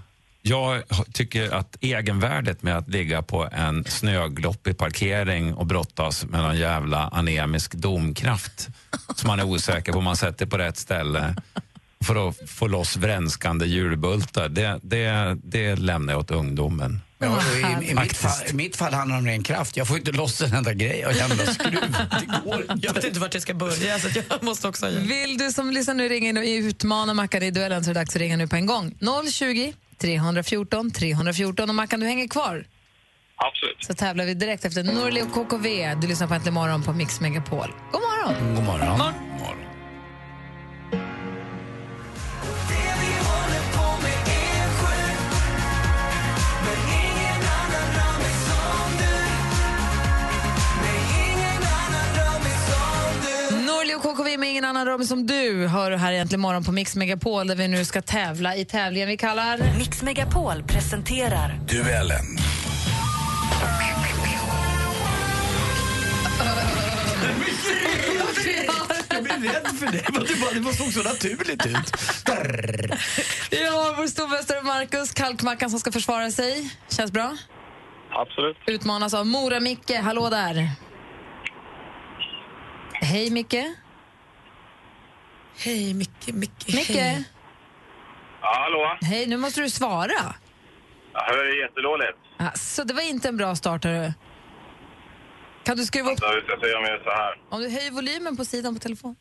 Jag 0.49 0.83
tycker 1.13 1.55
att 1.55 1.77
egenvärdet 1.81 2.63
med 2.63 2.77
att 2.77 2.89
ligga 2.89 3.23
på 3.23 3.49
en 3.53 3.85
snögloppig 3.85 4.79
parkering 4.79 5.55
och 5.55 5.67
brottas 5.67 6.25
med 6.25 6.41
någon 6.41 6.59
jävla 6.59 7.09
anemisk 7.09 7.75
domkraft 7.75 8.69
som 9.15 9.29
man 9.29 9.41
är 9.41 9.45
osäker 9.45 9.93
på 9.93 9.99
om 9.99 10.05
man 10.05 10.17
sätter 10.17 10.47
på 10.47 10.59
rätt 10.59 10.77
ställe 10.77 11.35
för 12.05 12.29
att 12.29 12.51
få 12.51 12.67
loss 12.67 12.97
vrännskande 12.97 13.67
hjulbultar, 13.67 14.49
det, 14.49 14.81
det, 14.83 15.37
det 15.45 15.77
lämnar 15.77 16.13
jag 16.13 16.21
åt 16.21 16.31
ungdomen. 16.31 17.01
Ja, 17.19 17.41
i, 17.57 17.91
i, 17.91 17.95
mitt 17.95 18.17
fall, 18.17 18.47
I 18.51 18.53
mitt 18.53 18.77
fall 18.77 18.95
handlar 18.95 19.17
det 19.17 19.21
om 19.21 19.27
ren 19.27 19.43
kraft. 19.43 19.77
Jag 19.77 19.89
får 19.89 19.97
inte 19.97 20.13
loss 20.13 20.41
en 20.41 20.55
enda 20.55 20.75
grej 20.75 21.07
och 21.07 21.13
jävla 21.13 21.47
skruv. 21.47 21.97
Det 22.21 22.41
går 22.45 22.65
Jag 22.83 22.95
vet 22.95 23.05
inte 23.05 23.21
vart 23.21 23.35
jag 23.35 23.43
ska 23.43 23.55
börja, 23.55 23.99
så 23.99 24.09
jag 24.31 24.43
måste 24.43 24.69
också. 24.69 24.87
Vill 24.89 25.39
du 25.39 25.53
som 25.53 25.71
lyssnar 25.71 25.95
nu 25.95 26.09
ringa 26.09 26.29
in 26.29 26.37
och 26.37 26.45
utmana 26.47 27.15
Mackan 27.15 27.43
i 27.43 27.51
duellen 27.51 27.85
så 27.85 27.91
är 27.91 27.95
det 27.95 28.01
dags 28.01 28.17
att 28.17 28.21
ringa 28.21 28.37
nu 28.37 28.49
på 28.49 28.57
en 28.57 28.67
gång. 28.67 28.95
020 29.33 29.73
314 29.99 30.91
314 30.91 31.69
och 31.69 31.75
Mackan 31.75 32.01
du 32.01 32.07
hänger 32.07 32.29
kvar. 32.29 32.67
absolut. 33.37 33.85
Så 33.85 33.95
tävlar 33.95 34.25
vi 34.25 34.35
direkt 34.35 34.65
efter 34.65 34.85
Norli 34.85 35.23
och 35.23 35.33
KKV. 35.33 35.95
Du 36.01 36.07
lyssnar 36.09 36.27
på 36.27 36.35
Äntligen 36.35 36.55
morgon 36.55 36.83
på 36.83 36.93
Mix 36.93 37.21
Megapol. 37.21 37.75
God 37.93 38.01
morgon! 38.01 38.55
God 38.55 38.65
morgon. 38.65 38.99
Norli 38.99 39.13
och 53.97 54.03
KKV 54.03 54.39
med 54.39 54.51
ingen 54.51 54.65
annan 54.65 54.87
rum 54.87 55.05
som 55.05 55.27
du 55.27 55.67
hör 55.67 55.91
här 55.91 56.13
egentligen 56.13 56.41
morgon 56.41 56.65
på 56.65 56.73
Mix 56.73 56.97
Megapol 56.97 57.47
där 57.47 57.55
vi 57.55 57.69
nu 57.69 57.85
ska 57.85 58.03
tävla 58.03 58.57
i 58.57 58.65
tävlingen 58.65 59.09
vi 59.09 59.17
kallar... 59.17 59.79
Mix 59.79 60.03
Megapol 60.03 60.63
presenterar 60.63 61.61
Duellen. 61.69 62.39
Jag 69.11 69.23
blir 69.23 69.51
rädd 69.51 69.67
för 69.79 69.87
det. 69.87 69.93
Det, 69.93 70.41
bara, 70.41 70.55
det 70.55 70.61
bara 70.61 70.75
såg 70.75 70.93
så 70.93 71.03
naturligt 71.03 71.67
ut. 71.67 71.97
Vi 73.51 73.67
har 73.67 73.97
vår 73.97 74.07
stormästare 74.07 74.63
Marcus 74.63 75.11
Kalkmackan 75.11 75.71
som 75.71 75.81
ska 75.81 75.93
försvara 75.93 76.31
sig. 76.31 76.71
Känns 76.89 77.13
bra? 77.13 77.37
Absolut. 78.11 78.57
Utmanas 78.67 79.15
av 79.15 79.27
Mora-Micke. 79.27 80.01
Hallå 80.03 80.31
där! 80.31 80.71
Hej 82.93 83.31
Micke. 83.31 83.55
Hej, 85.59 85.95
Micke, 85.95 86.27
Micke. 86.35 86.67
Micke. 86.75 86.89
Hej. 86.97 87.25
Ja, 88.43 88.53
hallå? 88.63 88.97
Hej, 89.01 89.27
nu 89.27 89.37
måste 89.37 89.61
du 89.61 89.71
svara. 89.71 90.35
Jag 91.13 91.21
hör 91.21 91.45
det 91.45 91.57
jättedåligt. 91.63 92.19
Så 92.59 92.85
det 92.85 92.95
var 92.95 93.03
inte 93.03 93.29
en 93.29 93.37
bra 93.37 93.55
start, 93.55 93.85
hörru. 93.85 94.13
Kan 95.65 95.77
du 95.77 95.85
skruva 95.85 96.11
upp, 96.11 96.19
Så 96.19 96.27
vi 96.35 96.41
ska 96.41 96.61
se 96.67 96.75
om 96.75 96.83
vi 96.83 96.89
gör 96.89 97.03
så 97.05 97.11
här. 97.11 97.35
om 97.51 97.61
du 97.61 97.69
höjer 97.69 97.91
volymen 97.91 98.37
på 98.37 98.45
sidan 98.45 98.75
på 98.75 98.81
telefon? 98.81 99.17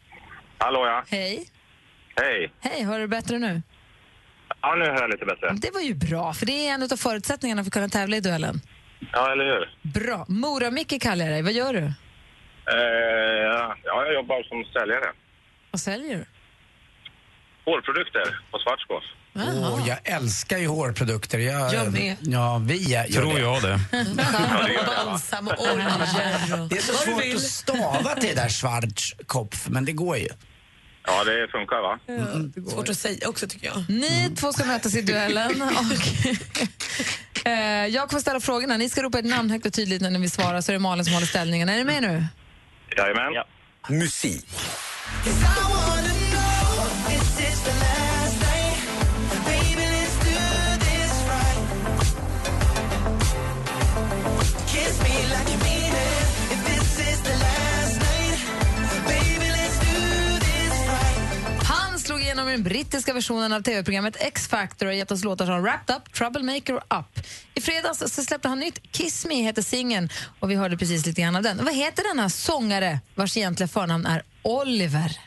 Hallå 0.58 0.86
ja. 0.86 1.04
Hej. 1.08 1.46
Hej. 2.16 2.54
Hej, 2.62 2.84
hör 2.84 3.00
du 3.00 3.08
bättre 3.08 3.40
nu? 3.40 3.62
Ja, 4.62 4.76
nu 4.76 4.86
hör 4.86 5.02
jag 5.02 5.10
lite 5.12 5.26
bättre. 5.26 5.54
Det 5.62 5.72
var 5.74 5.82
ju 5.82 5.94
bra, 5.96 6.34
för 6.34 6.46
det 6.46 6.68
är 6.68 6.74
en 6.74 6.84
av 6.84 6.98
förutsättningarna 6.98 7.64
för 7.64 7.70
att 7.70 7.74
kunna 7.74 7.90
tävla 7.90 8.18
i 8.18 8.20
duellen. 8.20 8.56
Ja, 9.14 9.32
eller 9.32 9.46
hur? 9.46 9.78
Bra. 9.94 10.26
Mora-Micke 10.30 11.00
kallar 11.02 11.26
jag 11.26 11.34
dig. 11.34 11.42
Vad 11.42 11.54
gör 11.54 11.74
du? 11.74 11.80
Eh, 12.74 13.44
ja, 13.44 13.76
jag 13.84 14.14
jobbar 14.14 14.44
som 14.44 14.64
säljare. 14.74 15.12
Vad 15.76 15.80
säljer 15.82 16.18
du? 16.18 16.26
Hårprodukter 17.66 18.40
på 18.52 18.60
Svartskås. 18.60 19.04
Åh, 19.36 19.88
jag 19.88 19.98
älskar 20.04 20.58
ju 20.58 20.68
hårprodukter. 20.68 21.40
Jag, 21.40 21.74
Jag 21.74 21.92
med. 21.94 22.16
Ja, 22.22 22.62
vi 22.66 22.78
gör 22.90 23.04
Tror 23.04 23.34
det. 23.34 23.40
jag 23.40 23.62
det. 23.62 23.80
Balsam 25.06 25.48
och 25.48 25.60
oljor 25.60 25.86
och 25.86 26.70
Det 26.70 26.78
är 26.78 26.82
så 26.82 26.94
vad 26.94 27.06
du 27.08 27.12
svårt 27.12 27.24
vill. 27.24 27.36
att 27.36 27.42
stava 27.42 28.16
till 28.16 28.30
det 28.30 28.36
där 28.36 28.50
Schwarzkopf, 28.50 29.68
men 29.70 29.86
det 29.86 29.92
går 29.92 30.18
ju. 30.18 30.28
Ja, 31.06 31.24
det 31.24 31.48
funkar 31.52 31.82
va? 31.82 32.00
Svårt 32.72 32.90
att 32.90 32.98
säga 32.98 33.30
också 33.30 33.48
tycker 33.48 33.68
jag. 33.68 33.90
Ni 33.90 34.36
två 34.36 34.54
ska 34.54 34.66
mötas 34.66 34.96
i 34.96 35.02
duellen. 35.02 35.62
Och, 35.62 37.48
eh, 37.48 37.86
jag 37.88 38.10
kommer 38.10 38.22
ställa 38.22 38.40
frågorna. 38.40 38.78
Ni 38.78 38.90
ska 38.90 39.04
ropa 39.04 39.20
ert 39.20 39.26
namn 39.26 39.50
högt 39.50 39.66
och 39.66 39.74
tydligt 39.74 40.02
när 40.02 40.10
ni 40.10 40.20
vill 40.20 40.32
svara, 40.32 40.62
så 40.62 40.72
är 40.72 40.74
det 40.74 40.80
Malin 40.80 41.06
som 41.06 41.14
håller 41.14 41.28
ställningen. 41.28 41.70
Är 41.70 41.78
ni 41.78 41.84
med 41.84 42.02
nu? 42.02 42.26
Jajamän. 42.98 43.34
Ja. 45.06 45.26
Musik. 45.26 45.46
Han 45.46 46.15
den 62.56 62.64
brittiska 62.64 63.14
versionen 63.14 63.54
av 63.54 63.62
tv-programmet 63.62 64.18
X-Factor 64.20 64.88
och 64.88 64.94
gett 64.94 65.12
oss 65.12 65.24
låtar 65.24 65.46
som 65.46 65.62
Wrapped 65.62 65.96
Up, 65.96 66.14
Troublemaker 66.14 66.74
och 66.74 67.00
Up. 67.00 67.26
I 67.54 67.62
fredags 67.62 68.00
så 68.00 68.24
släppte 68.24 68.48
han 68.48 68.60
nytt. 68.60 68.92
Kiss 68.92 69.26
Me 69.26 69.36
heter 69.36 69.62
singeln 69.62 70.10
och 70.40 70.52
vi 70.52 70.56
hörde 70.56 70.78
precis 70.78 71.06
lite 71.06 71.22
grann 71.22 71.36
av 71.36 71.44
den. 71.44 71.66
Vad 71.66 71.76
heter 71.76 72.04
denna 72.04 72.30
sångare 72.30 73.00
vars 73.16 73.38
egentliga 73.38 73.68
förnamn 73.68 74.06
är 74.06 74.24
Oliver? 74.42 75.20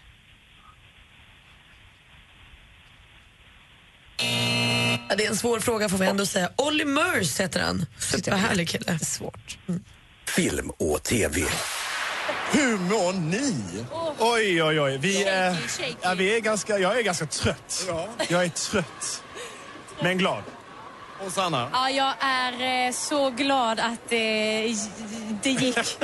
Ja, 5.09 5.15
det 5.17 5.25
är 5.25 5.29
en 5.29 5.37
svår 5.37 5.61
fråga 5.61 5.89
får 5.89 5.99
vi 5.99 6.07
ändå 6.07 6.27
säga. 6.27 6.51
Olly 6.57 6.85
Murs 6.85 7.41
heter 7.41 7.61
han. 7.61 7.87
Superhärlig 7.99 8.69
kille. 8.69 8.99
Svårt. 8.99 9.59
Film 10.27 10.71
och 10.71 11.03
TV. 11.03 11.41
Hur 12.53 12.79
mår 12.79 13.13
ni? 13.13 13.55
Oj, 14.19 14.63
oj, 14.63 14.81
oj. 14.81 14.99
Vi 14.99 15.25
är, 15.25 15.57
ja, 16.01 16.15
vi 16.15 16.37
är 16.37 16.41
ganska, 16.41 16.79
jag 16.79 16.99
är 16.99 17.03
ganska 17.03 17.27
trött. 17.27 17.89
Jag 18.29 18.45
är 18.45 18.49
trött. 18.49 19.23
Men 20.03 20.19
glad. 20.19 20.43
Och 21.27 21.33
Sanna? 21.33 21.69
Ja, 21.73 21.91
jag 21.91 22.15
är 22.21 22.87
eh, 22.87 22.93
så 22.93 23.31
glad 23.31 23.81
att 23.81 24.09
det, 24.09 24.63
det 25.43 25.51
gick. 25.51 25.77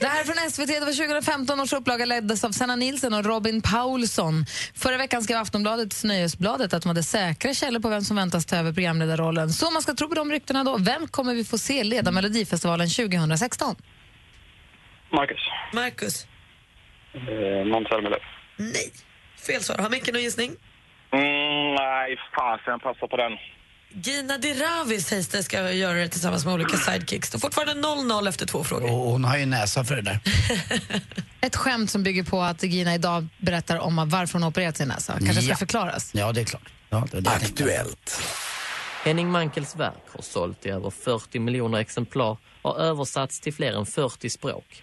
Det 0.00 0.06
här 0.06 0.20
är 0.20 0.24
från 0.24 0.50
SVT, 0.50 0.66
det 0.66 0.80
var 0.80 0.92
2015 0.92 1.60
års 1.60 1.72
upplaga 1.72 2.04
leddes 2.04 2.44
av 2.44 2.52
Sanna 2.52 2.76
Nilsson 2.76 3.14
och 3.14 3.24
Robin 3.24 3.62
Paulsson. 3.62 4.46
Förra 4.74 4.96
veckan 4.96 5.22
skrev 5.22 5.38
Aftonbladets 5.38 6.04
Nöjesbladet 6.04 6.74
att 6.74 6.82
de 6.82 6.88
hade 6.88 7.02
säkra 7.02 7.54
källor 7.54 7.80
på 7.80 7.88
vem 7.88 8.02
som 8.02 8.16
väntas 8.16 8.46
ta 8.46 8.56
över 8.56 8.72
programledarrollen. 8.72 9.52
Så 9.52 9.70
man 9.70 9.82
ska 9.82 9.94
tro 9.94 10.08
på 10.08 10.14
de 10.14 10.30
ryktena 10.30 10.64
då, 10.64 10.76
vem 10.78 11.08
kommer 11.08 11.34
vi 11.34 11.44
få 11.44 11.58
se 11.58 11.84
leda 11.84 12.10
Melodifestivalen 12.10 12.88
2016? 12.88 13.76
Marcus. 15.12 15.38
Marcus. 15.72 16.26
Eh, 17.14 17.64
Måns 17.72 17.88
Zelmerlöw. 17.88 18.20
Nej. 18.56 18.92
Fel 19.46 19.62
svar. 19.62 19.78
Har 19.78 19.90
Micke 19.90 20.12
någon 20.12 20.22
gissning? 20.22 20.50
Mm, 21.12 21.74
nej, 21.74 22.16
fasen. 22.36 22.80
Passa 22.80 23.06
på 23.08 23.16
den. 23.16 23.32
Gina 23.92 24.38
Dirawi 24.38 25.00
sägs 25.00 25.28
det 25.28 25.42
ska 25.42 25.72
göra 25.72 25.98
det 25.98 26.08
tillsammans 26.08 26.44
med 26.44 26.54
olika 26.54 26.76
sidekicks. 26.76 27.30
Det 27.30 27.36
är 27.36 27.40
fortfarande 27.40 27.88
0-0 27.88 28.28
efter 28.28 28.46
två 28.46 28.64
frågor. 28.64 28.84
Och 28.90 28.96
hon 28.96 29.24
har 29.24 29.36
ju 29.36 29.46
näsa 29.46 29.84
för 29.84 29.96
det 29.96 30.02
där. 30.02 30.18
Ett 31.40 31.56
skämt 31.56 31.90
som 31.90 32.02
bygger 32.02 32.22
på 32.24 32.42
att 32.42 32.62
Gina 32.62 32.94
idag 32.94 33.26
berättar 33.38 33.78
om 33.78 34.08
varför 34.08 34.32
hon 34.32 34.42
har 34.42 34.50
opererat 34.50 34.76
sin 34.76 34.88
näsa. 34.88 35.12
Kanske 35.12 35.42
ska 35.42 35.52
Ja. 35.52 35.56
förklaras. 35.56 36.10
Ja, 36.14 36.32
det 36.32 36.40
är 36.40 36.44
klart. 36.44 36.68
Ja, 36.90 37.06
det, 37.10 37.20
det 37.20 37.30
Aktuellt. 37.30 38.22
Henning 39.04 39.30
Mankels 39.30 39.76
verk 39.76 40.04
har 40.14 40.22
sålt 40.22 40.66
i 40.66 40.68
över 40.70 40.90
40 40.90 41.38
miljoner 41.38 41.78
exemplar 41.78 42.36
och 42.62 42.80
översatts 42.80 43.40
till 43.40 43.54
fler 43.54 43.72
än 43.72 43.86
40 43.86 44.30
språk. 44.30 44.82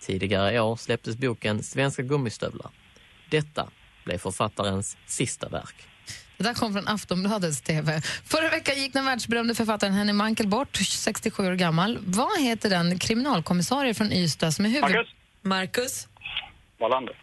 Tidigare 0.00 0.54
i 0.54 0.60
år 0.60 0.76
släpptes 0.76 1.16
boken 1.16 1.62
Svenska 1.62 2.02
gummistövlar. 2.02 2.70
Detta 3.30 3.68
blev 4.04 4.18
författarens 4.18 4.96
sista 5.06 5.48
verk. 5.48 5.74
Det 6.36 6.44
där 6.44 6.54
kom 6.54 6.72
från 6.72 6.88
Aftonbladets 6.88 7.60
TV. 7.60 8.00
Förra 8.24 8.50
veckan 8.50 8.78
gick 8.78 8.92
den 8.92 9.04
världsberömde 9.04 9.54
författaren 9.54 9.92
Henning 9.92 10.16
Mankell 10.16 10.48
bort, 10.48 10.76
67 10.76 11.46
år 11.46 11.52
gammal. 11.54 11.98
Vad 12.00 12.40
heter 12.40 12.70
den 12.70 12.98
kriminalkommissarie 12.98 13.94
från 13.94 14.12
Ystad 14.12 14.52
som 14.52 14.64
är 14.64 14.68
huvud... 14.68 14.82
Marcus? 14.82 15.08
Marcus. 15.42 16.08
Wallander. 16.80 17.16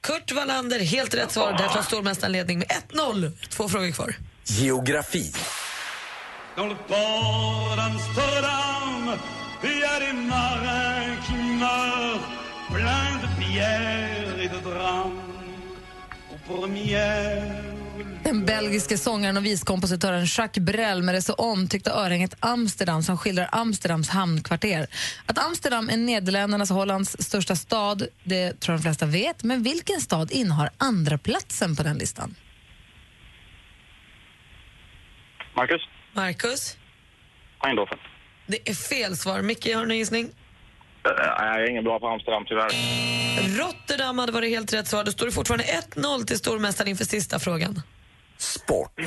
Kurt 0.00 0.32
Wallander, 0.32 0.80
helt 0.80 1.14
rätt 1.14 1.30
svar. 1.30 1.52
Därför 1.52 1.74
har 1.74 1.82
stormästaren 1.82 2.32
ledning 2.32 2.58
med 2.58 2.68
1-0. 2.68 3.32
Två 3.48 3.68
frågor 3.68 3.90
kvar. 3.90 4.14
Geografi. 4.44 5.32
Il 9.62 9.78
y 9.78 9.84
a 9.84 10.00
des 10.00 10.12
marins 10.12 11.16
qui 11.26 11.34
meurent, 11.34 12.26
pleins 12.70 13.16
de 13.22 13.28
pierres 13.40 14.38
et 14.44 14.48
de 14.48 14.60
drames. 14.68 15.20
Aux 16.32 16.52
premières 16.52 17.70
Den 18.24 18.46
belgiske 18.46 18.98
sångaren 18.98 19.36
och 19.36 19.44
viskompositören 19.44 20.24
Jacques 20.24 20.64
Brel 20.64 21.02
med 21.02 21.14
det 21.14 21.22
så 21.22 21.34
omtyckta 21.34 21.90
örhänget 21.90 22.36
Amsterdam 22.40 23.02
som 23.02 23.18
skildrar 23.18 23.48
Amsterdams 23.52 24.08
hamnkvarter. 24.08 24.86
Att 25.26 25.38
Amsterdam 25.38 25.90
är 25.90 25.96
Nederländernas 25.96 26.70
och 26.70 26.76
Hollands 26.76 27.16
största 27.18 27.56
stad, 27.56 28.06
det 28.24 28.60
tror 28.60 28.72
jag 28.72 28.78
de 28.78 28.82
flesta 28.82 29.06
vet. 29.06 29.42
Men 29.42 29.62
vilken 29.62 30.00
stad 30.00 30.30
innehar 30.30 30.70
andra 30.78 31.18
platsen 31.18 31.76
på 31.76 31.82
den 31.82 31.98
listan? 31.98 32.34
Marcus? 35.56 35.82
Marcus. 36.14 36.76
Eindhoven. 37.60 37.98
Det 38.50 38.68
är 38.70 38.74
fel 38.74 39.16
svar. 39.16 39.42
Micke, 39.42 39.74
har 39.74 39.80
du 39.80 39.86
någon 39.88 39.96
gissning? 39.96 40.24
Eh, 40.24 41.12
nej, 41.16 41.48
jag 41.48 41.62
är 41.62 41.70
ingen 41.70 41.84
bra 41.84 41.98
på 42.00 42.08
Amsterdam 42.08 42.44
tyvärr. 42.46 42.70
Rotterdam 43.58 44.18
hade 44.18 44.32
varit 44.32 44.50
helt 44.50 44.72
rätt 44.72 44.88
svar. 44.88 45.04
Då 45.04 45.12
står 45.12 45.26
det 45.26 45.32
fortfarande 45.32 45.64
1-0 45.64 46.24
till 46.24 46.38
stormästaren 46.38 46.88
inför 46.88 47.04
sista 47.04 47.38
frågan. 47.38 47.82
Sport. 48.38 49.00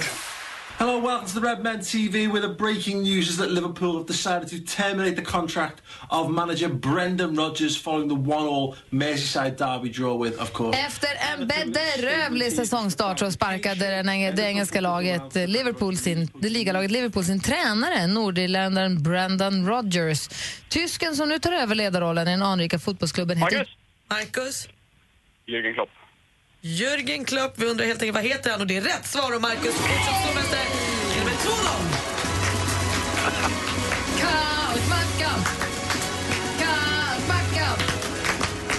Hello, 0.77 0.97
welcome 0.97 1.27
to 1.27 1.35
the 1.35 1.41
Red 1.41 1.63
Men 1.63 1.79
TV 1.79 2.27
with 2.27 2.41
the 2.41 2.49
breaking 2.49 3.03
news 3.03 3.29
is 3.29 3.37
that 3.37 3.51
Liverpool 3.51 3.97
have 3.97 4.07
decided 4.07 4.47
to 4.49 4.59
terminate 4.59 5.15
the 5.15 5.21
contract 5.21 5.81
of 6.09 6.31
manager 6.31 6.67
Brendan 6.67 7.35
Rodgers 7.35 7.77
following 7.77 8.07
the 8.07 8.15
one-all 8.15 8.75
Merseyside 8.91 9.55
derby 9.55 9.89
draw 9.89 10.15
with, 10.15 10.41
of 10.41 10.51
course. 10.53 10.77
Efter 10.77 11.09
en 11.33 11.47
bedrövlig 11.47 12.53
säsongstart 12.53 13.19
så 13.19 13.31
sparkade 13.31 14.03
det 14.35 14.43
engelska 14.43 14.81
laget 14.81 15.35
Liverpool 15.35 15.97
sin, 15.97 16.29
det 16.39 16.49
ligalaget 16.49 16.91
Liverpool 16.91 17.23
sin 17.23 17.39
tränare, 17.41 18.07
nordirländaren 18.07 19.03
Brendan 19.03 19.67
Rodgers. 19.67 20.29
Tysken 20.69 21.15
som 21.15 21.29
nu 21.29 21.39
tar 21.39 21.51
över 21.51 21.75
ledarrollen 21.75 22.27
i 22.27 22.31
den 22.31 22.43
anrika 22.43 22.79
fotbollsklubben 22.79 23.37
heter... 23.37 23.57
Marcus. 23.57 23.77
Marcus. 24.09 24.67
Jürgen 25.45 25.73
Klopp. 25.73 25.89
Jürgen 26.65 27.25
Klopp. 27.25 27.53
Vi 27.55 27.65
undrar 27.65 27.85
helt 27.85 28.01
enkelt 28.01 28.15
vad 28.15 28.23
heter 28.23 28.51
han 28.51 28.61
och 28.61 28.67
det 28.67 28.77
är 28.77 28.81
rätt 28.81 29.05
svar 29.05 29.35
och 29.35 29.41
Marcus 29.41 29.75
fortsatt 29.75 30.23
stormästare 30.23 30.67
med 31.25 31.33
2-0. 31.33 31.53
Kalkmackan! 34.19 35.39
Kalkmackan! 36.59 37.77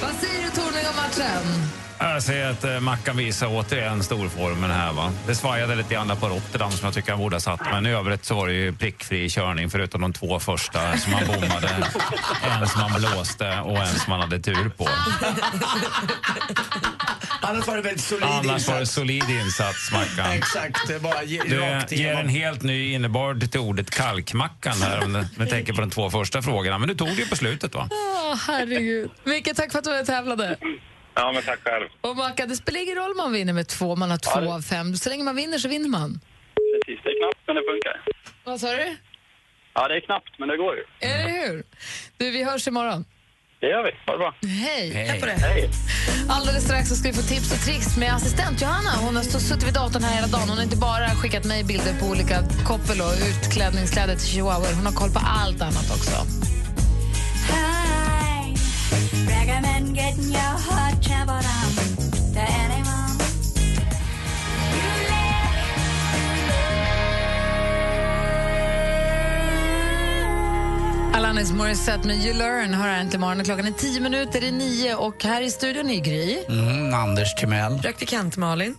Vad 0.03 0.15
säger 0.21 0.43
du 0.45 0.51
Torning 0.51 0.89
om 0.89 0.97
matchen? 0.97 1.64
Jag 1.99 2.23
säger 2.23 2.51
att 2.51 2.65
eh, 2.65 2.81
Mackan 2.81 3.17
visar 3.17 3.47
återigen 3.51 4.03
storformen 4.03 4.71
här. 4.71 4.93
Va? 4.93 5.13
Det 5.27 5.35
svajade 5.35 5.75
lite 5.75 5.95
grann 5.95 6.17
på 6.21 6.29
Rotterdam 6.29 6.71
som 6.73 6.85
jag 6.87 6.95
tycker 6.95 7.11
han 7.11 7.21
borde 7.21 7.37
ha 7.37 7.41
satt. 7.41 7.61
Men 7.73 7.87
i 7.87 7.91
övrigt 7.91 8.25
så 8.25 8.35
var 8.35 8.47
det 8.49 8.55
ju 8.55 8.73
prickfri 8.73 9.29
körning 9.31 9.71
förutom 9.71 10.01
de 10.01 10.13
två 10.13 10.41
första 10.41 10.97
som 10.97 11.13
han 11.13 11.27
bommade. 11.27 11.69
en 12.61 12.69
som 12.69 12.81
han 12.81 13.01
blåste 13.01 13.61
och 13.61 13.79
en 13.79 13.87
som 13.87 14.13
han 14.13 14.21
hade 14.21 14.41
tur 14.41 14.69
på. 14.69 14.89
Annars 17.41 17.67
var 17.67 17.77
det 17.77 17.83
väldigt 17.83 18.05
solid 18.05 18.25
Annars 18.25 18.45
insats. 18.47 18.69
var 18.69 18.81
det 18.81 18.87
solid 18.87 19.31
insats, 19.31 19.93
Mackan. 19.93 20.33
Exakt, 20.37 20.89
det 20.89 21.01
bara 21.01 21.23
ge, 21.23 21.43
Du 21.43 21.61
rakt 21.61 21.93
ger 21.93 21.99
igenom. 21.99 22.21
en 22.21 22.29
helt 22.29 22.63
ny 22.63 22.93
innebörd 22.93 23.51
till 23.51 23.61
ordet 23.61 23.91
kalkmackan 23.91 24.83
här 24.83 25.05
om 25.05 25.27
vi 25.39 25.47
tänker 25.47 25.73
på 25.73 25.81
de 25.81 25.91
två 25.91 26.11
första 26.11 26.43
frågorna. 26.43 26.79
Men 26.79 26.89
du 26.89 26.95
tog 26.95 27.09
det 27.09 27.15
ju 27.15 27.27
på 27.27 27.37
slutet 27.37 27.75
va? 27.75 27.89
Åh, 27.91 28.37
herregud. 28.47 29.11
Micke, 29.25 29.49
tack 29.57 29.73
för 29.73 29.79
att 29.79 29.85
du 29.85 29.91
var 29.91 30.05
tävlade. 30.05 30.57
Ja, 31.15 31.33
men 31.33 31.43
tack 31.43 31.59
själv. 31.65 31.89
Och 32.01 32.17
Mackan, 32.17 32.49
det 32.49 32.57
spelar 32.57 32.81
ingen 32.83 32.97
roll 32.97 33.11
om 33.11 33.17
man 33.17 33.33
vinner 33.33 33.53
med 33.53 33.69
två, 33.69 33.97
man 33.97 34.11
har 34.11 34.19
två 34.19 34.41
det- 34.41 34.53
av 34.55 34.63
fem. 34.63 34.97
Så 34.97 35.09
länge 35.11 35.25
man 35.25 35.37
vinner 35.37 35.59
så 35.59 35.69
vinner 35.69 35.89
man. 35.89 36.21
Precis, 36.75 37.01
det 37.05 37.11
är 37.11 37.19
knappt 37.21 37.39
men 37.47 37.57
det 37.57 37.63
funkar. 37.73 37.97
Vad 38.45 38.61
sa 38.61 38.73
du? 38.73 38.97
Ja, 39.75 39.89
det 39.89 39.95
är 39.97 40.01
knappt, 40.01 40.39
men 40.39 40.49
det 40.49 40.57
går 40.57 40.75
ju. 40.77 40.83
Eller 41.09 41.29
hur? 41.47 41.65
Du, 42.17 42.31
vi 42.31 42.45
hörs 42.45 42.69
imorgon. 42.69 43.05
Det 43.61 43.67
gör 43.67 43.83
vi. 43.85 43.91
Ha 44.07 44.13
det 44.13 44.19
bra. 44.19 44.35
Hej! 44.43 44.91
Hej. 44.91 45.21
För 45.21 45.27
det. 45.27 45.33
Hej. 45.33 45.71
Alldeles 46.31 46.65
strax 46.65 46.89
så 46.89 46.95
ska 46.97 47.09
vi 47.09 47.15
få 47.15 47.23
tips 47.23 47.53
och 47.53 47.61
tricks 47.67 47.97
med 47.97 48.15
assistent 48.15 48.63
Johanna. 48.63 48.91
Hon 49.05 49.17
har 49.17 49.23
stått- 49.23 49.43
suttit 49.43 49.67
vid 49.69 49.75
datorn 49.75 50.03
här 50.03 50.15
hela 50.15 50.27
dagen. 50.27 50.49
Hon 50.49 50.57
har 50.59 50.65
inte 50.65 50.77
bara 50.77 51.09
skickat 51.11 51.45
mig 51.45 51.65
bilder 51.65 51.95
på 52.01 52.07
olika 52.07 52.37
koppel 52.67 52.99
och 53.01 53.15
utklädningskläder 53.31 54.15
till 54.17 54.27
chihuahuor. 54.33 54.73
Hon 54.79 54.87
har 54.87 54.93
koll 54.93 55.11
på 55.11 55.21
allt 55.43 55.61
annat 55.63 55.89
också. 55.97 56.17
Recommend 59.47 59.95
getting 59.95 60.33
your 60.33 60.57
heart 60.67 61.03
trampled 61.03 61.45
on 61.45 61.71
to 62.33 62.41
anyone. 62.41 63.19
Alanis 71.15 71.53
Morissette 71.53 72.07
med 72.07 72.17
You 72.17 72.35
Learn 72.35 72.75
hör 72.75 72.89
här 72.89 73.01
äntligen 73.01 73.21
morgon. 73.21 73.45
Klockan 73.45 73.67
är 73.67 73.71
tio 73.71 74.01
minuter 74.01 74.45
i 74.45 74.53
nio 74.53 74.95
och 74.95 75.25
här 75.25 75.43
i 75.43 75.51
studion 75.51 75.91
är 75.91 76.01
Gry. 76.01 76.45
Mm, 76.49 76.95
Anders 76.95 77.35
Timell. 77.35 77.79
Praktikant 77.79 78.37
Malin. 78.37 78.77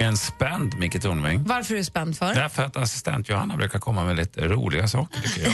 En 0.00 0.16
spänd 0.16 0.78
Micke 0.78 1.02
Tornving. 1.02 1.44
Varför 1.44 1.74
är 1.74 1.78
du 1.78 1.84
spänd 1.84 2.18
för? 2.18 2.34
Därför 2.34 2.62
att 2.62 2.76
assistent 2.76 3.28
Johanna 3.28 3.56
brukar 3.56 3.78
komma 3.78 4.04
med 4.04 4.16
lite 4.16 4.48
roliga 4.48 4.88
saker 4.88 5.20
tycker 5.20 5.42
jag. 5.42 5.52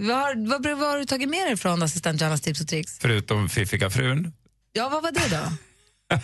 vad, 0.08 0.16
har, 0.16 0.48
vad, 0.48 0.78
vad 0.78 0.88
har 0.90 0.98
du 0.98 1.04
tagit 1.04 1.28
med 1.28 1.46
dig 1.46 1.56
från 1.56 1.82
assistent 1.82 2.20
Johannas 2.20 2.40
tips 2.40 2.60
och 2.60 2.68
tricks? 2.68 2.98
Förutom 3.00 3.48
Fiffiga 3.48 3.90
frun. 3.90 4.32
Ja, 4.72 4.88
vad 4.88 5.02
var 5.02 5.12
det 5.12 5.36
då? 5.36 5.42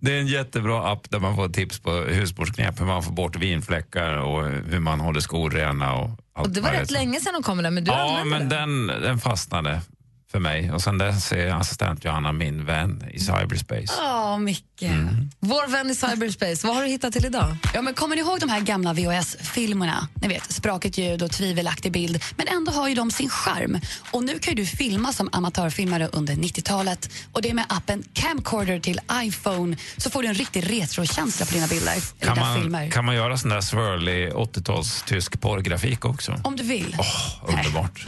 Det 0.00 0.12
är 0.14 0.20
en 0.20 0.26
jättebra 0.26 0.92
app 0.92 1.10
där 1.10 1.18
man 1.18 1.36
får 1.36 1.48
tips 1.48 1.78
på 1.78 1.90
husmorsknep, 1.92 2.80
hur 2.80 2.86
man 2.86 3.02
får 3.02 3.12
bort 3.12 3.36
vinfläckar 3.36 4.16
och 4.16 4.44
hur 4.50 4.80
man 4.80 5.00
håller 5.00 5.20
skor 5.20 5.50
rena. 5.50 5.94
Och 5.94 6.10
allt 6.34 6.46
Och 6.46 6.52
det 6.52 6.60
var 6.60 6.70
rätt 6.70 6.90
länge 6.90 7.20
sedan 7.20 7.32
de 7.34 7.42
kom 7.42 7.56
med 7.56 7.64
det, 7.64 7.70
men 7.70 7.84
du 7.84 7.90
Ja, 7.90 8.24
men 8.24 8.48
den. 8.48 8.86
den, 8.86 9.02
den 9.02 9.18
fastnade 9.18 9.80
för 10.30 10.38
mig 10.38 10.72
och 10.72 10.82
sen 10.82 10.98
dess 10.98 11.32
är 11.32 11.46
assistent 11.48 12.04
Johanna 12.04 12.32
min 12.32 12.64
vän 12.64 13.04
i 13.12 13.18
cyberspace. 13.20 13.94
Ja, 13.98 14.38
Micke. 14.38 14.82
Mm. 14.82 15.30
Vår 15.40 15.68
vän 15.68 15.90
i 15.90 15.94
cyberspace, 15.94 16.66
vad 16.66 16.76
har 16.76 16.82
du 16.82 16.88
hittat 16.88 17.12
till 17.12 17.24
idag? 17.24 17.56
Ja, 17.74 17.82
men 17.82 17.94
kommer 17.94 18.16
ni 18.16 18.22
ihåg 18.22 18.40
de 18.40 18.48
här 18.48 18.60
gamla 18.60 18.92
VHS-filmerna? 18.92 20.08
Ni 20.14 20.28
vet, 20.28 20.52
sprakigt 20.52 20.98
ljud 20.98 21.22
och 21.22 21.30
tvivelaktig 21.30 21.92
bild. 21.92 22.24
Men 22.36 22.48
ändå 22.48 22.72
har 22.72 22.88
ju 22.88 22.94
de 22.94 23.10
sin 23.10 23.28
charm. 23.30 23.80
Och 24.10 24.24
nu 24.24 24.38
kan 24.38 24.54
ju 24.54 24.62
du 24.62 24.66
filma 24.66 25.12
som 25.12 25.28
amatörfilmare 25.32 26.08
under 26.12 26.34
90-talet. 26.34 27.10
Och 27.32 27.42
det 27.42 27.50
är 27.50 27.54
med 27.54 27.64
appen 27.68 28.04
Camcorder 28.12 28.80
till 28.80 29.00
iPhone 29.12 29.76
så 29.96 30.10
får 30.10 30.22
du 30.22 30.28
en 30.28 30.34
riktig 30.34 30.70
retrokänsla 30.70 31.46
på 31.46 31.54
dina 31.54 31.66
bilder. 31.66 31.94
Kan 32.20 32.34
dina 32.34 32.46
man, 32.46 32.60
filmer. 32.60 32.90
kan 32.90 33.04
man 33.04 33.14
göra 33.14 33.36
sån 33.38 33.50
där 33.50 33.60
swirly 33.60 34.30
80-tals 34.30 35.02
tysk 35.02 35.40
porrgrafik 35.40 36.04
också? 36.04 36.40
Om 36.44 36.56
du 36.56 36.62
vill. 36.62 36.96
Underbart. 37.42 38.06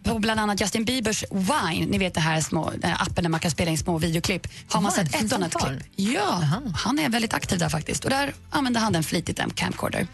På 0.04 0.18
bland 0.18 0.40
annat 0.40 0.60
Justin 0.60 0.84
Biebers 0.84 1.19
Wine, 1.30 1.86
ni 1.86 1.98
vet 1.98 2.14
det 2.14 2.20
här 2.20 2.40
små, 2.40 2.70
den 2.70 2.90
här 2.90 3.02
appen 3.02 3.24
där 3.24 3.30
man 3.30 3.40
kan 3.40 3.50
spela 3.50 3.70
in 3.70 3.78
små 3.78 3.98
videoklipp. 3.98 4.46
Har 4.68 4.80
man 4.80 4.92
sett 4.92 5.14
ett 5.14 5.24
och 5.24 5.32
annat 5.32 5.54
klipp? 5.54 5.82
Ja, 5.96 6.42
han 6.74 6.98
är 6.98 7.08
väldigt 7.08 7.34
aktiv 7.34 7.58
där 7.58 7.68
faktiskt. 7.68 8.04
Och 8.04 8.10
där 8.10 8.32
använder 8.50 8.80
han 8.80 8.92
den 8.92 9.02
flitigt, 9.02 9.38
en 9.38 9.50
camcorder. 9.50 10.06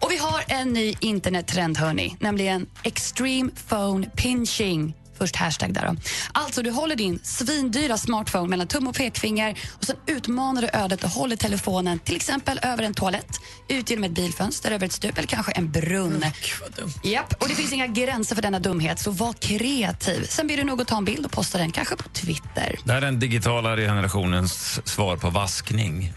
Och 0.00 0.10
vi 0.10 0.16
har 0.18 0.42
en 0.48 0.72
ny 0.72 0.94
internettrend 1.00 1.78
hörni, 1.78 2.16
nämligen 2.20 2.66
extreme 2.82 3.50
phone 3.68 4.06
pinching. 4.06 4.94
Först 5.18 5.36
hashtag 5.36 5.74
där 5.74 5.86
då. 5.86 5.96
Alltså 6.32 6.62
du 6.62 6.70
håller 6.70 6.96
din 6.96 7.20
svindyra 7.22 7.96
smartphone 7.98 8.48
mellan 8.48 8.66
tum 8.66 8.88
och 8.88 8.94
pekfinger 8.94 9.58
och 9.78 9.84
sen 9.84 9.96
utmanar 10.06 10.62
du 10.62 10.68
ödet 10.72 11.04
och 11.04 11.10
håller 11.10 11.36
telefonen 11.36 11.98
till 11.98 12.16
exempel 12.16 12.60
över 12.62 12.82
en 12.82 12.94
toalett, 12.94 13.40
ut 13.68 13.90
genom 13.90 14.04
ett 14.04 14.12
bilfönster, 14.12 14.70
över 14.70 14.86
ett 14.86 14.92
stup 14.92 15.18
eller 15.18 15.28
kanske 15.28 15.52
en 15.52 15.70
brunn. 15.70 16.24
Japp, 17.02 17.42
och 17.42 17.48
det 17.48 17.54
finns 17.54 17.72
inga 17.72 17.86
gränser 17.86 18.34
för 18.34 18.42
denna 18.42 18.58
dumhet 18.58 18.98
så 19.00 19.10
var 19.10 19.32
kreativ. 19.32 20.26
Sen 20.28 20.46
ber 20.46 20.56
du 20.56 20.64
nog 20.64 20.80
att 20.80 20.88
ta 20.88 20.96
en 20.96 21.04
bild 21.04 21.24
och 21.26 21.32
posta 21.32 21.58
den 21.58 21.72
kanske 21.72 21.96
på 21.96 22.08
Twitter. 22.08 22.78
Det 22.84 22.92
här 22.92 23.02
är 23.02 23.06
den 23.06 23.20
digitala 23.20 23.76
generationens 23.76 24.80
svar 24.88 25.16
på 25.16 25.30
vaskning. 25.30 26.12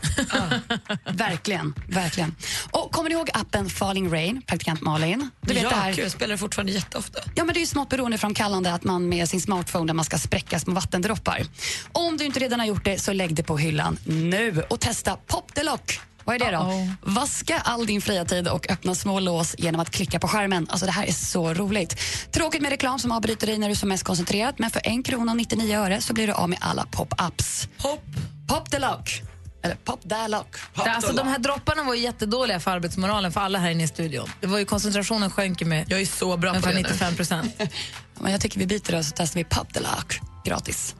Verkligen, 1.12 1.74
verkligen. 1.90 2.36
Och 2.72 2.92
kommer 2.92 3.10
ni 3.10 3.16
ihåg 3.16 3.30
appen 3.34 3.70
Falling 3.70 4.12
Rain, 4.14 4.42
praktikant 4.42 4.82
Malin? 4.82 5.30
Du 5.42 5.54
vet 5.54 5.64
ja, 5.64 5.70
det 5.70 5.76
här... 5.76 5.94
kul. 5.94 6.04
Jag 6.04 6.12
spelar 6.12 6.38
fortfarande 6.38 6.72
jätteofta. 6.72 7.20
Ja, 7.36 7.44
men 7.44 7.54
det 7.54 7.60
är 7.60 7.62
ju 7.62 7.68
smått 7.68 7.90
beroendeframkallande 7.90 8.74
att 8.74 8.84
man 8.84 8.91
med 9.00 9.30
sin 9.30 9.42
smartphone 9.42 9.88
där 9.88 9.94
man 9.94 10.06
ska 10.06 10.18
spräcka 10.18 10.60
små 10.60 10.74
vattendroppar. 10.74 11.42
Om 11.92 12.18
du 12.18 12.26
inte 12.26 12.40
redan 12.40 12.60
har 12.60 12.68
gjort 12.68 12.86
det 12.86 13.00
så 13.00 13.14
lägg 13.14 13.36
det 13.36 13.44
på 13.44 13.58
hyllan 13.58 13.98
nu 14.06 14.64
och 14.70 14.80
testa 14.80 15.16
Pop 15.28 15.54
the 15.54 15.64
Lock. 15.64 16.00
Vad 16.24 16.36
är 16.36 16.40
det 16.40 16.52
då? 16.52 16.64
Uh-oh. 16.64 16.94
Vaska 17.02 17.60
all 17.60 17.86
din 17.86 18.02
fria 18.02 18.26
tid 18.26 18.48
och 18.48 18.72
öppna 18.72 18.96
små 18.96 19.20
lås 19.20 19.56
genom 19.58 19.82
att 19.82 19.90
klicka 19.90 20.20
på 20.20 20.28
skärmen. 20.28 20.68
Alltså 20.70 20.86
det 20.86 20.92
här 20.92 21.06
är 21.06 21.12
så 21.12 21.54
roligt. 21.54 21.96
Tråkigt 22.32 22.62
med 22.62 22.72
reklam 22.72 23.00
som 23.00 23.12
avbryter 23.12 23.48
dig 23.48 23.58
när 23.58 23.68
du 23.68 23.72
är 23.72 23.76
som 23.76 23.90
mest 23.90 24.04
koncentrerad 24.04 24.56
men 24.58 24.70
för 24.70 24.82
en 24.84 25.04
krona 25.04 25.32
och 25.32 25.38
99 25.38 25.78
öre 25.78 26.02
så 26.02 26.14
blir 26.14 26.28
du 26.28 26.34
av 26.34 26.50
med 26.50 26.60
alla 26.62 26.86
pop-ups. 26.92 27.68
Pop? 27.78 28.04
Pop 28.48 28.72
the 28.72 28.80
Lock. 28.80 29.31
Eller 29.64 29.76
Pop 29.76 30.10
the 30.10 30.28
Lock. 30.28 30.56
Det, 30.76 30.82
alltså, 30.82 31.14
de 31.14 31.28
här 31.28 31.40
dropparna 31.40 31.84
var 31.84 31.94
ju 31.94 32.02
jättedåliga 32.02 32.60
för 32.60 32.72
arbetsmoralen 32.72 33.32
för 33.32 33.42
alla 33.42 33.60
här 33.60 33.72
inne 33.72 33.84
i 33.84 33.88
studion. 33.88 34.30
Det 34.42 34.48
var 34.48 34.60
ju 34.60 34.66
koncentrationen 34.66 35.32
sjönk 35.32 35.62
med 35.62 35.86
Jag 35.88 36.02
är 36.02 36.06
så 36.06 36.38
bra 36.38 36.50
på 36.50 36.56
Ungefär 36.56 36.74
det 36.74 36.82
nu. 36.82 36.88
95 36.90 37.16
procent. 37.16 37.62
Men 38.20 38.32
jag 38.32 38.42
tycker 38.42 38.60
vi 38.60 38.66
byter 38.68 38.96
och 38.96 39.06
så 39.06 39.14
testar 39.16 39.40
vi 39.40 39.44
Pop 39.44 39.74
the 39.74 39.80
Lock 39.80 40.20
gratis. 40.46 40.96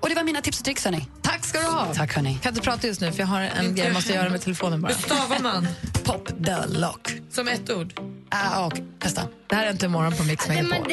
Och 0.00 0.08
det 0.08 0.14
var 0.14 0.22
mina 0.22 0.40
tips 0.40 0.58
och 0.58 0.64
tricks 0.64 0.84
hörni. 0.84 1.08
Tack 1.22 1.44
ska 1.44 1.60
du 1.60 1.66
ha. 1.66 1.94
Tack 1.94 2.14
hörni. 2.14 2.38
Kan 2.42 2.50
inte 2.52 2.62
prata 2.62 2.86
just 2.86 3.00
nu 3.00 3.12
för 3.12 3.20
jag 3.20 3.26
har 3.26 3.40
en 3.40 3.74
grej 3.74 3.86
jag 3.86 3.94
måste 3.94 4.12
göra 4.12 4.28
med 4.28 4.42
telefonen 4.42 4.82
bara. 4.82 4.92
Hur 4.92 5.02
stavar 5.02 5.38
man? 5.38 5.68
Pop 6.04 6.28
the 6.44 6.56
Lock. 6.66 7.12
Som 7.30 7.48
ett 7.48 7.70
ord? 7.70 8.00
Ah, 8.30 8.66
och 8.66 8.72
testa. 8.98 9.22
Det 9.46 9.54
här 9.56 9.66
är 9.66 9.70
inte 9.70 9.86
imorgon 9.86 10.12
på 10.16 10.24
Mix 10.24 10.48
Megapol. 10.48 10.92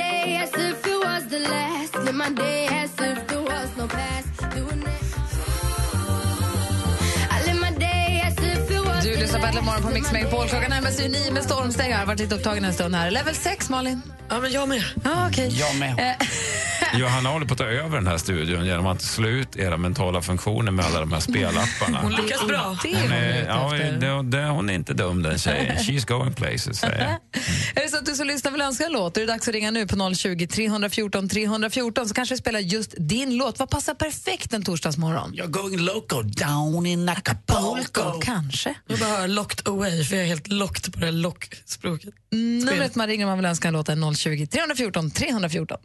Lyssnar 9.23 9.39
på 9.39 9.45
Äntligen 9.45 9.65
morgon 9.65 9.81
på. 9.81 9.89
Mix 9.89 10.11
Megapol. 10.11 10.47
Klockan 10.47 10.69
närmar 10.69 10.91
sig 10.91 11.09
nio 11.09 11.31
med 11.31 11.43
stormsteg. 11.43 11.91
Jag 11.91 11.97
har 11.97 12.05
varit 12.05 12.19
lite 12.19 12.35
upptagen 12.35 12.65
en 12.65 12.73
stund 12.73 12.95
här. 12.95 13.11
Level 13.11 13.35
6, 13.35 13.69
Malin. 13.69 14.01
Ja, 14.29 14.39
men 14.39 14.51
jag 14.51 14.69
med. 14.69 14.83
Ja, 15.03 15.27
okej. 15.29 15.49
Jag 15.59 15.75
med. 15.79 15.95
Johanna 16.93 17.29
håller 17.29 17.45
på 17.45 17.53
att 17.53 17.57
ta 17.57 17.65
över 17.65 17.97
den 17.97 18.07
här 18.07 18.17
studion 18.17 18.65
genom 18.65 18.87
att 18.87 19.01
slå 19.01 19.27
ut 19.27 19.55
era 19.55 19.77
mentala 19.77 20.21
funktioner 20.21 20.71
med 20.71 20.85
alla 20.85 20.99
de 20.99 21.11
här 21.11 21.19
spelapparna. 21.19 22.01
Hon 22.01 22.11
lyckas 22.11 22.47
bra. 22.47 22.77
det 22.83 22.93
är 22.93 23.01
Hon 23.01 23.11
hon 23.11 23.11
är, 23.11 23.45
ja, 23.47 24.19
det, 24.23 24.37
det, 24.37 24.45
hon 24.45 24.69
är 24.69 24.73
inte 24.73 24.93
dum 24.93 25.23
den 25.23 25.37
tjejen. 25.37 25.77
She's 25.77 26.07
going 26.07 26.33
places, 26.33 26.79
säger 26.79 26.99
jag. 26.99 27.11
Är 27.75 27.83
det 27.83 27.89
så 27.89 27.97
att 27.97 28.05
du 28.05 28.15
som 28.15 28.27
lyssnar 28.27 28.51
vill 28.51 28.61
önska 28.61 28.85
en 28.85 28.91
låt, 28.91 29.15
då 29.15 29.21
är 29.21 29.25
det 29.25 29.33
dags 29.33 29.47
att 29.47 29.53
ringa 29.53 29.71
nu 29.71 29.87
på 29.87 30.13
020 30.15 30.47
314 30.47 31.29
314 31.29 32.07
så 32.07 32.13
kanske 32.13 32.35
vi 32.35 32.39
spelar 32.39 32.59
just 32.59 32.93
din 32.97 33.37
låt. 33.37 33.59
Vad 33.59 33.69
passar 33.69 33.93
perfekt 33.93 34.53
en 34.53 34.63
torsdagsmorgon? 34.63 35.33
You're 35.33 35.47
going 35.47 35.77
loco 35.77 36.21
down 36.21 36.85
in 36.85 37.09
Acapulco. 37.09 38.19
Kanske. 38.21 38.75
Jag 38.87 38.99
bara 38.99 39.09
hör 39.09 39.27
locked 39.27 39.67
away 39.67 40.03
för 40.03 40.15
jag 40.15 40.23
är 40.23 40.27
helt 40.27 40.47
locked 40.47 40.93
på 40.93 40.99
det 40.99 41.11
lockspråket. 41.11 42.13
Numret 42.31 42.95
man 42.95 43.07
ringer 43.07 43.25
om 43.25 43.29
man 43.29 43.37
vill 43.37 43.45
önska 43.45 43.67
en 43.67 43.73
låt 43.73 43.89
är 43.89 44.13
020 44.15 44.47
314 44.47 45.11
314. 45.11 45.77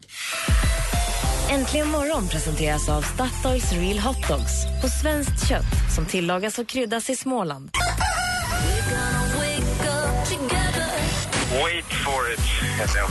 Äntligen 1.51 1.89
morgon 1.89 2.29
presenteras 2.29 2.89
av 2.89 3.03
Statoils 3.03 3.73
Real 3.73 3.99
Hot 3.99 4.29
Dogs 4.29 4.67
på 4.83 4.89
svenskt 4.89 5.49
kött 5.49 5.95
som 5.95 6.07
tillagas 6.07 6.59
och 6.59 6.69
kryddas 6.69 7.11
i 7.11 7.17
Småland. 7.17 7.71
Wait 11.63 11.85
for 12.05 12.33
it, 12.33 12.41
heter 12.79 12.99
jag. 12.99 13.11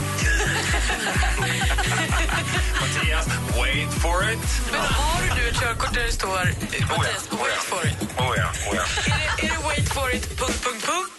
Mattias, 2.80 3.26
wait 3.58 3.92
for 4.02 4.32
it. 4.32 4.38
Men 4.70 4.80
har 4.80 5.36
du 5.36 5.48
ett 5.48 5.60
körkort 5.60 5.94
där 5.94 6.02
det 6.02 6.12
står 6.12 6.38
eh, 6.38 6.88
Mattias, 6.88 7.28
wait 7.30 7.62
for 7.62 7.86
it? 7.86 7.96
Oh 8.18 8.34
ja, 8.36 8.50
oh 8.70 8.76
ja. 8.76 8.82
Är 9.06 9.18
det, 9.36 9.46
är 9.46 9.50
det 9.50 9.64
wait 9.68 9.88
for 9.88 10.14
it, 10.14 10.38
punkt, 10.38 10.64
punkt, 10.64 10.86
punkt? 10.86 11.17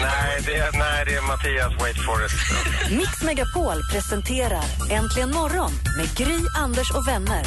Nej, 0.00 0.42
det 0.46 0.56
är, 0.56 0.72
nej, 0.78 1.04
det 1.06 1.14
är 1.14 1.22
Mattias, 1.22 1.72
wait 1.80 1.96
for 2.06 2.24
it. 2.26 2.32
Mix 2.98 3.22
Megapol 3.22 3.76
presenterar 3.92 4.64
Äntligen 4.90 5.30
morgon 5.30 5.72
med 5.96 6.16
Gry, 6.16 6.38
Anders 6.56 6.90
och 6.90 7.08
vänner. 7.08 7.42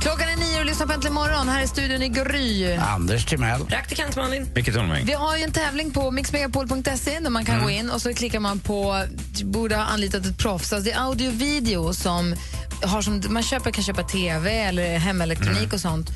Klockan 0.00 0.28
är 0.28 0.36
nio 0.36 0.60
och 0.60 0.66
lyssnar 0.66 0.86
på 0.86 0.92
Äntligen 0.92 1.14
morgon. 1.14 1.48
Här 1.48 1.62
i 1.62 1.68
studion 1.68 2.02
i 2.02 2.08
Gry. 2.08 2.76
Anders 2.76 3.24
Timell. 3.24 3.64
Praktikant 3.64 4.16
Malin. 4.16 4.50
Micke 4.54 4.74
Tornving. 4.74 5.06
Vi 5.06 5.12
har 5.12 5.36
ju 5.36 5.42
en 5.42 5.52
tävling 5.52 5.90
på 5.90 6.10
mixmegapol.se 6.10 7.20
där 7.20 7.30
man 7.30 7.44
kan 7.44 7.62
gå 7.62 7.70
in 7.70 7.90
och 7.90 8.02
så 8.02 8.14
klickar 8.14 8.40
man 8.40 8.60
på 8.60 9.04
borde 9.44 9.76
ha 9.76 9.82
anlitat 9.82 10.26
ett 10.26 10.38
proffs. 10.38 10.72
Alltså 10.72 10.90
det 10.90 10.96
är 10.96 11.00
audio 11.00 11.28
och 11.28 11.40
video 11.40 11.94
som 11.94 12.34
har 12.82 13.02
som, 13.02 13.22
man 13.28 13.42
köper, 13.42 13.70
kan 13.70 13.84
köpa 13.84 14.02
tv 14.02 14.58
eller 14.58 14.98
hemelektronik 14.98 15.72
och 15.72 15.80
sånt. 15.80 16.10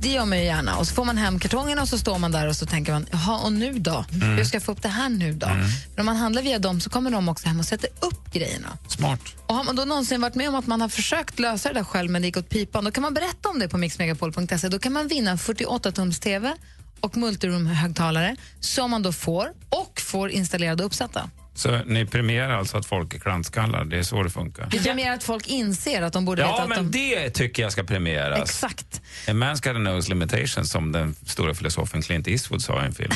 Det 0.00 0.08
gör 0.08 0.24
man 0.24 0.38
ju 0.38 0.44
gärna. 0.44 0.76
Och 0.76 0.86
så 0.86 0.94
får 0.94 1.04
man 1.04 1.18
hem 1.18 1.38
kartongerna 1.38 1.82
och 1.82 1.88
så 1.88 1.98
står 1.98 2.18
man 2.18 2.32
där 2.32 2.48
och 2.48 2.56
så 2.56 2.66
tänker 2.66 2.92
man, 2.92 3.06
jaha, 3.12 3.38
och 3.38 3.52
nu 3.52 3.78
då? 3.78 4.04
Hur 4.10 4.44
ska 4.44 4.56
jag 4.56 4.62
få 4.62 4.72
upp 4.72 4.82
det 4.82 4.88
här 4.88 5.08
nu 5.08 5.32
då? 5.32 5.46
Men 5.46 6.00
om 6.00 6.06
man 6.06 6.16
handlar 6.16 6.42
via 6.42 6.58
dem 6.58 6.80
så 6.80 6.90
kommer 6.90 7.10
de 7.10 7.28
också 7.28 7.48
hem 7.48 7.58
och 7.58 7.64
sätter 7.64 7.90
upp 8.00 8.32
grejerna. 8.32 8.78
Smart. 8.88 9.20
Och 9.46 9.54
har 9.54 9.64
man 9.64 9.76
då 9.76 9.84
någonsin 9.84 10.20
varit 10.20 10.34
med 10.34 10.48
om 10.48 10.54
att 10.54 10.66
man 10.66 10.80
har 10.80 10.88
försökt 10.88 11.38
lösa 11.38 11.68
det 11.68 11.74
där 11.74 11.84
själv 11.84 12.10
men 12.10 12.22
det 12.22 12.28
gick 12.28 12.36
åt 12.36 12.48
pipan, 12.48 12.84
då 12.84 12.90
kan 12.90 13.02
man 13.02 13.14
berätta 13.14 13.48
om 13.48 13.58
det 13.58 13.68
på 13.68 13.78
mixmegapol.se. 13.78 14.68
Då 14.68 14.78
kan 14.78 14.92
man 14.92 15.08
vinna 15.08 15.30
en 15.30 15.38
48-tums 15.38 16.20
TV 16.20 16.54
och 17.00 17.16
multiroom-högtalare 17.16 18.36
som 18.60 18.90
man 18.90 19.02
då 19.02 19.12
får 19.12 19.52
och 19.68 20.00
får 20.00 20.30
installerade 20.30 20.82
och 20.82 20.86
uppsatta. 20.86 21.30
Så 21.56 21.80
ni 21.86 22.06
premierar 22.06 22.58
alltså 22.58 22.76
att 22.76 22.86
folk 22.86 23.14
är 23.14 23.18
klantskallar? 23.18 23.84
Det 23.84 23.98
är 23.98 24.02
så 24.02 24.22
det 24.22 24.30
funkar? 24.30 24.68
Vi 24.72 24.78
premierar 24.78 25.14
att 25.14 25.24
folk 25.24 25.46
inser 25.48 26.02
att 26.02 26.12
de 26.12 26.24
borde 26.24 26.42
veta 26.42 26.54
Ja, 26.54 26.62
att 26.62 26.68
men 26.68 26.90
de... 26.90 26.98
det 26.98 27.30
tycker 27.30 27.62
jag 27.62 27.72
ska 27.72 27.84
premieras. 27.84 28.40
Exakt. 28.42 29.00
A 29.28 29.30
man's 29.30 29.72
got 29.72 29.76
knows 29.76 30.08
limitations, 30.08 30.70
som 30.70 30.92
den 30.92 31.14
stora 31.26 31.54
filosofen 31.54 32.02
Clint 32.02 32.28
Eastwood 32.28 32.62
sa 32.62 32.82
i 32.82 32.86
en 32.86 32.94
film. 32.94 33.12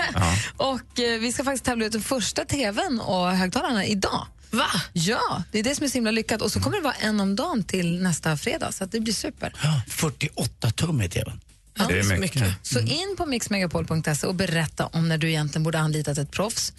Och 0.56 1.00
eh, 1.00 1.20
vi 1.20 1.32
ska 1.32 1.44
faktiskt 1.44 1.64
tävla 1.64 1.84
ut 1.86 1.92
den 1.92 2.02
första 2.02 2.44
tvn 2.44 3.00
och 3.00 3.30
högtalarna 3.30 3.86
idag. 3.86 4.26
Va? 4.50 4.66
Ja, 4.92 5.42
det 5.52 5.58
är 5.58 5.62
det 5.62 5.74
som 5.74 5.84
är 5.84 5.88
så 5.88 5.94
himla 5.94 6.10
lyckat. 6.10 6.42
Och 6.42 6.52
så 6.52 6.60
kommer 6.60 6.76
det 6.76 6.82
vara 6.82 6.94
en 6.94 7.20
om 7.20 7.36
dagen 7.36 7.64
till 7.64 8.02
nästa 8.02 8.36
fredag, 8.36 8.72
så 8.72 8.84
att 8.84 8.92
det 8.92 9.00
blir 9.00 9.14
super. 9.14 9.52
48 9.88 10.70
tum 10.70 11.02
i 11.02 11.08
tvn. 11.08 11.40
Ja, 11.78 11.86
Det 11.88 11.98
är 11.98 12.02
så 12.02 12.14
mycket. 12.16 12.54
Så 12.62 12.80
in 12.80 13.14
på 13.18 13.26
mixmegapol.se 13.26 14.26
och 14.26 14.34
berätta 14.34 14.86
om 14.86 15.08
när 15.08 15.18
du 15.18 15.28
egentligen 15.28 15.62
borde 15.62 15.78
ha 15.78 15.84
anlitat 15.84 16.18
ett 16.18 16.30
proffs. 16.30 16.72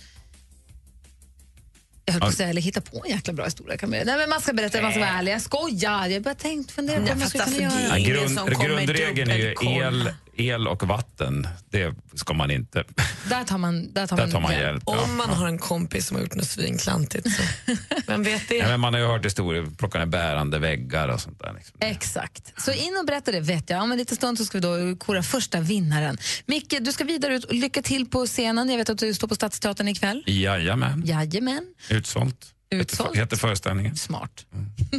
Jag 2.08 2.14
höll 2.14 2.22
på 2.22 2.28
att 2.28 2.34
säga, 2.36 2.50
eller 2.50 2.62
hitta 2.62 2.82
på 2.82 3.04
en 3.06 3.12
jäkla 3.12 3.34
bra 3.34 3.46
historia. 3.46 3.78
Kan 3.78 3.90
man, 3.90 4.00
nej, 4.06 4.18
men 4.18 4.30
man 4.30 4.42
ska 4.42 4.54
berätta, 4.54 4.82
man 4.82 4.92
ska 4.92 5.00
vara 5.00 5.10
ärlig. 5.10 5.32
Jag 5.32 5.42
skojar. 5.42 6.08
Jag 6.08 6.24
bara 6.24 6.34
tänkt 6.36 6.72
fundera 6.72 6.98
på 6.98 7.04
Ja, 7.04 7.08
vad 7.10 7.18
man 7.20 7.30
skulle 7.30 7.44
kunna 7.44 7.58
göra. 7.58 8.00
Ja, 8.00 8.46
kommer 8.46 8.66
grundregeln 8.68 9.32
är 9.32 9.36
ju 9.36 9.56
el, 9.62 10.14
el 10.38 10.68
och 10.68 10.84
vatten. 10.88 11.48
Det 11.70 11.96
ska 12.14 12.34
man 12.34 12.52
inte. 12.52 12.84
Där 13.30 13.44
tar 13.44 13.58
man, 13.58 13.94
där 13.94 14.08
tar 14.08 14.18
Där 14.18 14.24
man, 14.24 14.32
tar 14.32 14.40
man 14.40 14.52
hjälp. 14.54 14.84
Ja. 14.86 15.04
Om 15.04 15.18
man 15.18 15.30
har 15.30 15.48
en 15.48 15.58
kompis 15.58 16.08
som 16.08 16.16
har 16.16 16.22
gjort 16.24 16.36
något 16.36 16.48
svinklantigt 16.48 17.28
så 17.32 17.44
vem 18.08 18.24
vet 18.24 18.50
det? 18.50 18.56
Ja, 18.56 18.68
men 18.68 18.80
man 18.80 18.94
har 18.94 19.02
ju 19.02 19.08
hört 19.08 19.26
historier, 19.26 19.68
plocka 19.78 20.00
ner 20.00 20.06
bärande 20.06 20.60
väggar 20.60 21.08
och 21.08 21.22
sånt 21.22 21.40
där. 21.40 21.54
Liksom. 21.54 21.78
Exakt. 21.80 22.54
Så 22.62 22.72
in 22.72 22.98
och 23.00 23.06
berätta 23.06 23.32
det 23.32 23.40
vet 23.40 23.70
jag. 23.70 23.84
Om 23.84 23.92
en 23.92 23.98
liten 23.98 24.16
stund 24.18 24.38
så 24.38 24.46
ska 24.46 24.58
vi 24.58 24.62
då 24.62 24.96
kora 24.96 25.24
första 25.24 25.60
vinnaren. 25.60 26.18
Micke, 26.46 26.76
du 26.82 26.92
ska 26.92 27.04
vidare 27.04 27.36
ut 27.36 27.44
och 27.44 27.54
lycka 27.54 27.82
till 27.82 28.06
på 28.06 28.26
scenen. 28.26 28.70
Jag 28.70 28.78
vet 28.78 28.90
att 28.90 28.98
du 28.98 29.14
står 29.14 29.28
på 29.28 29.36
Stadsteatern 29.36 29.88
ikväll. 29.88 30.24
Jajamän, 30.28 31.04
Jajamän. 31.06 31.64
utsålt. 31.90 32.54
Utsålt. 32.70 33.10
Heter, 33.10 33.20
heter 33.20 33.38
föreställningen. 33.38 33.96
Smart. 33.96 34.46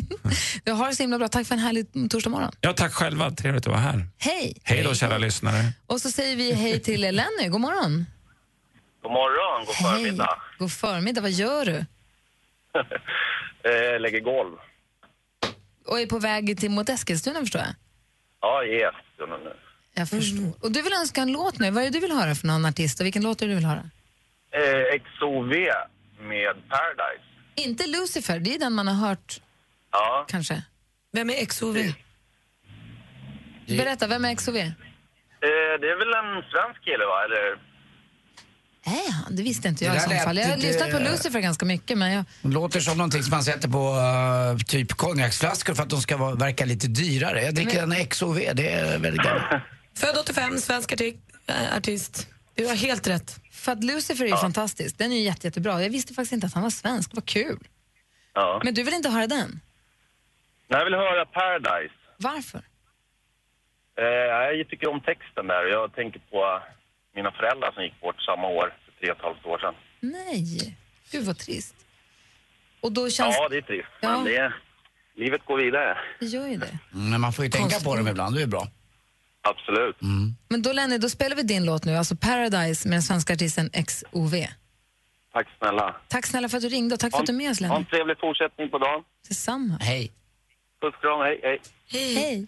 du 0.65 0.73
har 0.73 0.89
det 0.89 0.97
så 0.97 1.03
himla 1.03 1.19
bra. 1.19 1.29
Tack 1.29 1.47
för 1.47 1.55
en 1.55 1.61
härlig 1.61 2.11
torsdag 2.11 2.31
morgon. 2.31 2.53
Ja, 2.61 2.73
tack 2.73 2.93
själva. 2.93 3.31
Trevligt 3.31 3.67
att 3.67 3.73
vara 3.73 3.81
här. 3.81 4.07
Hej! 4.19 4.61
Hej 4.65 4.83
då, 4.83 4.95
kära 4.95 5.19
lyssnare. 5.19 5.73
Och 5.87 6.01
så 6.01 6.11
säger 6.11 6.37
vi 6.37 6.53
hej 6.53 6.81
till 6.81 7.01
Lenny. 7.01 7.49
God 7.49 7.61
morgon. 7.61 8.07
God 9.03 9.13
morgon, 9.13 9.67
god 9.67 9.75
förmiddag. 9.75 10.43
God 10.59 10.73
förmiddag. 10.73 11.21
Vad 11.21 11.31
gör 11.31 11.65
du? 11.65 11.85
Eh, 13.63 14.01
lägger 14.01 14.21
golv. 14.21 14.57
Och 15.87 16.01
är 16.01 16.07
på 16.07 16.19
väg 16.19 16.59
till 16.59 16.71
mot 16.71 16.89
Eskilstuna 16.89 17.41
förstår 17.41 17.61
jag. 17.61 17.75
Ja, 18.41 18.65
yes. 18.65 18.95
nu. 19.19 19.53
Jag 19.95 20.09
förstår. 20.09 20.53
Och 20.65 20.73
du 20.73 20.83
vill 20.83 20.93
önska 20.93 21.21
en 21.21 21.33
låt 21.33 21.59
nu. 21.59 21.71
Vad 21.71 21.83
är 21.83 21.87
det 21.87 21.93
du 21.93 22.01
vill 22.01 22.13
höra 22.13 22.35
för 22.35 22.47
någon 22.47 22.65
artist 22.65 23.01
och 23.01 23.07
vilken 23.07 23.23
låt 23.23 23.43
är 23.43 23.47
det 23.47 23.53
du 23.53 23.57
vill 23.57 23.67
höra? 23.67 23.91
Eh, 24.51 25.01
XOV 25.03 25.51
med 26.29 26.55
Paradise. 26.69 27.28
Inte 27.59 27.87
Lucifer, 27.87 28.38
det 28.40 28.55
är 28.55 28.59
den 28.59 28.73
man 28.73 28.88
har 28.88 29.09
hört 29.09 29.40
Ja. 29.92 30.25
kanske. 30.29 30.62
Vem 31.12 31.31
är 31.31 31.44
XOV? 31.47 31.77
Berätta, 33.66 34.07
vem 34.07 34.25
är 34.25 34.35
XOV? 34.35 34.57
Eh, 34.57 34.71
det 35.40 35.88
är 35.92 35.99
väl 35.99 36.14
en 36.38 36.42
svensk 36.53 36.85
kille, 36.85 37.05
va? 37.05 37.25
Eller? 37.25 37.68
Han? 38.85 39.37
Det 39.37 39.42
visste 39.42 39.68
inte 39.68 39.85
jag 39.85 39.97
i 39.97 40.01
så 40.01 40.09
lät 40.11 40.25
fall. 40.25 40.37
Jag 40.37 40.49
har 40.49 40.57
lyssnat 40.57 40.90
på 40.90 40.99
Lucifer 40.99 41.40
ganska 41.40 41.66
mycket 41.66 41.99
men 41.99 42.12
jag... 42.12 42.25
Det 42.42 42.49
låter 42.49 42.81
som 42.81 42.99
någonting 42.99 43.23
som 43.23 43.31
man 43.31 43.42
sätter 43.44 43.68
på 43.68 43.92
uh, 44.53 44.59
typ 44.64 44.92
konjaksflaskor 44.92 45.75
för 45.75 45.83
att 45.83 45.90
de 45.90 46.01
ska 46.01 46.16
vara, 46.16 46.35
verka 46.35 46.64
lite 46.64 46.87
dyrare. 46.88 47.42
Jag 47.42 47.55
dricker 47.55 47.83
en 47.83 48.07
XOV, 48.07 48.35
det 48.55 48.73
är 48.73 48.99
väldigt 48.99 49.23
gammalt. 49.23 49.62
Född 49.97 50.16
85, 50.18 50.59
svensk 50.59 50.92
arti- 50.92 51.18
äh, 51.47 51.77
artist. 51.77 52.27
Du 52.55 52.66
har 52.66 52.75
helt 52.75 53.07
rätt. 53.07 53.40
För 53.59 53.73
att 53.73 53.85
Lucifer 53.85 54.25
är 54.25 54.29
ju 54.29 54.37
fantastisk. 54.37 54.99
Den 54.99 55.12
är 55.12 55.16
ju 55.16 55.23
jätte, 55.23 55.47
jättebra. 55.47 55.83
Jag 55.83 55.90
visste 55.90 56.14
faktiskt 56.14 56.33
inte 56.33 56.47
att 56.47 56.55
han 56.55 56.62
var 56.62 56.71
svensk. 56.71 57.11
Vad 57.14 57.25
kul. 57.27 57.68
Ja. 58.35 58.61
Men 58.64 58.75
du 58.75 58.83
vill 58.83 58.94
inte 58.94 59.09
höra 59.09 59.27
den? 59.27 59.61
Nej, 60.68 60.79
jag 60.81 60.85
vill 60.85 60.94
höra 60.94 61.27
Paradise. 61.27 61.94
Varför? 62.16 62.62
Eh, 63.99 64.05
jag 64.59 64.68
tycker 64.68 64.88
om 64.88 65.01
texten 65.01 65.47
där. 65.47 65.64
Jag 65.64 65.94
tänker 65.94 66.21
på 66.31 66.61
mina 67.14 67.31
föräldrar 67.33 67.73
som 67.73 67.83
gick 67.85 68.01
bort 68.01 68.21
samma 68.23 68.49
år, 68.49 68.75
för 68.85 68.92
tre 69.01 69.11
och 69.11 69.16
ett 69.16 69.23
halvt 69.23 69.47
år 69.47 69.59
sedan. 69.59 69.75
Nej. 70.01 70.77
Gud 71.12 71.25
vad 71.25 71.38
trist. 71.38 71.75
Och 72.81 72.92
då 72.92 73.11
känns... 73.11 73.37
Ja, 73.38 73.49
det 73.49 73.57
är 73.57 73.62
trist. 73.62 73.88
Ja. 74.01 74.12
Men 74.16 74.25
det, 74.25 74.53
livet 75.14 75.44
går 75.44 75.57
vidare. 75.59 75.99
Det 76.21 76.27
gör 76.27 76.47
ju 76.49 76.57
det. 76.57 76.79
Mm, 76.94 77.11
Men 77.11 77.21
man 77.21 77.33
får 77.33 77.44
ju 77.44 77.51
tänka 77.51 77.81
på 77.85 77.97
dem 77.97 78.09
ibland, 78.09 78.35
det 78.37 78.42
är 78.42 78.47
bra. 78.47 78.68
Absolut. 79.42 79.96
Men 80.48 80.62
då 80.62 80.72
Lenny, 80.72 80.98
då 80.98 81.09
spelar 81.09 81.37
vi 81.37 81.42
din 81.42 81.64
låt 81.64 81.85
nu, 81.85 81.96
alltså 81.96 82.16
Paradise 82.16 82.88
med 82.88 82.96
den 82.96 83.03
svenska 83.03 83.33
artisten 83.33 83.70
XOV. 83.70 84.35
Tack 85.33 85.46
snälla. 85.59 85.96
Tack 86.09 86.27
snälla 86.27 86.48
för 86.48 86.57
att 86.57 86.62
du 86.62 86.68
ringde 86.68 86.94
och 86.94 87.01
tack 87.01 87.12
för 87.12 87.20
att 87.20 87.27
du 87.27 87.33
är 87.33 87.37
med 87.37 87.51
oss 87.51 87.61
Ha 87.61 87.66
Lenny. 87.68 87.81
en 87.81 87.87
trevlig 87.87 88.16
fortsättning 88.20 88.70
på 88.70 88.79
dagen. 88.79 89.03
Detsamma. 89.29 89.79
Hej. 89.81 90.12
Puss 90.81 90.94
och 90.94 91.01
kram, 91.03 91.20
hej, 91.20 91.40
hej. 91.42 91.61
Hej. 91.88 92.14
Hej. 92.14 92.46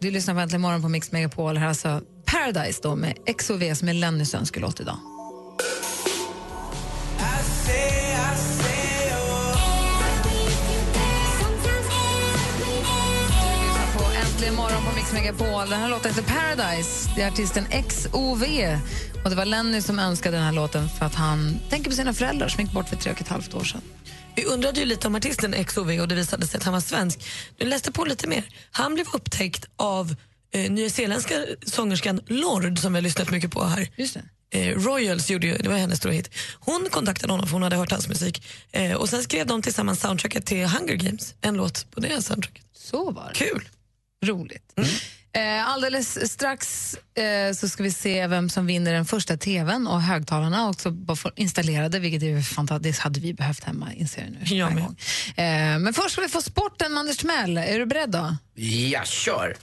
Du 0.00 0.10
lyssnar 0.10 0.34
på 0.34 0.40
Äntligen 0.40 0.60
morgon 0.60 0.82
på 0.82 0.88
Mix 0.88 1.12
Megapol. 1.12 1.56
Här 1.56 1.64
är 1.64 1.68
alltså 1.68 2.00
Paradise 2.26 2.80
då 2.82 2.96
med 2.96 3.14
XOV 3.38 3.74
som 3.74 3.88
är 3.88 3.94
Lennys 3.94 4.34
önskelåt 4.34 4.80
idag. 4.80 4.98
På 14.92 14.96
Mix 14.96 15.12
Megapol. 15.12 15.70
Den 15.70 15.80
här 15.80 15.88
låten 15.88 16.14
heter 16.14 16.34
Paradise. 16.34 17.10
Det 17.16 17.22
är 17.22 17.28
artisten 17.28 17.64
XOV. 17.88 18.42
Och 19.24 19.30
det 19.30 19.36
var 19.36 19.44
Lenny 19.44 19.80
som 19.80 19.98
önskade 19.98 20.36
den 20.36 20.44
här 20.44 20.52
låten 20.52 20.88
för 20.88 21.06
att 21.06 21.14
han 21.14 21.58
tänker 21.70 21.90
på 21.90 21.96
sina 21.96 22.14
föräldrar 22.14 22.48
som 22.48 22.64
gick 22.64 22.72
bort 22.72 22.88
för 22.88 22.96
tre 22.96 23.12
och 23.12 23.20
ett 23.20 23.28
halvt 23.28 23.54
år 23.54 23.64
sedan. 23.64 23.80
Vi 24.36 24.44
undrade 24.44 24.80
ju 24.80 24.86
lite 24.86 25.06
om 25.06 25.14
artisten 25.14 25.64
XOV 25.64 26.00
och 26.00 26.08
det 26.08 26.14
visade 26.14 26.46
sig 26.46 26.58
att 26.58 26.64
han 26.64 26.72
var 26.72 26.80
svensk. 26.80 27.24
Du 27.56 27.66
läste 27.66 27.92
på 27.92 28.04
lite 28.04 28.28
mer. 28.28 28.44
Han 28.70 28.94
blev 28.94 29.06
upptäckt 29.14 29.64
av 29.76 30.14
eh, 30.52 30.70
nyzeeländska 30.70 31.34
sångerskan 31.66 32.20
Lord 32.26 32.78
som 32.78 32.92
vi 32.92 32.96
har 32.96 33.02
lyssnat 33.02 33.30
mycket 33.30 33.50
på 33.50 33.64
här. 33.64 33.88
Just 33.96 34.18
det. 34.50 34.58
Eh, 34.58 34.78
Royals 34.78 35.30
gjorde 35.30 35.46
ju, 35.46 35.56
det 35.56 35.68
var 35.68 35.76
hennes 35.76 35.98
stora 35.98 36.12
hit. 36.12 36.30
Hon 36.60 36.88
kontaktade 36.90 37.32
honom 37.32 37.46
för 37.46 37.52
hon 37.52 37.62
hade 37.62 37.76
hört 37.76 37.90
hans 37.90 38.08
musik. 38.08 38.44
Eh, 38.72 38.92
och 38.92 39.08
sen 39.08 39.22
skrev 39.22 39.46
de 39.46 39.62
tillsammans 39.62 40.00
soundtracket 40.00 40.46
till 40.46 40.66
Hunger 40.66 40.94
Games. 40.94 41.34
En 41.40 41.54
låt 41.54 41.90
på 41.90 42.00
det 42.00 42.22
soundtracket. 42.22 42.64
Så 42.74 43.10
var 43.10 43.28
det. 43.28 43.44
Kul. 43.44 43.68
Roligt. 44.22 44.72
Eh, 45.34 45.68
alldeles 45.68 46.32
strax 46.32 46.94
eh, 47.14 47.54
så 47.54 47.68
ska 47.68 47.82
vi 47.82 47.92
se 47.92 48.26
vem 48.26 48.50
som 48.50 48.66
vinner 48.66 48.92
den 48.92 49.04
första 49.04 49.36
tvn 49.36 49.86
och 49.86 50.02
högtalarna 50.02 50.68
också 50.68 50.96
installerade, 51.36 51.98
vilket 51.98 52.22
är 52.22 52.42
fantastiskt. 52.42 52.98
Det 52.98 53.02
hade 53.02 53.20
vi 53.20 53.34
behövt 53.34 53.64
hemma, 53.64 53.92
inser 53.92 54.22
jag 54.22 54.30
nu. 54.30 54.56
Jag 54.56 54.74
med. 54.74 54.82
gång. 54.82 54.96
Eh, 55.36 55.78
men 55.78 55.94
först 55.94 56.10
ska 56.10 56.20
vi 56.20 56.28
få 56.28 56.42
sporten 56.42 56.92
med 56.92 57.00
Anders 57.00 57.16
Timell. 57.16 57.58
Är 57.58 57.78
du 57.78 57.86
beredd 57.86 58.10
då? 58.10 58.36
Ja, 58.54 59.04
kör. 59.04 59.56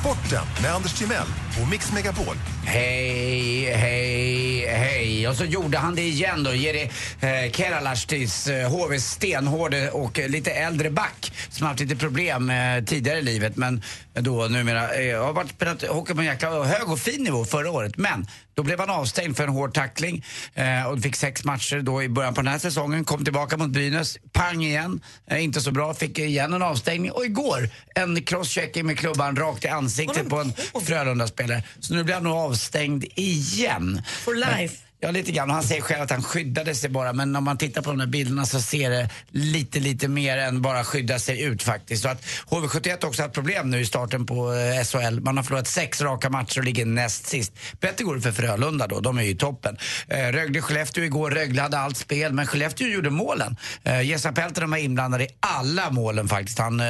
Sporten 0.00 0.44
med 0.62 0.74
Anders 0.74 0.98
Timell 0.98 1.26
och 1.62 1.68
Mix 1.68 1.92
Megapol. 1.92 2.36
Hej, 2.64 3.72
hej, 3.74 4.66
hej. 4.66 5.28
Och 5.28 5.36
så 5.36 5.44
gjorde 5.44 5.78
han 5.78 5.94
det 5.94 6.02
igen 6.02 6.44
då. 6.44 6.54
Jeri 6.54 6.90
eh, 7.20 7.52
Keralastis, 7.52 8.46
eh, 8.46 8.70
HVs 8.70 9.04
stenhårde 9.04 9.90
och 9.90 10.18
eh, 10.18 10.28
lite 10.28 10.50
äldre 10.50 10.90
back 10.90 11.32
som 11.50 11.66
haft 11.66 11.80
lite 11.80 11.96
problem 11.96 12.50
eh, 12.50 12.84
tidigare 12.84 13.18
i 13.18 13.22
livet 13.22 13.56
men 13.56 13.82
då 14.14 14.46
numera 14.48 14.94
eh, 14.94 15.24
har 15.24 15.32
varit 15.32 15.50
spelat 15.50 15.82
hockey 15.82 16.14
på 16.14 16.20
en 16.20 16.26
jäkla 16.26 16.64
hög 16.64 16.88
och 16.88 16.98
fin 16.98 17.22
nivå 17.22 17.44
förra 17.44 17.70
året. 17.70 17.96
Men 17.96 18.26
då 18.54 18.62
blev 18.62 18.80
han 18.80 18.90
avstängd 18.90 19.36
för 19.36 19.44
en 19.44 19.50
hård 19.50 19.74
tackling 19.74 20.24
eh, 20.54 20.86
och 20.86 21.00
fick 21.00 21.16
sex 21.16 21.44
matcher 21.44 21.80
då 21.80 22.02
i 22.02 22.08
början 22.08 22.34
på 22.34 22.40
den 22.40 22.52
här 22.52 22.58
säsongen. 22.58 23.04
Kom 23.04 23.24
tillbaka 23.24 23.56
mot 23.56 23.70
Brynäs, 23.70 24.18
pang 24.32 24.64
igen, 24.64 25.00
eh, 25.30 25.44
inte 25.44 25.60
så 25.60 25.70
bra, 25.70 25.94
fick 25.94 26.18
igen 26.18 26.54
en 26.54 26.62
avstängning 26.62 27.10
och 27.10 27.24
igår 27.24 27.68
en 27.94 28.22
crosschecking 28.22 28.86
med 28.86 28.98
klubban 28.98 29.36
rakt 29.36 29.64
i 29.64 29.68
ansiktet 29.68 30.28
på 30.28 30.40
en 30.40 30.52
Frölunda-spelare. 30.84 31.47
Så 31.80 31.94
nu 31.94 32.04
blir 32.04 32.14
han 32.14 32.22
nog 32.22 32.36
avstängd 32.36 33.04
igen. 33.14 34.02
For 34.24 34.34
life. 34.34 34.87
Ja, 35.00 35.10
lite 35.10 35.32
grann. 35.32 35.50
Han 35.50 35.62
säger 35.62 35.82
själv 35.82 36.02
att 36.02 36.10
han 36.10 36.22
skyddade 36.22 36.74
sig 36.74 36.90
bara, 36.90 37.12
men 37.12 37.36
om 37.36 37.44
man 37.44 37.58
tittar 37.58 37.82
på 37.82 37.90
de 37.90 37.98
där 37.98 38.06
bilderna 38.06 38.46
så 38.46 38.60
ser 38.60 38.90
det 38.90 39.10
lite, 39.30 39.80
lite 39.80 40.08
mer 40.08 40.38
än 40.38 40.62
bara 40.62 40.84
skydda 40.84 41.18
sig 41.18 41.42
ut 41.42 41.62
faktiskt. 41.62 42.02
Så 42.02 42.08
att 42.08 42.22
HV71 42.48 43.04
också 43.06 43.22
haft 43.22 43.34
problem 43.34 43.70
nu 43.70 43.80
i 43.80 43.86
starten 43.86 44.26
på 44.26 44.52
eh, 44.52 44.84
SHL. 44.84 45.20
Man 45.20 45.36
har 45.36 45.44
förlorat 45.44 45.66
sex 45.66 46.00
raka 46.00 46.30
matcher 46.30 46.58
och 46.58 46.64
ligger 46.64 46.86
näst 46.86 47.26
sist. 47.26 47.52
Bättre 47.80 48.04
går 48.04 48.14
det 48.14 48.20
för 48.20 48.32
Frölunda 48.32 48.86
då, 48.86 49.00
de 49.00 49.18
är 49.18 49.22
ju 49.22 49.30
i 49.30 49.34
toppen. 49.34 49.76
Eh, 50.08 50.16
Rögle-Skellefteå 50.16 51.04
igår, 51.04 51.30
Rögle 51.30 51.62
hade 51.62 51.78
allt 51.78 51.96
spel, 51.96 52.32
men 52.32 52.46
Skellefteå 52.46 52.88
gjorde 52.88 53.10
målen. 53.10 53.56
Eh, 53.84 54.02
Jessa 54.02 54.32
Peltonen 54.32 54.70
var 54.70 54.78
inblandad 54.78 55.22
i 55.22 55.28
alla 55.40 55.90
målen 55.90 56.28
faktiskt. 56.28 56.58
Han 56.58 56.80
eh, 56.80 56.86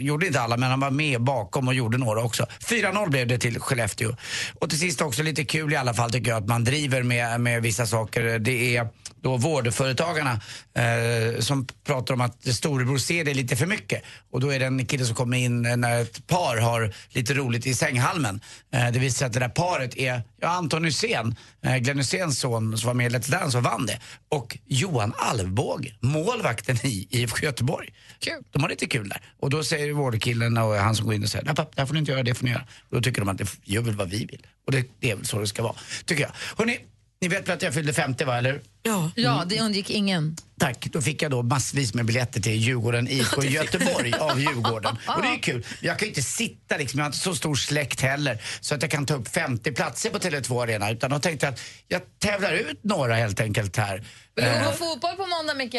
gjorde 0.00 0.26
inte 0.26 0.40
alla, 0.40 0.56
men 0.56 0.70
han 0.70 0.80
var 0.80 0.90
med 0.90 1.20
bakom 1.20 1.68
och 1.68 1.74
gjorde 1.74 1.98
några 1.98 2.22
också. 2.22 2.46
4-0 2.60 3.10
blev 3.10 3.26
det 3.26 3.38
till 3.38 3.60
Skellefteå. 3.60 4.16
Och 4.54 4.70
till 4.70 4.78
sist 4.78 5.00
också 5.00 5.22
lite 5.22 5.44
kul 5.44 5.72
i 5.72 5.76
alla 5.76 5.94
fall 5.94 6.12
tycker 6.12 6.30
jag 6.30 6.38
att 6.38 6.48
man 6.48 6.64
driver 6.64 7.02
med, 7.02 7.40
med 7.46 7.62
vissa 7.62 7.86
saker. 7.86 8.38
Det 8.38 8.76
är 8.76 8.88
då 9.22 9.36
vårdföretagarna 9.36 10.40
eh, 10.74 11.40
som 11.40 11.66
pratar 11.84 12.14
om 12.14 12.20
att 12.20 12.54
storebror 12.54 12.98
ser 12.98 13.24
det 13.24 13.34
lite 13.34 13.56
för 13.56 13.66
mycket. 13.66 14.02
Och 14.30 14.40
då 14.40 14.52
är 14.52 14.58
det 14.58 14.66
en 14.66 14.86
kille 14.86 15.04
som 15.04 15.14
kommer 15.14 15.36
in 15.36 15.62
när 15.62 16.02
ett 16.02 16.26
par 16.26 16.56
har 16.56 16.94
lite 17.08 17.34
roligt 17.34 17.66
i 17.66 17.74
sänghalmen. 17.74 18.40
Eh, 18.72 18.90
det 18.92 18.98
visar 18.98 19.18
sig 19.18 19.26
att 19.26 19.32
det 19.32 19.40
där 19.40 19.48
paret 19.48 19.96
är 19.96 20.22
ja, 20.40 20.48
Anton 20.48 20.84
Hysén, 20.84 21.36
eh, 21.62 21.76
Glenn 21.76 21.98
Hyséns 21.98 22.38
son 22.38 22.78
som 22.78 22.86
var 22.86 22.94
med 22.94 23.12
i 23.12 23.14
Let's 23.16 23.30
Dance 23.30 23.58
och 23.58 23.64
vann 23.64 23.86
det. 23.86 24.00
Och 24.28 24.58
Johan 24.66 25.12
Alvbåge, 25.18 25.94
målvakten 26.00 26.76
i 26.82 27.08
IFK 27.10 27.46
Göteborg. 27.46 27.88
Kul. 28.18 28.44
De 28.50 28.62
har 28.62 28.68
lite 28.68 28.86
kul 28.86 29.08
där. 29.08 29.20
Och 29.40 29.50
då 29.50 29.64
säger 29.64 29.92
vårdkillen 29.92 30.58
och 30.58 30.74
han 30.74 30.96
som 30.96 31.06
går 31.06 31.14
in 31.14 31.22
och 31.22 31.28
säger 31.28 31.44
nej 31.44 31.54
pappa, 31.54 31.70
det 31.74 31.80
här 31.80 31.86
får 31.86 31.94
ni 31.94 32.00
inte 32.00 32.12
göra, 32.12 32.22
det 32.22 32.34
får 32.34 32.44
ni 32.44 32.50
göra. 32.50 32.66
Och 32.90 32.96
då 32.96 33.02
tycker 33.02 33.20
de 33.20 33.28
att 33.28 33.38
det 33.38 33.48
gör 33.64 33.82
väl 33.82 33.94
vad 33.94 34.10
vi 34.10 34.24
vill. 34.24 34.46
Och 34.66 34.72
det, 34.72 34.84
det 35.00 35.10
är 35.10 35.16
väl 35.16 35.26
så 35.26 35.38
det 35.38 35.46
ska 35.46 35.62
vara, 35.62 35.76
tycker 36.06 36.22
jag. 36.22 36.30
Hörrni, 36.58 36.78
ni 37.20 37.28
vet 37.28 37.48
väl 37.48 37.56
att 37.56 37.62
jag 37.62 37.74
fyllde 37.74 37.92
50 37.92 38.24
va, 38.24 38.38
eller? 38.38 38.60
Ja. 38.82 39.10
Ja, 39.14 39.44
det 39.46 39.60
undgick 39.60 39.90
ingen. 39.90 40.36
Tack, 40.60 40.86
då 40.92 41.02
fick 41.02 41.22
jag 41.22 41.30
då 41.30 41.42
massvis 41.42 41.94
med 41.94 42.04
biljetter 42.06 42.40
till 42.40 42.52
Djurgården 42.56 43.08
IK 43.10 43.44
Göteborg 43.44 44.12
av 44.12 44.40
Djurgården. 44.40 44.96
Och 45.16 45.22
det 45.22 45.28
är 45.28 45.38
kul. 45.38 45.66
Jag 45.80 45.98
kan 45.98 46.06
ju 46.06 46.10
inte 46.10 46.22
sitta 46.22 46.76
liksom, 46.76 46.98
jag 46.98 47.04
har 47.04 47.08
inte 47.08 47.18
så 47.18 47.34
stor 47.34 47.54
släkt 47.54 48.00
heller 48.00 48.42
så 48.60 48.74
att 48.74 48.82
jag 48.82 48.90
kan 48.90 49.06
ta 49.06 49.14
upp 49.14 49.28
50 49.28 49.72
platser 49.72 50.10
på 50.10 50.18
Tele2 50.18 50.62
Arena 50.62 50.90
utan 50.90 51.10
då 51.10 51.18
tänkte 51.18 51.46
jag 51.46 51.52
att 51.52 51.60
jag 51.88 52.02
tävlar 52.18 52.52
ut 52.52 52.84
några 52.84 53.14
helt 53.14 53.40
enkelt 53.40 53.76
här. 53.76 53.96
Vill 54.34 54.44
du 54.44 54.50
gå 54.50 54.56
Eh, 54.56 54.64
på 54.70 54.72
fotboll 54.72 55.16
på 55.16 55.26
måndag, 55.26 55.54
Micke? 55.54 55.76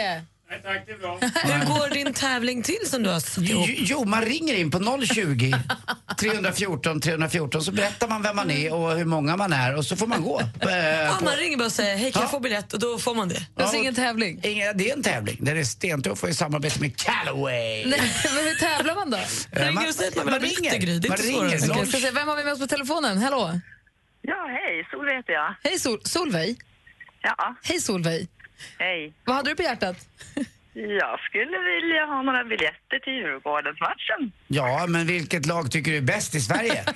Nej 0.49 0.61
tack, 0.63 0.83
det 0.85 0.91
är 0.91 0.97
bra. 0.97 1.17
Hur 1.43 1.65
går 1.65 1.93
din 1.93 2.13
tävling 2.13 2.63
till 2.63 2.79
som 2.85 3.03
du 3.03 3.09
har 3.09 3.19
satt 3.19 3.43
Jo, 3.43 3.57
ihop? 3.57 3.69
jo, 3.77 4.03
man 4.05 4.21
ringer 4.25 4.53
in 4.55 4.71
på 4.71 4.79
020 5.05 5.53
314 6.19 7.01
314 7.01 7.61
så 7.63 7.71
berättar 7.71 8.07
man 8.07 8.21
vem 8.21 8.35
man 8.35 8.51
är 8.51 8.73
och 8.73 8.91
hur 8.97 9.05
många 9.05 9.37
man 9.37 9.53
är 9.53 9.75
och 9.77 9.85
så 9.85 9.95
får 9.95 10.07
man 10.07 10.21
gå. 10.23 10.41
Eh, 10.61 10.69
Ja, 10.77 11.15
på- 11.19 11.25
man 11.25 11.35
ringer 11.35 11.57
bara 11.57 11.65
och 11.65 11.71
säger 11.71 11.97
hej 11.97 12.11
kan 12.11 12.21
jag 12.21 12.27
Ja. 12.27 12.31
få 12.31 12.39
biljett 12.39 12.73
och 12.73 12.79
då 12.79 12.97
får 12.97 13.15
man 13.15 13.29
det. 13.29 13.35
Det 13.55 13.63
är 13.63 13.67
Ja, 13.67 13.75
ingen 13.75 13.95
tävling? 13.95 14.39
Ingen, 14.43 14.77
det 14.77 14.89
är 14.89 14.93
en 14.97 15.03
tävling. 15.03 15.37
Den 15.39 15.57
är 15.57 15.63
stentuff 15.63 16.23
och 16.23 16.29
i 16.29 16.33
samarbete 16.33 16.79
med 16.81 16.97
Callaway. 16.97 17.85
Nej, 17.85 18.01
men 18.35 18.45
hur 18.45 18.55
tävlar 18.59 18.95
man 18.95 19.09
då? 19.09 19.17
Eh, 19.17 19.67
ringer 19.67 19.87
och 19.87 19.93
säger 19.95 20.11
att 20.11 20.15
man 20.17 20.25
vill 20.25 20.33
ha 20.33 20.39
biljetter, 20.39 20.77
Gry. 20.77 20.99
Det 20.99 21.07
är 21.07 21.09
man 21.09 21.17
inte 21.19 21.31
svårare. 21.31 21.47
ringer. 21.57 21.71
Okej, 21.71 21.87
ska 21.87 21.97
se, 21.97 22.11
vem 22.11 22.27
har 22.27 22.35
vi 22.37 22.43
med 22.43 22.53
oss 22.53 22.59
på 22.59 22.67
telefonen? 22.67 23.17
Hallå? 23.17 23.59
Ja, 24.21 24.47
hej. 24.49 24.87
Solveig 24.91 25.15
heter 25.17 25.33
jag. 25.33 25.55
Hej 25.63 25.79
Sol 25.79 25.99
Solveig. 26.03 26.57
Ja, 27.21 27.55
Hej 27.63 27.81
Solveig. 27.81 28.27
Hej. 28.79 29.13
Vad 29.25 29.35
hade 29.35 29.49
du 29.49 29.55
på 29.55 29.63
hjärtat? 29.63 29.97
Jag 30.73 31.19
skulle 31.19 31.57
vilja 31.59 32.05
ha 32.05 32.21
några 32.21 32.43
biljetter 32.43 32.99
till 33.03 33.13
Djurgårdensmatchen. 33.13 34.31
Ja, 34.47 34.85
men 34.87 35.07
vilket 35.07 35.45
lag 35.45 35.71
tycker 35.71 35.91
du 35.91 35.97
är 35.97 36.01
bäst 36.01 36.35
i 36.35 36.39
Sverige? 36.41 36.83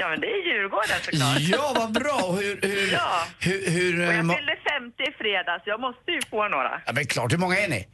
Ja, 0.00 0.08
men 0.08 0.20
det 0.20 0.26
är 0.26 0.46
Djurgården 0.54 0.98
såklart. 1.02 1.38
ja, 1.40 1.72
vad 1.76 1.92
bra! 1.92 2.32
Hur, 2.40 2.58
hur, 2.62 2.92
Ja. 2.92 3.24
hur, 3.40 3.70
hur, 3.70 4.00
Och 4.00 4.10
eh, 4.12 4.16
jag 4.16 4.24
må- 4.24 4.34
fyllde 4.34 4.56
50 4.80 5.02
i 5.02 5.12
fredags. 5.18 5.62
Jag 5.66 5.80
måste 5.80 6.10
ju 6.10 6.20
få 6.30 6.48
några. 6.48 6.80
ja, 6.86 6.92
men 6.92 7.06
klart, 7.06 7.32
hur 7.32 7.38
många 7.38 7.56
är 7.58 7.68
ni? 7.68 7.76
Eh, 7.76 7.84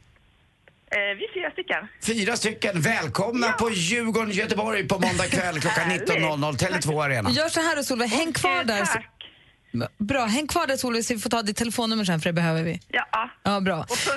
vi 0.91 1.25
är 1.25 1.33
fyra 1.33 1.51
stycken. 1.51 1.87
Fyra 2.05 2.35
stycken. 2.35 2.81
Välkomna 2.81 3.51
på 3.51 3.69
Djurgården 3.71 4.31
Göteborg 4.31 4.87
på 4.87 4.99
måndag 4.99 5.27
kväll 5.27 5.59
klockan 5.61 5.83
Härligt. 5.83 6.09
19.00, 6.09 6.57
Tele2 6.57 7.03
Arena. 7.05 7.29
Gör 7.29 7.49
så 7.49 7.59
här 7.61 7.75
då 7.75 7.83
Solveig, 7.83 8.09
häng 8.09 8.33
kvar 8.33 8.63
där. 8.63 8.85
Tack. 8.85 9.05
Bra, 9.97 10.25
häng 10.25 10.47
kvar 10.47 10.67
där 10.67 10.77
Solveig 10.77 11.05
så 11.05 11.13
vi 11.13 11.19
får 11.19 11.29
ta 11.29 11.41
ditt 11.41 11.57
telefonnummer 11.57 12.05
sen 12.05 12.21
för 12.21 12.29
det 12.29 12.33
behöver 12.33 12.63
vi. 12.63 12.81
Ja, 12.87 13.29
Ja, 13.43 13.59
bra. 13.59 13.81
och 13.81 13.87
puss. 13.89 14.07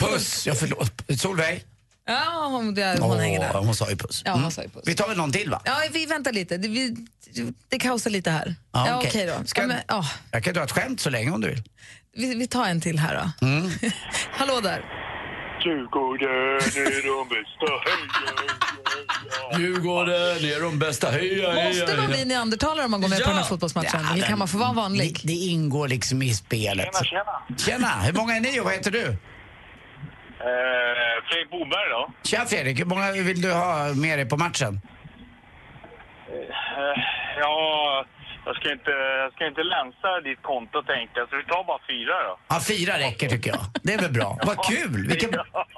Puss! 0.00 0.46
Ja, 0.46 0.54
förlåt. 0.54 1.02
Solveig? 1.20 1.64
Ja, 2.06 2.46
hon, 2.50 2.74
det, 2.74 2.96
hon 3.00 3.10
Åh, 3.10 3.16
hänger 3.18 3.40
där. 3.40 3.54
hon 3.54 3.74
sa 3.74 3.90
ju 3.90 3.96
puss. 3.96 4.22
Ja, 4.24 4.32
hon 4.32 4.50
sa 4.50 4.62
ju 4.62 4.68
puss. 4.68 4.82
Vi 4.86 4.94
tar 4.94 5.08
väl 5.08 5.16
någon 5.16 5.32
till 5.32 5.50
va? 5.50 5.62
Ja, 5.64 5.76
vi 5.92 6.06
väntar 6.06 6.32
lite. 6.32 6.56
Det, 6.56 6.68
vi, 6.68 6.96
det 7.68 7.78
kaosar 7.78 8.10
lite 8.10 8.30
här. 8.30 8.54
Ja, 8.72 8.88
Ja, 8.88 8.96
okej. 8.96 9.08
okej 9.08 9.26
då. 9.26 9.46
Ska- 9.46 9.60
Ja, 9.60 9.66
men, 9.66 9.76
ja, 9.88 10.08
Jag 10.30 10.44
kan 10.44 10.54
dra 10.54 10.62
ett 10.64 10.70
skämt 10.72 11.00
så 11.00 11.10
länge 11.10 11.30
om 11.30 11.40
du 11.40 11.48
vill. 11.48 11.62
vi, 12.16 12.34
vi 12.34 12.46
tar 12.46 12.66
en 12.66 12.80
till 12.80 12.98
här 12.98 13.30
då. 13.40 13.46
Mm. 13.46 13.70
Hallå 14.32 14.60
där. 14.60 14.84
Djurgården 15.64 16.28
är 16.28 17.18
de 17.18 17.28
bästa, 17.28 17.66
Djurgården 19.58 20.14
är 20.14 20.62
de 20.62 20.78
bästa, 20.78 21.10
heja, 21.10 21.68
Måste 21.68 21.96
man 21.96 22.06
bli 22.06 22.24
neandertalare 22.24 22.84
om 22.84 22.90
man 22.90 23.00
går 23.00 23.08
med 23.08 23.18
på 23.22 23.28
den 23.28 23.36
här 23.38 23.44
fotbollsmatchen? 23.44 24.00
Eller 24.14 24.26
kan 24.26 24.38
man 24.38 24.48
få 24.48 24.58
vara 24.58 24.72
vanlig? 24.72 25.18
Det, 25.22 25.28
det 25.28 25.32
ingår 25.32 25.88
liksom 25.88 26.22
i 26.22 26.34
spelet. 26.34 26.88
Tjena, 27.04 27.04
tjena. 27.04 27.58
Tjena, 27.58 27.88
hur 27.88 28.12
många 28.12 28.36
är 28.36 28.40
ni 28.40 28.60
och 28.60 28.64
vad 28.64 28.72
heter 28.72 28.90
du? 28.90 29.04
Eh, 29.06 29.16
Fredrik 31.28 31.50
Boberg 31.50 31.88
då? 31.90 32.12
Tja 32.22 32.44
Fredrik, 32.46 32.80
hur 32.80 32.84
många 32.84 33.12
vill 33.12 33.42
du 33.42 33.52
ha 33.52 33.94
med 33.94 34.18
dig 34.18 34.28
på 34.28 34.36
matchen? 34.36 34.80
Eh, 36.28 37.02
ja, 37.40 38.04
jag 38.46 38.54
ska 38.56 38.72
inte, 38.72 38.90
jag 39.24 39.32
ska 39.32 39.46
inte 39.46 39.62
länsa 39.62 40.08
ditt 40.28 40.42
konto 40.42 40.82
tänkte 40.82 41.14
jag, 41.20 41.28
så 41.28 41.36
vi 41.36 41.44
tar 41.44 41.64
bara 41.70 41.82
fyra 41.92 42.14
då. 42.28 42.32
Ja, 42.48 42.60
fyra 42.72 42.98
räcker 43.06 43.28
tycker 43.28 43.50
jag. 43.50 43.62
Det 43.82 43.92
är 43.94 43.98
väl 43.98 44.12
bra. 44.12 44.38
Vad 44.46 44.64
kul! 44.64 45.06
Vilken, 45.08 45.30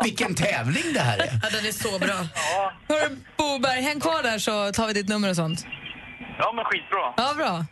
vilken 0.03 0.35
tävling 0.35 0.89
det 0.95 1.01
här 1.01 1.19
är. 1.19 1.31
Ja, 1.43 1.49
den 1.57 1.65
är 1.71 1.73
så 1.87 1.99
bra. 1.99 2.19
Hörru 2.89 3.17
Boberg, 3.37 3.81
häng 3.81 4.01
kvar 4.01 4.23
där 4.23 4.39
så 4.39 4.73
tar 4.73 4.87
vi 4.87 4.93
ditt 4.93 5.09
nummer 5.09 5.29
och 5.31 5.37
sånt. 5.37 5.67
Ja, 6.39 6.53
men 6.57 6.65
skitbra. 6.65 7.15
Ja, 7.17 7.35
bra. 7.37 7.65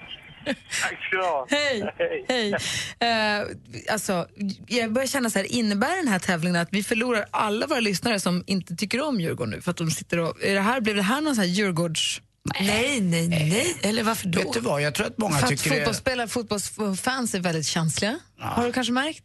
Tack 0.83 1.07
ska 1.07 1.17
du 1.17 1.23
ha. 1.23 1.47
Hej! 1.51 1.95
Hej. 2.29 2.55
Eh, 3.01 3.47
alltså, 3.93 4.27
jag 4.67 4.93
börjar 4.93 5.07
känna 5.07 5.31
så 5.31 5.39
här, 5.39 5.53
innebär 5.53 5.97
den 5.97 6.09
här 6.09 6.19
tävlingen 6.19 6.61
att 6.61 6.69
vi 6.73 6.83
förlorar 6.83 7.25
alla 7.31 7.67
våra 7.67 7.81
lyssnare 7.81 8.21
som 8.21 8.45
inte 8.47 8.77
tycker 8.77 9.03
om 9.09 9.21
Djurgården 9.21 9.51
nu? 9.51 9.61
För 9.61 9.71
att 9.71 9.77
de 9.77 9.91
sitter 9.91 10.19
och, 10.19 10.43
är 10.43 10.55
det 10.55 10.61
här, 10.61 10.81
blev 10.81 10.97
det 10.97 11.03
här 11.03 11.21
någon 11.21 11.35
sån 11.35 11.45
här 11.45 11.51
Djurgårds... 11.51 12.21
Nej, 12.61 13.01
nej, 13.01 13.29
nej. 13.29 13.77
Eller 13.83 14.03
varför 14.03 14.29
då? 14.29 14.39
Vet 14.39 14.53
du 14.53 14.61
vad, 14.61 14.83
jag 14.83 14.95
tror 14.95 15.07
att 15.07 15.19
många 15.19 15.37
För 15.39 15.45
att 15.45 15.51
tycker 15.51 15.71
det... 15.71 15.77
fotbollsspelare, 15.77 16.29
fotbollsfans 16.29 17.35
är 17.35 17.41
väldigt 17.41 17.67
känsliga. 17.67 18.19
Har 18.41 18.67
du 18.67 18.73
kanske 18.73 18.93
märkt? 18.93 19.23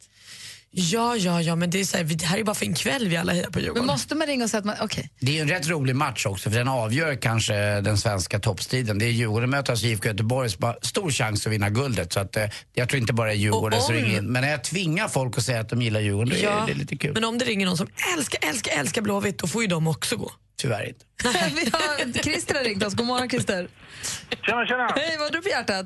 Ja, 0.71 1.15
ja, 1.15 1.41
ja, 1.41 1.55
men 1.55 1.69
det 1.69 1.79
är 1.79 1.85
så 1.85 1.97
här, 1.97 2.03
det 2.03 2.25
här 2.25 2.37
är 2.37 2.43
bara 2.43 2.55
för 2.55 2.65
en 2.65 2.73
kväll 2.73 3.07
vi 3.07 3.17
alla 3.17 3.33
hejar 3.33 3.45
på 3.45 3.51
Men 3.53 3.61
Djurgården. 3.63 3.85
måste 3.85 4.15
man 4.15 4.27
ringa 4.27 4.43
och 4.43 4.49
säga 4.49 4.59
att 4.59 4.65
man, 4.65 4.75
okej. 4.81 5.09
Det 5.19 5.31
är 5.31 5.35
ju 5.35 5.41
en 5.41 5.47
rätt 5.49 5.67
rolig 5.67 5.95
match 5.95 6.25
också 6.25 6.49
för 6.49 6.57
den 6.57 6.67
avgör 6.67 7.15
kanske 7.15 7.53
den 7.81 7.97
svenska 7.97 8.39
toppstriden. 8.39 8.99
Det 8.99 9.05
är 9.05 9.09
Djurgården 9.09 9.49
möter 9.49 9.71
alltså 9.71 9.85
IFK 9.85 10.07
Göteborg 10.07 10.49
som 10.49 10.63
har 10.63 10.77
stor 10.81 11.11
chans 11.11 11.45
att 11.47 11.53
vinna 11.53 11.69
guldet. 11.69 12.13
Så 12.13 12.19
att, 12.19 12.35
eh, 12.37 12.43
jag 12.73 12.89
tror 12.89 13.01
inte 13.01 13.13
bara 13.13 13.27
det 13.27 13.33
är 13.33 13.37
Djurgården 13.37 13.81
som 13.81 13.95
om- 13.95 14.01
ringer 14.01 14.17
in. 14.17 14.31
Men 14.31 14.41
när 14.41 14.49
jag 14.51 14.63
tvingar 14.63 15.07
folk 15.07 15.37
att 15.37 15.43
säga 15.43 15.59
att 15.59 15.69
de 15.69 15.81
gillar 15.81 15.99
Djurgården, 15.99 16.29
då 16.43 16.49
är 16.49 16.67
det 16.67 16.73
lite 16.73 16.97
kul. 16.97 17.13
Men 17.13 17.23
om 17.23 17.37
det 17.37 17.45
ringer 17.45 17.65
någon 17.65 17.77
som 17.77 17.87
älskar, 18.17 18.49
älskar, 18.49 18.79
älskar 18.79 19.01
Blåvitt, 19.01 19.37
då 19.39 19.47
får 19.47 19.61
ju 19.61 19.67
de 19.67 19.87
också 19.87 20.15
gå. 20.17 20.31
Tyvärr 20.61 20.87
inte. 20.87 21.05
Vi 21.55 21.69
har 21.71 22.23
Christer 22.23 22.55
har 22.55 22.63
ringt 22.63 22.83
oss. 22.83 22.93
God 22.93 23.05
morgon 23.05 23.29
Christer. 23.29 23.67
Tjena, 24.45 24.65
tjena. 24.65 24.87
Hej, 24.95 25.15
vad 25.17 25.27
har 25.27 25.31
du 25.31 25.41
på 25.41 25.49
hjärtat? 25.49 25.85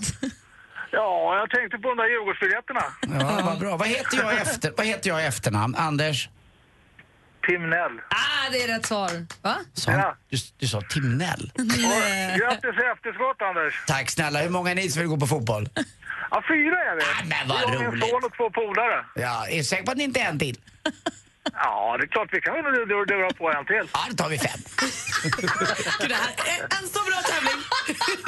Ja, 0.92 1.38
jag 1.40 1.50
tänkte 1.50 1.78
på 1.78 1.90
de 1.90 1.98
där 1.98 2.08
Djurgårdsbiljetterna. 2.10 2.84
Ja, 3.20 3.42
vad 3.46 3.60
bra. 3.60 3.78
Vad 3.78 3.88
heter 3.88 4.18
jag 4.18 4.34
efter, 4.42 4.74
vad 4.78 4.86
heter 4.86 5.10
jag 5.10 5.22
i 5.22 5.26
efternamn? 5.26 5.76
Anders? 5.76 6.30
Timnell. 7.48 7.92
Ah, 8.10 8.50
det 8.52 8.64
är 8.64 8.68
rätt 8.68 8.86
svar. 8.86 9.10
Va? 9.42 9.56
Sa, 9.74 9.92
han- 9.92 10.16
du, 10.30 10.38
du 10.58 10.68
sa 10.68 10.82
Timnell? 10.82 11.52
Grattis 12.40 12.76
i 12.84 12.86
efterskott, 12.94 13.42
Anders. 13.42 13.84
Tack 13.88 14.10
snälla. 14.10 14.40
Hur 14.42 14.50
många 14.50 14.72
är 14.72 14.76
ni 14.76 14.90
som 14.90 15.00
vill 15.00 15.10
gå 15.10 15.18
på 15.18 15.28
fotboll? 15.28 15.70
Ja, 16.32 16.44
fyra 16.48 16.78
är 16.92 16.96
vi. 16.96 17.02
Ah, 17.02 17.24
men 17.26 17.48
vad 17.48 17.62
jag, 17.62 17.70
min 17.70 17.92
roligt. 17.92 18.10
son 18.10 18.24
och 18.24 18.34
två 18.38 18.50
polare. 18.50 19.06
Ja, 19.16 19.48
är 19.48 19.58
du 19.58 19.64
säker 19.64 19.84
på 19.84 19.92
att 19.92 19.98
ni 19.98 20.04
inte 20.04 20.20
är 20.20 20.30
en 20.30 20.40
till? 20.40 20.60
Ja, 21.54 21.98
det 21.98 22.04
är 22.04 22.08
klart 22.08 22.30
vi 22.32 22.42
kan 22.42 22.54
väl 22.54 23.34
på 23.42 23.50
en 23.52 23.66
till. 23.66 23.88
Ja, 23.94 24.00
då 24.10 24.16
tar 24.16 24.30
vi 24.30 24.38
fem. 24.38 24.60
Det 26.10 26.16
här 26.16 26.34
är 26.54 26.62
en 26.80 26.88
så 26.96 27.00
bra 27.10 27.20
tävling! 27.32 27.60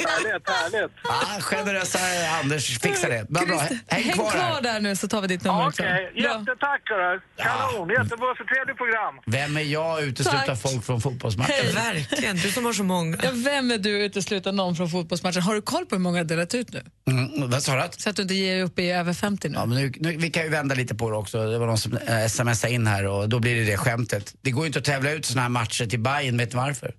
Härligt, 0.08 0.48
härligt. 0.48 0.92
Ja, 1.04 1.40
generösa 1.40 1.98
Anders 2.42 2.78
fixar 2.80 3.08
det. 3.08 3.26
Vad 3.28 3.48
bra. 3.48 3.58
Christer, 3.58 3.78
Häng 3.94 4.12
kvar 4.12 4.62
där 4.62 4.80
nu 4.80 4.96
så 4.96 5.08
tar 5.08 5.20
vi 5.20 5.26
ditt 5.28 5.44
nummer 5.44 5.60
Ja, 5.60 5.68
också. 5.68 5.82
Okej, 5.82 6.12
Bra. 6.22 6.22
jättetack 6.22 6.82
hörru. 6.90 7.20
Kanon, 7.36 7.88
jättebra. 7.90 8.34
Så 8.38 8.44
trevligt 8.54 8.76
program. 8.76 9.14
Vem 9.26 9.56
är 9.56 9.60
jag 9.60 9.98
att 9.98 10.04
utesluta 10.04 10.46
Tack. 10.46 10.62
folk 10.62 10.84
från 10.84 11.00
fotbollsmatcher? 11.00 11.74
Verkligen, 11.74 12.36
du 12.36 12.50
som 12.50 12.64
har 12.64 12.72
så 12.72 12.84
många. 12.84 13.16
Ja, 13.22 13.30
vem 13.34 13.70
är 13.70 13.78
du 13.78 14.04
utesluta 14.04 14.52
någon 14.52 14.76
från 14.76 14.90
fotbollsmatchen? 14.90 15.42
Har 15.42 15.54
du 15.54 15.62
koll 15.62 15.86
på 15.86 15.94
hur 15.94 16.02
många 16.02 16.18
jag 16.18 16.26
delat 16.26 16.54
ut 16.54 16.72
nu? 16.72 16.82
Mm, 17.10 17.50
vad 17.50 17.62
sa 17.62 17.74
du? 17.74 17.88
Så 17.96 18.10
att 18.10 18.16
du 18.16 18.22
inte 18.22 18.34
ger 18.34 18.64
upp 18.64 18.78
i 18.78 18.90
över 18.90 19.12
50 19.14 19.48
nu. 19.48 19.54
Ja, 19.58 19.66
men 19.66 19.78
nu, 19.82 19.92
nu, 19.96 20.16
vi 20.16 20.30
kan 20.30 20.42
ju 20.42 20.48
vända 20.48 20.74
lite 20.74 20.94
på 20.94 21.10
det 21.10 21.16
också. 21.16 21.46
Det 21.46 21.58
var 21.58 21.66
någon 21.66 21.78
som 21.78 21.96
eh, 21.96 22.26
smsade 22.26 22.72
in 22.72 22.86
här 22.86 23.03
och 23.06 23.28
då 23.28 23.40
blir 23.40 23.54
det 23.56 23.64
det 23.64 23.76
skämtet. 23.76 24.34
Det 24.40 24.50
går 24.50 24.62
ju 24.64 24.66
inte 24.66 24.78
att 24.78 24.84
tävla 24.84 25.10
ut 25.12 25.24
såna 25.26 25.42
här 25.42 25.48
matcher 25.48 25.86
till 25.86 26.00
Bayern, 26.00 26.36
vet 26.36 26.50
du 26.50 26.56
varför? 26.56 26.94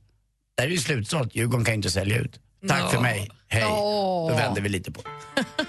Det 0.57 0.61
här 0.61 0.67
är 0.69 0.71
ju 0.71 0.77
slutsålt. 0.77 1.35
Djurgården 1.35 1.65
kan 1.65 1.71
ju 1.73 1.75
inte 1.75 1.89
sälja 1.89 2.17
ut. 2.17 2.39
Tack 2.67 2.79
Ja. 2.81 2.89
för 2.89 3.01
mig. 3.01 3.29
Hej. 3.47 3.65
Åh. 3.65 4.29
Då 4.31 4.37
vänder 4.37 4.61
vi 4.61 4.69
lite 4.69 4.91
på 4.91 5.01
det. 5.01 5.09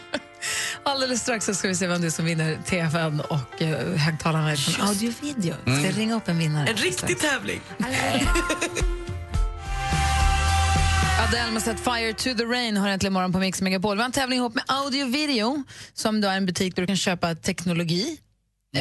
Alldeles 0.83 1.21
strax 1.23 1.45
så 1.47 1.55
ska 1.55 1.69
vi 1.69 1.75
se 1.75 1.87
vem 1.87 2.01
det 2.01 2.07
är 2.07 2.11
som 2.11 2.25
vinner 2.25 2.59
TVn 2.67 3.21
och 3.21 3.61
uh, 3.63 3.69
högtalarna 3.97 4.57
från 4.57 4.87
Audio 4.89 5.13
Video. 5.23 5.55
Vi 5.65 5.73
ska 5.73 5.81
Mm. 5.85 5.93
ringa 5.97 6.15
upp 6.15 6.29
en 6.29 6.39
vinnare. 6.39 6.67
En 6.69 6.77
riktig 6.77 7.19
tävling. 7.19 7.61
Adele 11.29 11.51
med 11.53 11.63
Set 11.63 11.81
Fire 11.81 12.13
to 12.13 12.35
the 12.39 12.45
Rain 12.45 12.77
har 12.77 12.89
äntligen 12.89 13.13
morgon 13.13 13.33
på 13.33 13.39
Mix 13.39 13.63
Megapol. 13.63 13.97
Vi 13.97 14.01
har 14.03 14.07
en 14.07 14.13
tävling 14.13 14.39
ihop 14.39 14.55
med 14.55 14.65
Audio 14.67 15.07
Video 15.07 15.65
som 15.95 16.21
då 16.21 16.29
är 16.29 16.37
en 16.37 16.47
butik 16.47 16.75
där 16.77 16.83
du 16.83 16.87
kan 16.87 16.97
köpa 16.97 17.35
teknologi 17.35 18.19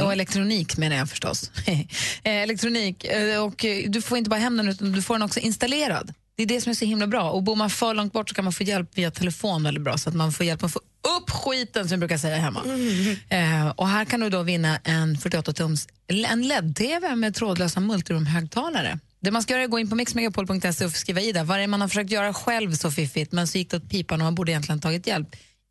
och 0.03 0.11
elektronik 0.13 0.77
menar 0.77 0.95
jag 0.95 1.09
förstås. 1.09 1.51
Eh, 2.23 2.31
elektronik. 2.43 3.03
eh, 3.05 3.43
Och 3.43 3.65
du 3.87 4.01
får 4.01 4.17
inte 4.17 4.29
bara 4.29 4.39
hem 4.39 4.57
den 4.57 4.67
utan 4.67 4.91
du 4.91 5.01
får 5.01 5.13
den 5.15 5.21
också 5.21 5.39
installerad. 5.39 6.13
Det 6.37 6.43
är 6.43 6.47
det 6.47 6.61
som 6.61 6.69
är 6.69 6.73
så 6.73 6.85
himla 6.85 7.07
bra. 7.07 7.29
Och 7.31 7.43
bor 7.43 7.55
man 7.55 7.69
för 7.69 7.93
långt 7.93 8.13
bort 8.13 8.29
så 8.29 8.35
kan 8.35 8.43
man 8.43 8.53
få 8.53 8.63
hjälp 8.63 8.97
via 8.97 9.11
telefon 9.11 9.63
väldigt 9.63 9.83
bra 9.83 9.97
så 9.97 10.09
att 10.09 10.15
man 10.15 10.31
får 10.33 10.45
hjälp 10.45 10.63
att 10.63 10.71
få 10.73 10.79
upp 11.19 11.29
skiten 11.29 11.83
som 11.87 11.93
jag 11.93 11.99
brukar 11.99 12.17
säga 12.17 12.37
hemma. 12.37 12.61
Eh, 13.29 13.67
och 13.67 13.87
här 13.87 14.05
kan 14.05 14.19
du 14.19 14.29
då 14.29 14.43
vinna 14.43 14.79
en 14.83 15.17
48-tums 15.17 15.87
en 16.07 16.47
LED-TV 16.47 17.15
med 17.15 17.35
trådlösa 17.35 17.79
multirumhögtalare. 17.79 18.99
Det 19.19 19.31
man 19.31 19.43
ska 19.43 19.53
göra 19.53 19.61
är 19.61 19.65
att 19.65 19.71
gå 19.71 19.79
in 19.79 19.89
på 19.89 19.95
mixmegapol.se 19.95 20.85
och 20.85 20.91
skriva 20.91 21.21
i 21.21 21.31
där 21.31 21.43
vad 21.43 21.57
det 21.59 21.63
är 21.63 21.67
man 21.67 21.81
har 21.81 21.87
försökt 21.87 22.11
göra 22.11 22.33
själv 22.33 22.75
så 22.75 22.91
fiffigt 22.91 23.31
men 23.31 23.47
så 23.47 23.57
gick 23.57 23.71
det 23.71 23.77
åt 23.77 23.89
pipan 23.89 24.21
och 24.21 24.25
man 24.25 24.35
borde 24.35 24.51
egentligen 24.51 24.81
tagit 24.81 25.07
hjälp 25.07 25.27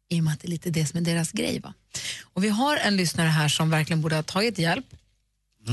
i 0.09 0.21
och 0.21 0.25
med 0.25 0.33
att 0.33 0.41
det 0.41 0.49
är 0.49 0.51
lite 0.51 0.71
det 0.71 0.87
som 0.87 0.99
är 0.99 1.03
deras 1.03 1.33
grej. 1.33 1.61
Va? 1.61 1.75
Och 2.23 2.45
vi 2.45 2.49
har 2.49 2.77
en 2.77 2.97
lyssnare 2.97 3.29
här 3.29 3.49
som 3.49 3.71
verkligen 3.71 4.01
borde 4.01 4.17
ha 4.17 4.23
tagit 4.23 4.59
hjälp 4.59 4.87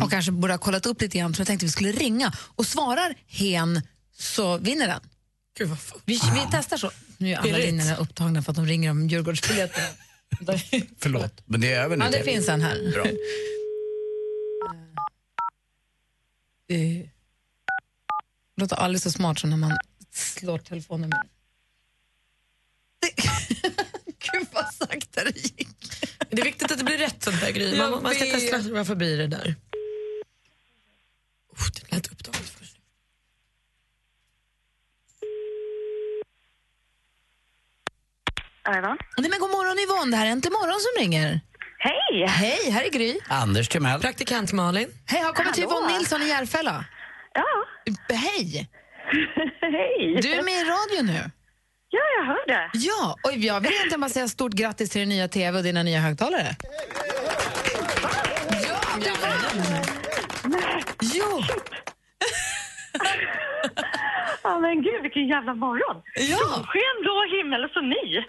och 0.03 0.11
kanske 0.11 0.31
borde 0.31 0.53
ha 0.53 0.57
kollat 0.57 0.85
upp 0.85 1.01
lite 1.01 1.17
grann 1.17 1.35
så 1.35 1.41
jag 1.41 1.47
tänkte 1.47 1.65
vi 1.65 1.71
skulle 1.71 1.91
ringa 1.91 2.33
och 2.37 2.65
svarar 2.65 3.15
hen 3.27 3.81
så 4.13 4.57
vinner 4.57 4.87
den. 4.87 5.01
vi, 6.05 6.13
vi 6.13 6.41
testar 6.51 6.77
så. 6.77 6.91
Nu 7.17 7.31
är 7.31 7.37
alla 7.37 7.57
linjerna 7.57 7.95
upptagna 7.95 8.41
för 8.41 8.51
att 8.51 8.55
de 8.55 8.65
ringer 8.65 8.91
om 8.91 9.07
Djurgårdsbiljetterna. 9.07 9.87
Förlåt, 10.99 11.41
men 11.45 11.61
det 11.61 11.73
är 11.73 11.83
över 11.83 11.97
nu. 11.97 12.05
Ja, 12.05 12.11
det 12.11 12.23
finns 12.23 12.49
en 12.49 12.61
här. 12.61 12.91
Bra. 12.91 13.05
Det 16.67 17.09
låter 18.57 18.75
aldrig 18.75 19.01
så 19.01 19.11
smart 19.11 19.39
som 19.39 19.49
när 19.49 19.57
man 19.57 19.77
slår 20.11 20.57
telefonen 20.57 21.09
med. 21.09 21.27
Sakta 24.79 25.23
det 25.23 25.37
gick. 25.37 25.67
Det 26.29 26.41
är 26.41 26.45
viktigt 26.45 26.71
att 26.71 26.77
det 26.77 26.83
blir 26.83 26.97
rätt 26.97 27.23
sånt 27.23 27.41
där 27.41 27.51
Gry. 27.51 27.77
Man, 27.77 27.91
Jag 27.91 28.03
man 28.03 28.13
ska 28.15 28.25
testa 28.25 28.61
sig 28.61 28.85
förbi 28.85 29.15
det 29.15 29.27
där. 29.27 29.55
Oh, 31.57 31.65
det 31.75 31.95
lät 31.95 32.11
upptaget 32.11 32.49
först. 32.49 32.77
Nej, 39.17 39.29
men 39.29 39.39
god 39.39 39.49
morgon 39.51 39.79
Yvonne, 39.79 40.11
det 40.11 40.17
här 40.17 40.25
är 40.25 40.29
Äntligen 40.31 40.53
morgon 40.53 40.79
som 40.79 41.01
ringer. 41.03 41.41
Hej! 41.77 42.25
Hej, 42.27 42.71
här 42.71 42.83
är 42.83 42.89
Gry. 42.89 43.19
Anders 43.29 43.67
Timell. 43.69 43.99
Praktikant 44.01 44.53
Malin. 44.53 44.89
Hej, 45.05 45.21
har 45.21 45.33
kommit 45.33 45.53
till 45.53 45.63
Hallå. 45.63 45.77
Yvonne 45.79 45.97
Nilsson 45.97 46.21
i 46.21 46.27
Järfälla. 46.27 46.85
Ja. 47.33 47.45
Hej. 48.15 48.69
Hej. 49.61 50.19
Du 50.21 50.33
är 50.33 50.43
med 50.43 50.53
i 50.53 50.63
radio 50.63 51.13
nu. 51.13 51.31
Ja, 51.93 51.99
jag 52.19 52.25
hör 52.25 52.47
det. 52.47 52.69
Ja, 52.73 53.15
och 53.23 53.33
jag 53.33 53.59
vill 53.61 53.71
egentligen 53.71 54.01
bara 54.01 54.09
säga 54.09 54.27
stort 54.27 54.51
grattis 54.53 54.89
till 54.89 54.99
din 55.01 55.09
nya 55.09 55.27
TV 55.27 55.57
och 55.57 55.63
dina 55.63 55.83
nya 55.83 55.99
högtalare. 55.99 56.55
Ja, 58.67 58.77
du 59.03 59.11
vann! 59.11 59.85
Jo! 61.01 61.41
Ja, 64.43 64.59
men 64.59 64.81
gud, 64.83 65.01
vilken 65.01 65.27
jävla 65.27 65.53
morgon. 65.53 66.01
Ja. 66.15 66.37
Solsken, 66.37 66.95
blå 67.01 67.17
himmel 67.37 67.63
och 67.65 67.71
så 67.71 67.81
ni. 67.81 68.25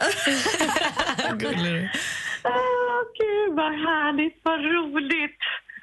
Gullig 1.38 1.90
Åh, 2.44 3.02
gud, 3.18 3.56
vad 3.56 3.72
härligt, 3.72 4.40
vad 4.42 4.60
roligt. 4.60 5.38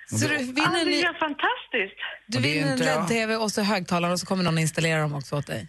Så 0.10 0.28
du 0.28 0.34
Ja, 0.34 0.40
vinner, 0.40 0.86
det 0.86 1.00
är 1.02 1.04
helt 1.06 1.18
fantastiskt. 1.18 2.00
du 2.28 2.40
vinner 2.40 2.72
en 2.74 2.80
LED-TV 2.80 3.36
och 3.36 3.52
så 3.52 3.62
högtalare 3.62 4.12
och 4.12 4.20
så 4.20 4.26
kommer 4.26 4.44
någon 4.44 4.58
installera 4.58 5.02
dem 5.02 5.16
också 5.16 5.36
åt 5.38 5.48
dig. 5.48 5.68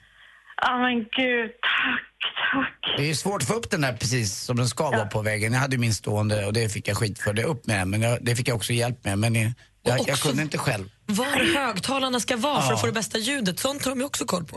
Ja, 0.61 0.79
men 0.79 0.95
gud, 0.99 1.51
tack, 1.51 2.33
tack. 2.53 2.95
Det 2.97 3.11
är 3.11 3.15
svårt 3.15 3.43
att 3.43 3.49
få 3.49 3.55
upp 3.55 3.71
den 3.71 3.81
där 3.81 3.93
precis 3.93 4.37
som 4.41 4.57
den 4.57 4.67
ska 4.69 4.91
vara 4.91 5.07
på 5.07 5.23
väggen. 5.23 5.53
Jag 5.53 5.61
hade 5.61 5.75
ju 5.77 5.81
min 5.81 5.95
stående 5.95 6.47
och 6.47 6.53
det 6.53 6.69
fick 6.73 6.89
jag 6.89 6.97
skit 6.97 7.19
för. 7.23 7.33
Det 7.33 7.45
upp 7.45 7.67
med 7.67 7.89
men 7.89 8.03
jag, 8.03 8.19
det 8.25 8.37
fick 8.37 8.49
jag 8.49 8.57
också 8.57 8.73
hjälp 8.73 9.05
med. 9.05 9.19
Men 9.19 9.35
jag, 9.35 9.53
jag, 9.83 9.99
jag 10.09 10.19
kunde 10.19 10.43
inte 10.43 10.59
själv. 10.59 10.85
Var 11.07 11.55
högtalarna 11.67 12.21
ska 12.21 12.37
vara 12.37 12.63
för 12.63 12.73
att 12.75 12.81
få 12.81 12.87
det 12.87 12.93
bästa 12.93 13.19
ljudet, 13.19 13.59
sånt 13.59 13.85
har 13.85 13.91
de 13.93 13.99
ju 14.01 14.07
också 14.07 14.25
koll 14.25 14.45
på. 14.45 14.57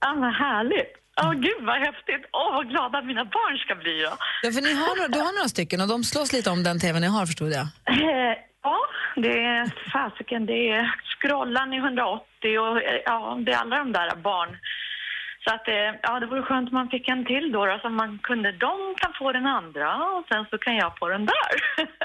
Ja, 0.00 0.14
vad 0.16 0.34
härligt. 0.34 0.92
Åh, 1.22 1.32
gud, 1.32 1.60
vad 1.66 1.76
häftigt. 1.78 2.24
Åh, 2.32 2.54
vad 2.54 2.68
glada 2.68 3.02
mina 3.02 3.24
barn 3.24 3.58
ska 3.58 3.74
bli 3.74 4.02
då. 4.02 4.12
Ja, 4.42 4.52
för 4.52 4.60
ni 4.60 4.74
har, 4.74 4.96
några- 4.96 5.08
du 5.08 5.18
har 5.18 5.32
några 5.38 5.48
stycken 5.48 5.80
och 5.80 5.88
de 5.88 6.04
slåss 6.04 6.32
lite 6.32 6.50
om 6.50 6.62
den 6.62 6.80
TVn 6.80 7.00
ni 7.02 7.06
har 7.08 7.26
förstod 7.26 7.52
jag. 7.52 7.60
Eh, 7.62 8.36
Ja, 8.62 8.78
det 9.16 9.28
är 9.44 9.90
fasiken. 9.92 10.46
Det 10.46 10.68
är 10.70 10.94
scrollan 11.12 11.72
i 11.72 11.76
180 11.76 12.58
och 12.58 12.76
eh, 12.82 13.00
ja, 13.04 13.38
det 13.46 13.52
är 13.52 13.56
alla 13.56 13.76
de 13.78 13.92
där 13.92 14.16
barn. 14.16 14.48
Så 15.44 15.54
att 15.54 15.68
eh, 15.68 15.74
ja, 16.02 16.20
det 16.20 16.26
vore 16.26 16.42
skönt 16.42 16.68
om 16.68 16.74
man 16.74 16.88
fick 16.88 17.08
en 17.08 17.24
till 17.24 17.52
då, 17.52 17.66
då 17.66 17.78
så 17.82 17.88
man 17.88 18.18
kunde, 18.22 18.52
de 18.52 18.94
kan 18.96 19.12
få 19.18 19.32
den 19.32 19.46
andra 19.46 19.94
och 20.04 20.24
sen 20.28 20.46
så 20.50 20.58
kan 20.58 20.76
jag 20.76 20.98
få 20.98 21.08
den 21.08 21.26
där. 21.26 21.50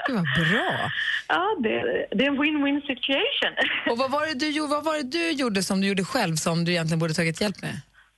Det 0.06 0.12
var 0.12 0.52
bra. 0.52 0.90
Ja, 1.28 1.56
det, 1.58 2.06
det 2.10 2.24
är 2.24 2.28
en 2.28 2.42
win-win 2.42 2.80
situation. 2.86 3.52
Och 3.90 3.98
vad 3.98 4.10
var, 4.10 4.26
det 4.26 4.34
du, 4.40 4.50
gjorde- 4.50 4.70
vad 4.74 4.84
var 4.84 4.94
det 4.96 5.10
du 5.18 5.30
gjorde 5.30 5.62
som 5.62 5.80
du 5.80 5.86
gjorde 5.88 6.04
själv 6.04 6.34
som 6.34 6.64
du 6.64 6.70
egentligen 6.72 6.98
borde 6.98 7.14
tagit 7.14 7.40
hjälp 7.40 7.62
med? 7.62 7.74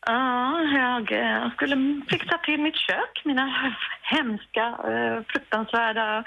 Ja, 0.07 0.61
jag 1.11 1.53
skulle 1.53 2.03
fixa 2.11 2.39
till 2.39 2.61
mitt 2.61 2.77
kök. 2.77 3.23
Mina 3.25 3.75
hemska, 4.03 4.64
eh, 4.91 5.23
fruktansvärda, 5.33 6.25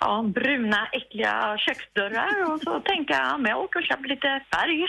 ja, 0.00 0.22
bruna, 0.34 0.86
äckliga 0.92 1.56
köksdörrar. 1.58 2.52
Och 2.52 2.60
så 2.60 2.80
tänkte 2.80 3.12
jag, 3.12 3.22
ja, 3.26 3.36
men 3.38 3.50
jag 3.50 3.60
åker 3.60 3.80
och 3.80 3.86
köper 3.86 4.08
lite 4.08 4.40
färg. 4.54 4.86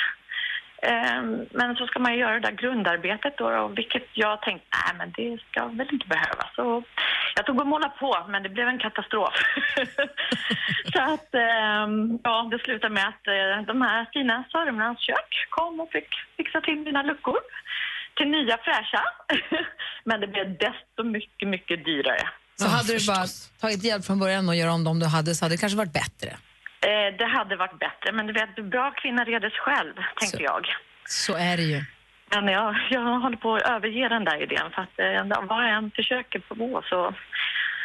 Eh, 0.81 1.21
Men 1.51 1.75
så 1.75 1.87
ska 1.87 1.99
man 1.99 2.13
ju 2.13 2.19
göra 2.19 2.33
det 2.33 2.47
där 2.47 2.51
grundarbetet 2.51 3.37
då, 3.37 3.47
och 3.49 3.77
vilket 3.77 4.07
jag 4.13 4.41
tänkte, 4.41 4.67
nej 4.71 4.95
men 4.97 5.11
det 5.17 5.39
ska 5.49 5.67
väl 5.67 5.93
inte 5.93 6.07
behövas. 6.07 6.55
Så 6.55 6.83
jag 7.35 7.45
tog 7.45 7.59
och 7.59 7.67
målade 7.67 7.93
på, 7.99 8.25
men 8.29 8.43
det 8.43 8.49
blev 8.49 8.67
en 8.67 8.79
katastrof. 8.79 9.33
så 10.93 11.01
att, 11.01 11.33
eh, 11.35 11.85
ja, 12.23 12.47
det 12.51 12.59
slutade 12.63 12.93
med 12.93 13.07
att 13.07 13.27
eh, 13.27 13.65
de 13.67 13.81
här 13.81 14.05
fina 14.13 14.43
Sörmlands 14.51 15.01
kök 15.01 15.31
kom 15.49 15.79
och 15.79 15.91
fick 15.91 16.09
fixa 16.37 16.61
till 16.61 16.77
mina 16.79 17.03
luckor 17.03 17.39
till 18.17 18.27
nya 18.27 18.57
fräscha. 18.57 19.03
Men 20.03 20.19
det 20.21 20.27
blev 20.27 20.57
desto 20.57 21.03
mycket, 21.03 21.47
mycket 21.47 21.85
dyrare. 21.85 22.29
Så 22.55 22.67
hade 22.67 22.97
du 22.97 23.07
bara 23.07 23.25
tagit 23.61 23.83
hjälp 23.83 24.05
från 24.05 24.19
början 24.19 24.49
och 24.49 24.55
göra 24.55 24.73
om 24.73 24.83
dem 24.83 24.99
du 24.99 25.05
hade 25.05 25.35
så 25.35 25.45
hade 25.45 25.55
det 25.55 25.59
kanske 25.59 25.77
varit 25.77 25.93
bättre. 25.93 26.37
Eh, 26.87 27.17
det 27.19 27.25
hade 27.37 27.55
varit 27.55 27.79
bättre, 27.79 28.11
men 28.11 28.27
du 28.27 28.33
vet, 28.33 28.55
bra 28.55 28.91
kvinna 28.91 29.23
redes 29.23 29.53
själv, 29.53 29.93
tänkte 30.19 30.43
jag. 30.43 30.65
Så 31.05 31.35
är 31.35 31.57
det 31.57 31.63
ju. 31.63 31.81
Men 32.29 32.47
jag, 32.47 32.75
jag 32.89 33.19
håller 33.19 33.37
på 33.37 33.55
att 33.55 33.61
överge 33.61 34.09
den 34.09 34.25
där 34.25 34.43
idén 34.43 34.71
för 34.73 34.81
att 34.81 34.99
eh, 34.99 35.47
vad 35.49 35.63
jag 35.63 35.77
än 35.77 35.91
försöker 35.91 36.39
på 36.39 36.83
så 36.89 37.13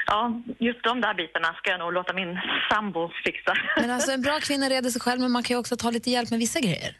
ja, 0.06 0.42
just 0.58 0.82
de 0.84 1.00
där 1.00 1.14
bitarna 1.14 1.54
ska 1.54 1.70
jag 1.70 1.78
nog 1.78 1.92
låta 1.92 2.12
min 2.12 2.40
sambo 2.70 3.10
fixa. 3.24 3.54
Men 3.76 3.90
alltså 3.90 4.12
en 4.12 4.22
bra 4.22 4.38
kvinna 4.40 4.68
reder 4.68 4.90
sig 4.90 5.00
själv 5.00 5.20
men 5.20 5.32
man 5.32 5.42
kan 5.42 5.54
ju 5.54 5.58
också 5.60 5.76
ta 5.76 5.90
lite 5.90 6.10
hjälp 6.10 6.30
med 6.30 6.38
vissa 6.38 6.60
grejer. 6.60 6.96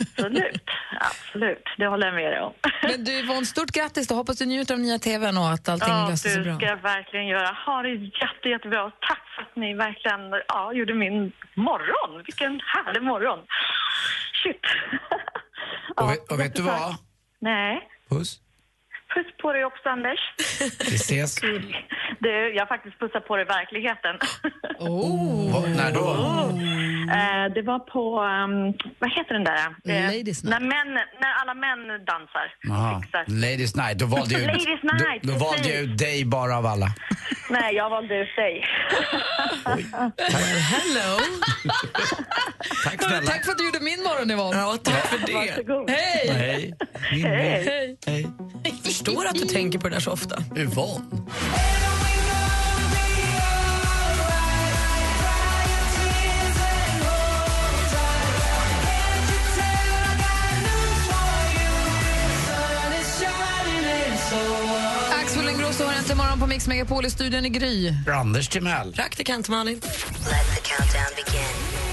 Absolut, 0.00 0.62
absolut. 1.00 1.64
Det 1.78 1.86
håller 1.86 2.06
jag 2.06 2.14
med 2.14 2.32
dig 2.32 2.40
om. 2.40 2.52
Men 2.82 3.04
du 3.04 3.12
Yvonne, 3.12 3.46
stort 3.46 3.70
grattis 3.70 4.08
då. 4.08 4.14
Hoppas 4.14 4.38
du 4.38 4.46
njuter 4.46 4.74
av 4.74 4.80
nya 4.80 4.98
TVn 4.98 5.36
och 5.38 5.48
att 5.50 5.68
allting 5.68 5.88
Ja, 5.88 6.08
löser 6.10 6.28
sig 6.28 6.38
du 6.38 6.44
bra. 6.44 6.56
ska 6.56 6.66
jag 6.66 6.76
verkligen 6.76 7.26
göra. 7.26 7.56
Ha 7.66 7.82
det 7.82 7.88
jätte, 7.94 8.48
jättebra. 8.48 8.90
Tack 9.08 9.22
för 9.36 9.42
att 9.42 9.56
ni 9.56 9.74
verkligen 9.74 10.20
ja, 10.48 10.72
gjorde 10.72 10.94
min 10.94 11.32
morgon. 11.54 12.22
Vilken 12.26 12.60
härlig 12.66 13.02
morgon. 13.02 13.38
Shit. 14.42 14.60
Och 15.96 16.10
vet, 16.10 16.32
och 16.32 16.40
vet 16.40 16.54
du 16.56 16.62
vad? 16.62 16.94
Nej. 17.40 17.88
Puss. 18.10 18.40
Puss 19.16 19.36
på 19.42 19.52
dig 19.52 19.64
också, 19.64 19.88
Anders. 19.88 20.20
Vi 20.90 20.94
ses. 20.94 21.34
Du, 22.20 22.54
jag 22.54 22.62
har 22.62 22.66
faktiskt 22.66 22.98
pussat 22.98 23.26
på 23.28 23.36
dig 23.36 23.44
i 23.44 23.48
verkligheten. 23.48 24.14
Oh. 24.78 25.68
När 25.76 25.92
då? 25.92 26.08
Eh, 27.18 27.54
det 27.54 27.62
var 27.62 27.78
på, 27.78 28.04
um, 28.20 28.74
vad 28.98 29.10
heter 29.16 29.34
den 29.34 29.44
där? 29.44 29.66
Eh, 29.88 30.16
Ladies 30.16 30.44
när, 30.44 30.60
män, 30.60 30.94
när 31.20 31.32
alla 31.40 31.54
män 31.54 32.04
dansar. 32.04 32.46
Ladies 33.26 33.76
night. 33.76 33.98
Då 33.98 34.06
valde 34.06 34.34
jag 34.34 34.42
ut, 34.42 34.46
Ladies 34.46 34.82
night, 34.82 35.22
då, 35.22 35.32
då 35.32 35.38
valde 35.38 35.68
jag 35.68 35.82
ut 35.82 35.98
dig 35.98 36.24
bara 36.24 36.56
av 36.56 36.66
alla. 36.66 36.88
Nej, 37.50 37.74
jag 37.74 37.90
valde 37.90 38.14
ut 38.22 38.36
dig. 38.36 38.64
Hello! 40.74 41.18
Tack 42.84 43.02
snälla. 43.02 43.26
Tack 43.26 43.44
för 43.44 43.52
att 43.52 43.58
du 43.58 43.64
gjorde 43.64 43.80
min 43.80 44.02
morgon 44.02 44.30
Yvonne. 44.30 44.56
Ja, 44.56 44.76
tack 44.84 45.06
för 45.06 45.18
det. 45.26 45.32
Varsågod. 45.32 45.90
Hej! 45.90 46.30
Hej. 46.30 46.74
Hej. 47.22 47.96
Hej. 48.06 48.26
Jag 48.64 49.05
förstår 49.06 49.26
att 49.26 49.34
du 49.34 49.44
tänker 49.44 49.78
på 49.78 49.88
det 49.88 49.94
där 49.94 50.00
så 50.00 50.10
ofta. 50.10 50.42
Yvonne. 50.56 51.04
Axel 65.12 65.48
Ingrosso 65.48 65.84
har 65.84 65.94
äntligen 65.94 66.16
morgon 66.16 66.40
på 66.40 66.46
Mix 66.46 66.66
Megapol 66.68 67.06
i 67.06 67.10
studion 67.10 67.46
i 67.46 67.48
Gry. 67.48 67.92
Anders 68.12 68.48
Timell. 68.48 68.92
Praktikant 68.92 69.48
Malin. 69.48 69.80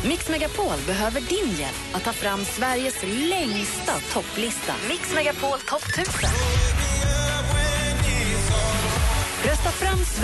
Mix 0.05 0.29
Megapol 0.29 0.77
behöver 0.87 1.21
din 1.21 1.55
hjälp 1.59 1.95
att 1.95 2.03
ta 2.03 2.13
fram 2.13 2.45
Sveriges 2.45 3.03
längsta 3.03 3.93
topplista. 4.13 4.73
Mix 4.89 5.13
Megapol 5.15 5.59
topp 5.59 5.83
1000. 5.97 6.82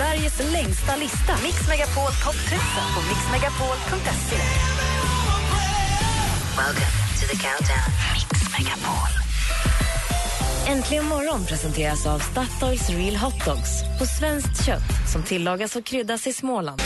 Sveriges 0.00 0.52
längsta 0.52 0.96
lista. 0.96 1.32
Mix 1.42 1.68
Megapol 1.68 2.12
topp 2.24 2.34
1000 2.34 2.58
på 2.94 3.00
mixmegapol.se. 3.08 4.36
Welcome 6.56 6.96
to 7.20 7.26
the 7.26 7.36
countdown. 7.36 7.90
Mix 8.14 8.58
Megapol. 8.58 9.08
Äntligen 10.68 11.04
morgon 11.04 11.44
presenteras 11.44 12.06
av 12.06 12.18
Statoils 12.18 12.90
Real 12.90 13.16
Hot 13.16 13.44
Dogs 13.44 13.98
på 13.98 14.06
svenskt 14.06 14.66
kött 14.66 15.10
som 15.12 15.22
tillagas 15.22 15.76
och 15.76 15.84
kryddas 15.84 16.26
i 16.26 16.32
Småland. 16.32 16.82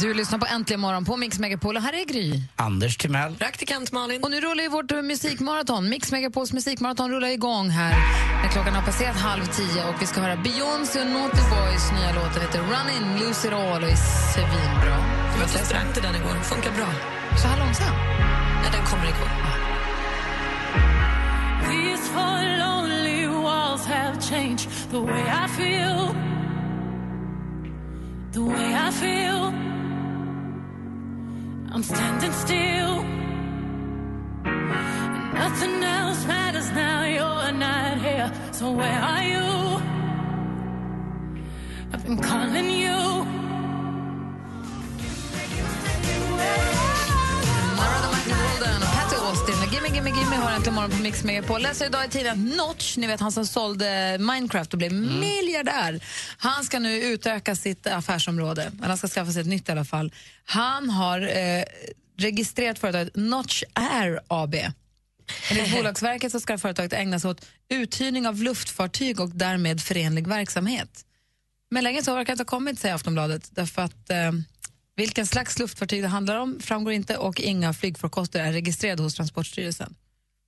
Du 0.00 0.14
lyssnar 0.14 0.38
på 0.38 0.46
Äntligen 0.46 0.80
morgon 0.80 1.04
på 1.04 1.16
Mix 1.16 1.38
Megapol 1.38 1.76
och 1.76 1.82
här 1.82 1.92
är 1.92 2.04
Gry. 2.04 2.42
Anders 2.56 2.96
Timell. 2.96 3.34
Praktikant 3.34 3.92
Malin. 3.92 4.22
Och 4.22 4.30
nu 4.30 4.40
rullar 4.40 4.62
ju 4.62 4.68
vårt 4.68 4.92
eh, 4.92 5.02
musikmaraton. 5.02 5.88
Mix 5.88 6.12
Megapols 6.12 6.52
musikmaraton 6.52 7.10
rullar 7.10 7.28
igång 7.28 7.70
här 7.70 7.94
när 8.42 8.48
klockan 8.48 8.74
har 8.74 8.82
passerat 8.82 9.16
halv 9.16 9.44
tio 9.44 9.88
och 9.88 9.94
vi 10.02 10.06
ska 10.06 10.20
höra 10.20 10.36
Beyoncé 10.36 11.00
och 11.00 11.06
Naughty 11.06 11.42
Boys 11.50 11.92
nya 11.92 12.12
låt. 12.14 12.34
Den 12.34 12.42
heter 12.42 12.58
Run 12.58 12.88
In, 12.96 13.18
Lose 13.26 13.48
It 13.48 13.54
All 13.54 13.82
och 13.82 13.90
är 13.90 13.96
svinbra. 14.32 14.96
Jag 15.32 15.40
var 15.40 15.46
så 15.46 15.64
strängt 15.64 15.94
till 15.94 16.02
den 16.02 16.14
igår. 16.14 16.34
Funkar 16.42 16.72
bra. 16.72 16.88
Så 17.42 17.48
här 17.48 17.58
långsam? 17.64 17.94
Nej, 18.62 18.70
den 18.72 18.84
kommer 18.84 19.04
igår. 19.04 19.30
These 21.70 22.08
four 22.14 22.58
lonely 22.58 23.26
walls 23.26 23.86
have 23.86 24.20
changed 24.20 24.70
the 24.90 24.98
way 24.98 25.22
I 25.44 25.48
feel. 25.48 26.14
The 28.32 28.40
way 28.40 28.88
I 28.88 28.92
feel. 28.92 29.70
I'm 31.72 31.82
standing 31.84 32.32
still. 32.32 33.04
And 34.44 35.34
nothing 35.34 35.82
else 35.84 36.26
matters 36.26 36.70
now. 36.72 37.04
You're 37.04 37.52
not 37.52 37.98
here. 37.98 38.32
So 38.52 38.72
where 38.72 39.00
are 39.12 39.22
you? 39.22 39.82
I've 41.92 42.04
been 42.04 42.18
calling 42.18 42.70
you. 42.70 42.90
Narada 47.76 47.76
Michael 47.76 48.09
Gimme 49.94 50.08
Gimme 50.08 50.20
Gimme 50.20 50.36
har 50.36 50.56
inte 50.56 50.70
morgon 50.70 50.90
på 50.90 50.96
Mix 50.96 51.24
Megapol. 51.24 51.62
Läser 51.62 51.86
idag 51.86 52.04
i 52.04 52.08
tidningen 52.08 52.50
att 52.50 52.56
Notch, 52.56 52.96
ni 52.96 53.06
vet 53.06 53.20
han 53.20 53.32
som 53.32 53.46
sålde 53.46 54.16
Minecraft 54.20 54.72
och 54.72 54.78
blev 54.78 54.92
miljardär. 54.92 56.04
Han 56.38 56.64
ska 56.64 56.78
nu 56.78 57.02
utöka 57.02 57.56
sitt 57.56 57.86
affärsområde, 57.86 58.62
eller 58.62 58.88
han 58.88 58.96
ska 58.96 59.08
skaffa 59.08 59.32
sig 59.32 59.40
ett 59.40 59.46
nytt 59.46 59.68
i 59.68 59.72
alla 59.72 59.84
fall. 59.84 60.12
Han 60.44 60.90
har 60.90 61.20
eh, 61.20 61.64
registrerat 62.18 62.78
företaget 62.78 63.16
Notch 63.16 63.62
Air 63.72 64.20
AB. 64.28 64.54
Enligt 65.50 65.72
Bolagsverket 65.76 66.32
så 66.32 66.40
ska 66.40 66.58
företaget 66.58 66.92
ägna 66.92 67.20
sig 67.20 67.30
åt 67.30 67.46
uthyrning 67.68 68.26
av 68.26 68.42
luftfartyg 68.42 69.20
och 69.20 69.30
därmed 69.30 69.80
förenlig 69.80 70.26
verksamhet. 70.26 71.04
Men 71.70 71.84
längre 71.84 72.02
så 72.02 72.14
verkar 72.14 72.26
det 72.26 72.32
inte 72.32 72.54
ha 72.54 72.58
kommit, 72.58 72.80
säger 72.80 72.94
Aftonbladet. 72.94 73.48
Därför 73.50 73.82
att 73.82 74.10
eh, 74.10 74.32
vilken 75.00 75.26
slags 75.26 75.58
luftfartyg 75.58 76.02
det 76.02 76.08
handlar 76.08 76.36
om 76.36 76.60
framgår 76.60 76.92
inte 76.92 77.16
och 77.16 77.40
inga 77.40 77.72
flygfarkoster 77.72 78.40
är 78.40 78.52
registrerade 78.52 79.02
hos 79.02 79.14
Transportstyrelsen. 79.14 79.94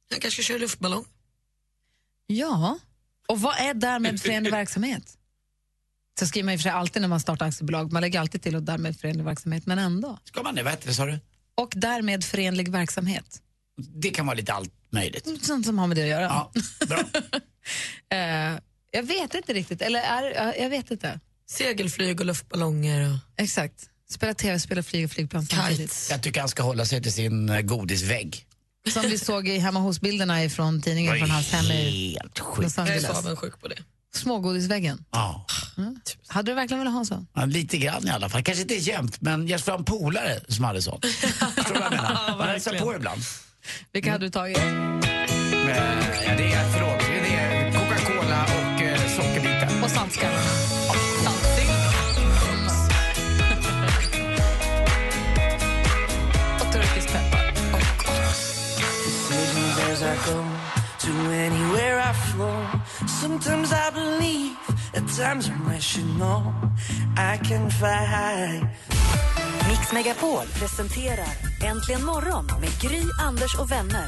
Jag 0.09 0.23
kanske 0.23 0.43
kör 0.43 0.59
luftballong. 0.59 1.05
Ja, 2.27 2.79
och 3.29 3.41
vad 3.41 3.59
är 3.59 3.75
därmed 3.75 4.21
förenlig 4.21 4.51
verksamhet? 4.61 5.19
Så 6.19 6.27
skriver 6.27 6.45
man 6.45 6.55
och 6.55 6.61
för 6.61 6.63
sig 6.63 6.73
alltid 6.73 7.03
när 7.03 7.09
man 7.09 7.21
startar 7.21 7.47
aktiebolag, 7.47 7.93
man 7.93 8.03
lägger 8.03 8.21
alltid 8.21 8.43
till 8.43 8.57
och 8.57 8.63
därmed 8.63 9.01
förenlig 9.01 9.25
verksamhet, 9.25 9.67
men 9.67 9.79
ändå. 9.79 10.19
Ska 10.25 10.43
man 10.43 10.55
det? 10.55 10.63
Vad 10.63 10.73
heter 10.73 10.89
det 10.89 10.95
sa 10.95 11.07
du? 11.07 11.21
Och 11.55 11.73
därmed 11.77 12.25
förenlig 12.25 12.69
verksamhet. 12.69 13.43
Det 13.77 14.11
kan 14.11 14.27
vara 14.27 14.37
lite 14.37 14.53
allt 14.53 14.73
möjligt. 14.91 15.45
Sånt 15.45 15.67
som 15.67 15.79
har 15.79 15.87
med 15.87 15.97
det 15.97 16.03
att 16.03 16.09
göra. 16.09 16.23
Ja, 16.23 16.53
bra. 16.87 16.99
Eh, 18.09 18.59
jag 18.91 19.03
vet 19.03 19.35
inte 19.35 19.53
riktigt, 19.53 19.83
eller 19.83 20.01
är, 20.01 20.23
ja, 20.35 20.55
jag 20.55 20.71
vet 20.71 20.91
inte. 20.91 21.21
Segelflyg 21.47 22.21
och 22.21 22.27
luftballonger. 22.27 23.11
Och... 23.11 23.19
Exakt. 23.43 23.92
Spela 24.13 24.35
tv-spel, 24.35 24.83
flyga 24.83 25.09
flygplan 25.09 25.47
samtidigt. 25.47 26.07
Jag 26.11 26.23
tycker 26.23 26.41
han 26.41 26.49
ska 26.49 26.63
hålla 26.63 26.85
sig 26.85 27.03
till 27.03 27.13
sin 27.13 27.49
eh, 27.49 27.61
godisvägg. 27.61 28.47
Som 28.93 29.03
vi 29.03 29.19
såg 29.19 29.49
i 29.49 29.59
hemma 29.59 29.81
hos-bilderna 29.81 30.49
från 30.49 30.83
tidningen 30.83 31.13
Var 31.13 31.19
från 31.19 31.31
hans 31.31 31.53
hem 31.53 31.65
i 31.65 32.17
helt 32.21 32.39
Los 32.39 32.47
sjukt. 32.49 32.77
Jag 32.77 32.87
är 32.89 32.91
Angeles. 32.93 33.07
så 33.11 33.19
avundsjuk 33.19 33.61
på 33.61 33.69
det. 33.69 33.77
Smågodisväggen. 34.15 35.05
Ja. 35.11 35.47
Mm. 35.79 36.01
Hade 36.27 36.51
du 36.51 36.55
verkligen 36.55 36.79
velat 36.79 36.93
ha 36.93 37.01
en 37.01 37.07
sån? 37.07 37.27
Ja, 37.35 37.45
lite 37.45 37.79
grann 37.79 38.07
i 38.07 38.11
alla 38.11 38.29
fall. 38.29 38.43
Kanske 38.43 38.63
inte 38.63 38.75
jämt, 38.75 39.21
men 39.21 39.49
jag 39.49 39.61
ha 39.73 39.79
en 39.79 39.85
polare 39.85 40.41
som 40.49 40.65
hade 40.65 40.83
sånt. 40.83 41.07
Förstår 41.07 41.75
du 41.75 41.81
vad 41.81 41.83
jag 41.83 41.91
menar? 41.91 42.35
Man 42.39 42.49
hälsar 42.49 42.79
på 42.79 42.95
ibland. 42.95 43.23
Vilka 43.93 44.13
hade 44.13 44.27
du 44.27 44.31
tagit? 44.31 44.59
Eh, 44.59 44.65
Ja, 46.27 46.37
det 46.37 46.53
är, 46.53 46.73
förlåt, 46.73 46.99
det 46.99 47.35
är 47.35 47.73
Coca-Cola 47.73 48.43
och 48.45 48.83
eh, 48.83 49.09
sockerbitar. 49.17 49.83
Och 49.85 49.91
sandskallarna. 49.91 50.32
I 60.03 60.17
go 60.27 60.45
to 60.99 61.13
anywhere 61.33 62.01
I 62.11 62.13
flow. 62.13 62.65
Sometimes 63.21 63.73
I 63.73 63.91
believe, 63.95 64.57
at 64.95 65.07
times 65.17 65.49
I 65.49 65.99
you 65.99 66.07
know 66.19 66.53
I 67.17 67.39
can 67.49 67.71
fly 67.71 68.05
high. 68.17 68.67
Mix 69.69 69.93
Megapol 69.93 70.47
presenterar 70.59 71.29
Äntligen 71.65 72.05
morgon 72.05 72.47
med 72.61 72.81
Gry, 72.81 73.03
Anders 73.21 73.55
och 73.59 73.71
vänner. 73.71 74.07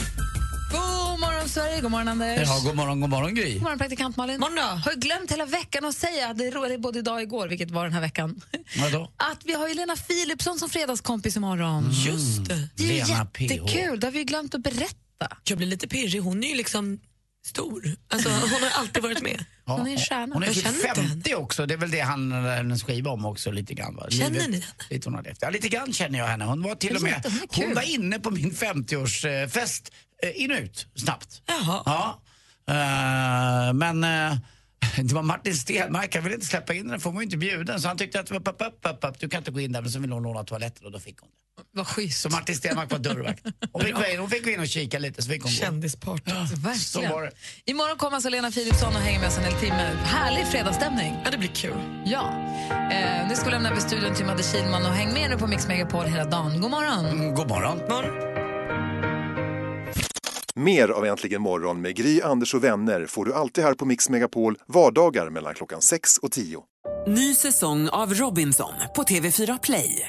God 0.71 1.21
morgon, 1.21 1.49
Sverige. 1.49 1.81
God 1.81 1.91
morgon, 1.91 2.09
Anders. 2.09 2.49
Ja, 2.49 2.61
god 2.65 2.77
morgon, 2.77 3.01
god 3.01 3.11
morgon 3.11 3.35
Gry. 3.35 3.53
God 3.55 3.63
morgon, 3.63 3.79
praktikant 3.79 4.17
Malin. 4.17 4.41
Morgon 4.41 4.57
då. 4.57 4.63
Har 4.63 4.91
jag 4.91 5.01
glömt 5.01 5.33
hela 5.33 5.47
veckan 5.47 5.85
att 5.85 5.95
säga, 5.95 6.35
det 6.35 6.47
är 6.47 6.51
roligt 6.51 6.81
både 6.81 6.99
idag 6.99 7.15
och 7.15 7.23
igår, 7.23 7.49
vilket 7.49 7.71
var 7.71 7.85
den 7.85 7.93
här 7.93 8.01
veckan, 8.01 8.41
Vadå? 8.79 9.11
att 9.17 9.39
vi 9.45 9.53
har 9.55 9.69
ju 9.69 9.75
Lena 9.75 9.97
Philipsson 9.97 10.59
som 10.59 10.69
fredagskompis 10.69 11.37
imorgon. 11.37 11.89
Just 11.93 12.45
det. 12.49 12.69
Det 12.77 12.85
är 13.01 13.07
Lena 13.07 13.25
PH. 13.27 13.41
jättekul, 13.43 14.01
det 14.01 14.07
har 14.07 14.13
vi 14.13 14.25
glömt 14.25 14.55
att 14.55 14.63
berätta. 14.63 15.04
Jag 15.45 15.59
blir 15.59 15.67
lite 15.69 15.89
pirrig. 15.89 16.21
Hon 16.23 16.45
är 16.45 16.49
ju 16.49 16.55
liksom 16.57 17.01
stor. 17.47 17.97
Alltså, 18.09 18.29
hon 18.29 18.63
har 18.63 18.71
alltid 18.81 19.03
varit 19.03 19.23
med. 19.23 19.45
Ja, 19.67 19.73
Hon 19.77 19.87
är 19.87 19.93
en 19.93 19.99
stjärna. 19.99 20.35
Hon 20.35 20.43
är 20.43 20.47
Jag 20.47 20.55
typ 20.55 20.65
känner 20.65 20.89
inte 20.89 21.03
50 21.03 21.35
också, 21.35 21.67
det 21.67 21.75
är 21.75 21.79
väl 21.79 21.91
det 21.91 22.01
han 22.01 22.33
hennes 22.33 22.83
skiva 22.83 23.11
om 23.11 23.25
också 23.25 23.51
lite 23.51 23.75
grann. 23.75 23.97
Va? 23.97 24.07
Känner 24.11 24.31
Livet- 24.31 24.49
ni 24.49 24.55
henne? 24.61 24.67
Lite 24.91 25.09
hon 25.09 25.15
har 25.15 25.23
levt. 25.23 25.39
Ja, 25.41 25.51
lite 25.51 25.69
grann 25.69 25.93
känner 25.93 26.19
jag 26.19 26.27
henne. 26.27 26.45
Hon 26.45 26.63
var 26.63 26.75
till 26.75 26.97
och 26.97 27.03
med, 27.03 27.33
hon 27.49 27.75
var 27.75 27.83
inne 27.83 28.19
på 28.19 28.31
min 28.31 28.51
50-årsfest, 28.53 29.91
eh, 30.23 30.43
in 30.43 30.51
och 30.53 30.59
ut, 30.59 30.87
snabbt. 30.95 31.43
Jaha. 31.47 31.83
Ja. 31.87 32.23
Eh, 32.69 33.73
men 33.73 34.05
eh, 34.05 34.37
det 34.97 35.13
var 35.15 35.23
Martin 35.23 35.55
Stenmark, 35.57 36.15
han 36.15 36.25
ville 36.25 36.35
inte 36.35 36.47
släppa 36.47 36.75
in 36.75 36.89
den, 36.89 37.01
för 37.01 37.05
hon 37.11 37.15
var 37.15 37.23
ju 37.23 37.25
inte 37.25 37.37
bjuden. 37.37 37.81
Så 37.81 37.89
han 37.89 37.97
tyckte 37.99 38.21
att 38.21 38.27
det 38.27 38.35
var 38.35 38.41
papp, 38.41 38.59
papp, 38.59 38.81
papp, 38.81 39.01
papp, 39.01 39.21
du 39.21 39.29
kan 39.29 39.39
inte 39.39 39.51
gå 39.51 39.61
in 39.61 39.73
där, 39.73 39.81
men 39.83 39.91
så 39.91 39.99
ville 39.99 40.15
hon 40.15 40.23
låna 40.23 40.45
toaletten 40.45 40.87
och 40.87 40.93
då 40.93 41.01
fick 41.01 41.19
hon 41.19 41.29
det. 41.31 41.37
Vad 41.73 41.87
schysst. 41.87 42.21
Så 42.21 42.29
Martin 42.29 42.57
Stenmark 42.57 42.91
var 42.93 42.99
dörrvakt. 42.99 43.45
Hon 43.73 43.83
fick, 43.83 43.95
in, 44.13 44.19
hon 44.19 44.31
fick 44.31 44.45
gå 44.45 44.51
in 44.51 44.61
och 44.61 44.69
kika 44.69 44.99
lite 44.99 45.23
så 45.23 45.31
fick 45.31 45.43
hon 45.43 45.53
gå. 45.53 45.57
Kändisparty. 45.59 46.31
Alltså, 46.31 46.57
Så 46.57 46.63
verkligen. 46.63 47.11
var 47.13 47.23
det. 47.23 47.31
Imorgon 47.65 47.97
kommer 47.97 48.15
alltså 48.15 48.29
Lena 48.31 48.51
Philipsson 48.51 48.89
och 48.97 49.01
hänger 49.01 49.21
med 49.21 49.29
oss 49.29 49.39
en 49.39 49.45
hel 49.45 49.53
timme. 49.55 49.91
Härlig 50.05 50.47
fredagsstämning. 50.47 51.17
Ja, 51.25 51.31
det 51.31 51.39
blir 51.39 51.49
kul. 51.49 52.03
Ja. 52.07 52.31
Eh, 52.71 53.29
nu 53.29 53.35
ska 53.37 53.45
vi 53.45 53.51
lämna 53.51 53.71
över 53.71 53.81
studion 53.81 54.15
till 54.15 54.27
Madde 54.27 54.43
Kihlman 54.43 54.87
och 54.87 54.93
häng 54.93 55.13
med 55.13 55.31
nu 55.31 55.37
på 55.39 55.47
Mix 55.47 55.69
Megapol 55.69 56.05
hela 56.07 56.25
dagen. 56.25 56.61
God 56.61 56.71
morgon. 56.71 57.07
Mm, 57.07 57.35
god 57.35 57.49
morgon. 57.49 57.79
Mer 60.57 60.89
av 60.89 61.07
Äntligen 61.07 61.43
morgon 61.43 61.81
med 61.81 61.97
Gry, 61.97 62.21
Anders 62.23 62.55
och 62.55 62.65
vänner 62.65 63.07
får 63.07 63.25
du 63.25 63.35
alltid 63.35 63.65
här 63.65 63.75
på 63.75 63.85
Mix 63.85 64.09
Megapol 64.09 64.57
vardagar 64.69 65.31
mellan 65.31 65.55
klockan 65.55 65.83
6 65.83 66.19
och 66.19 66.31
10. 66.33 66.63
Ny 67.07 67.35
säsong 67.35 67.89
av 67.89 68.15
Robinson 68.15 68.73
på 68.97 69.03
TV4 69.03 69.59
Play. 69.63 70.09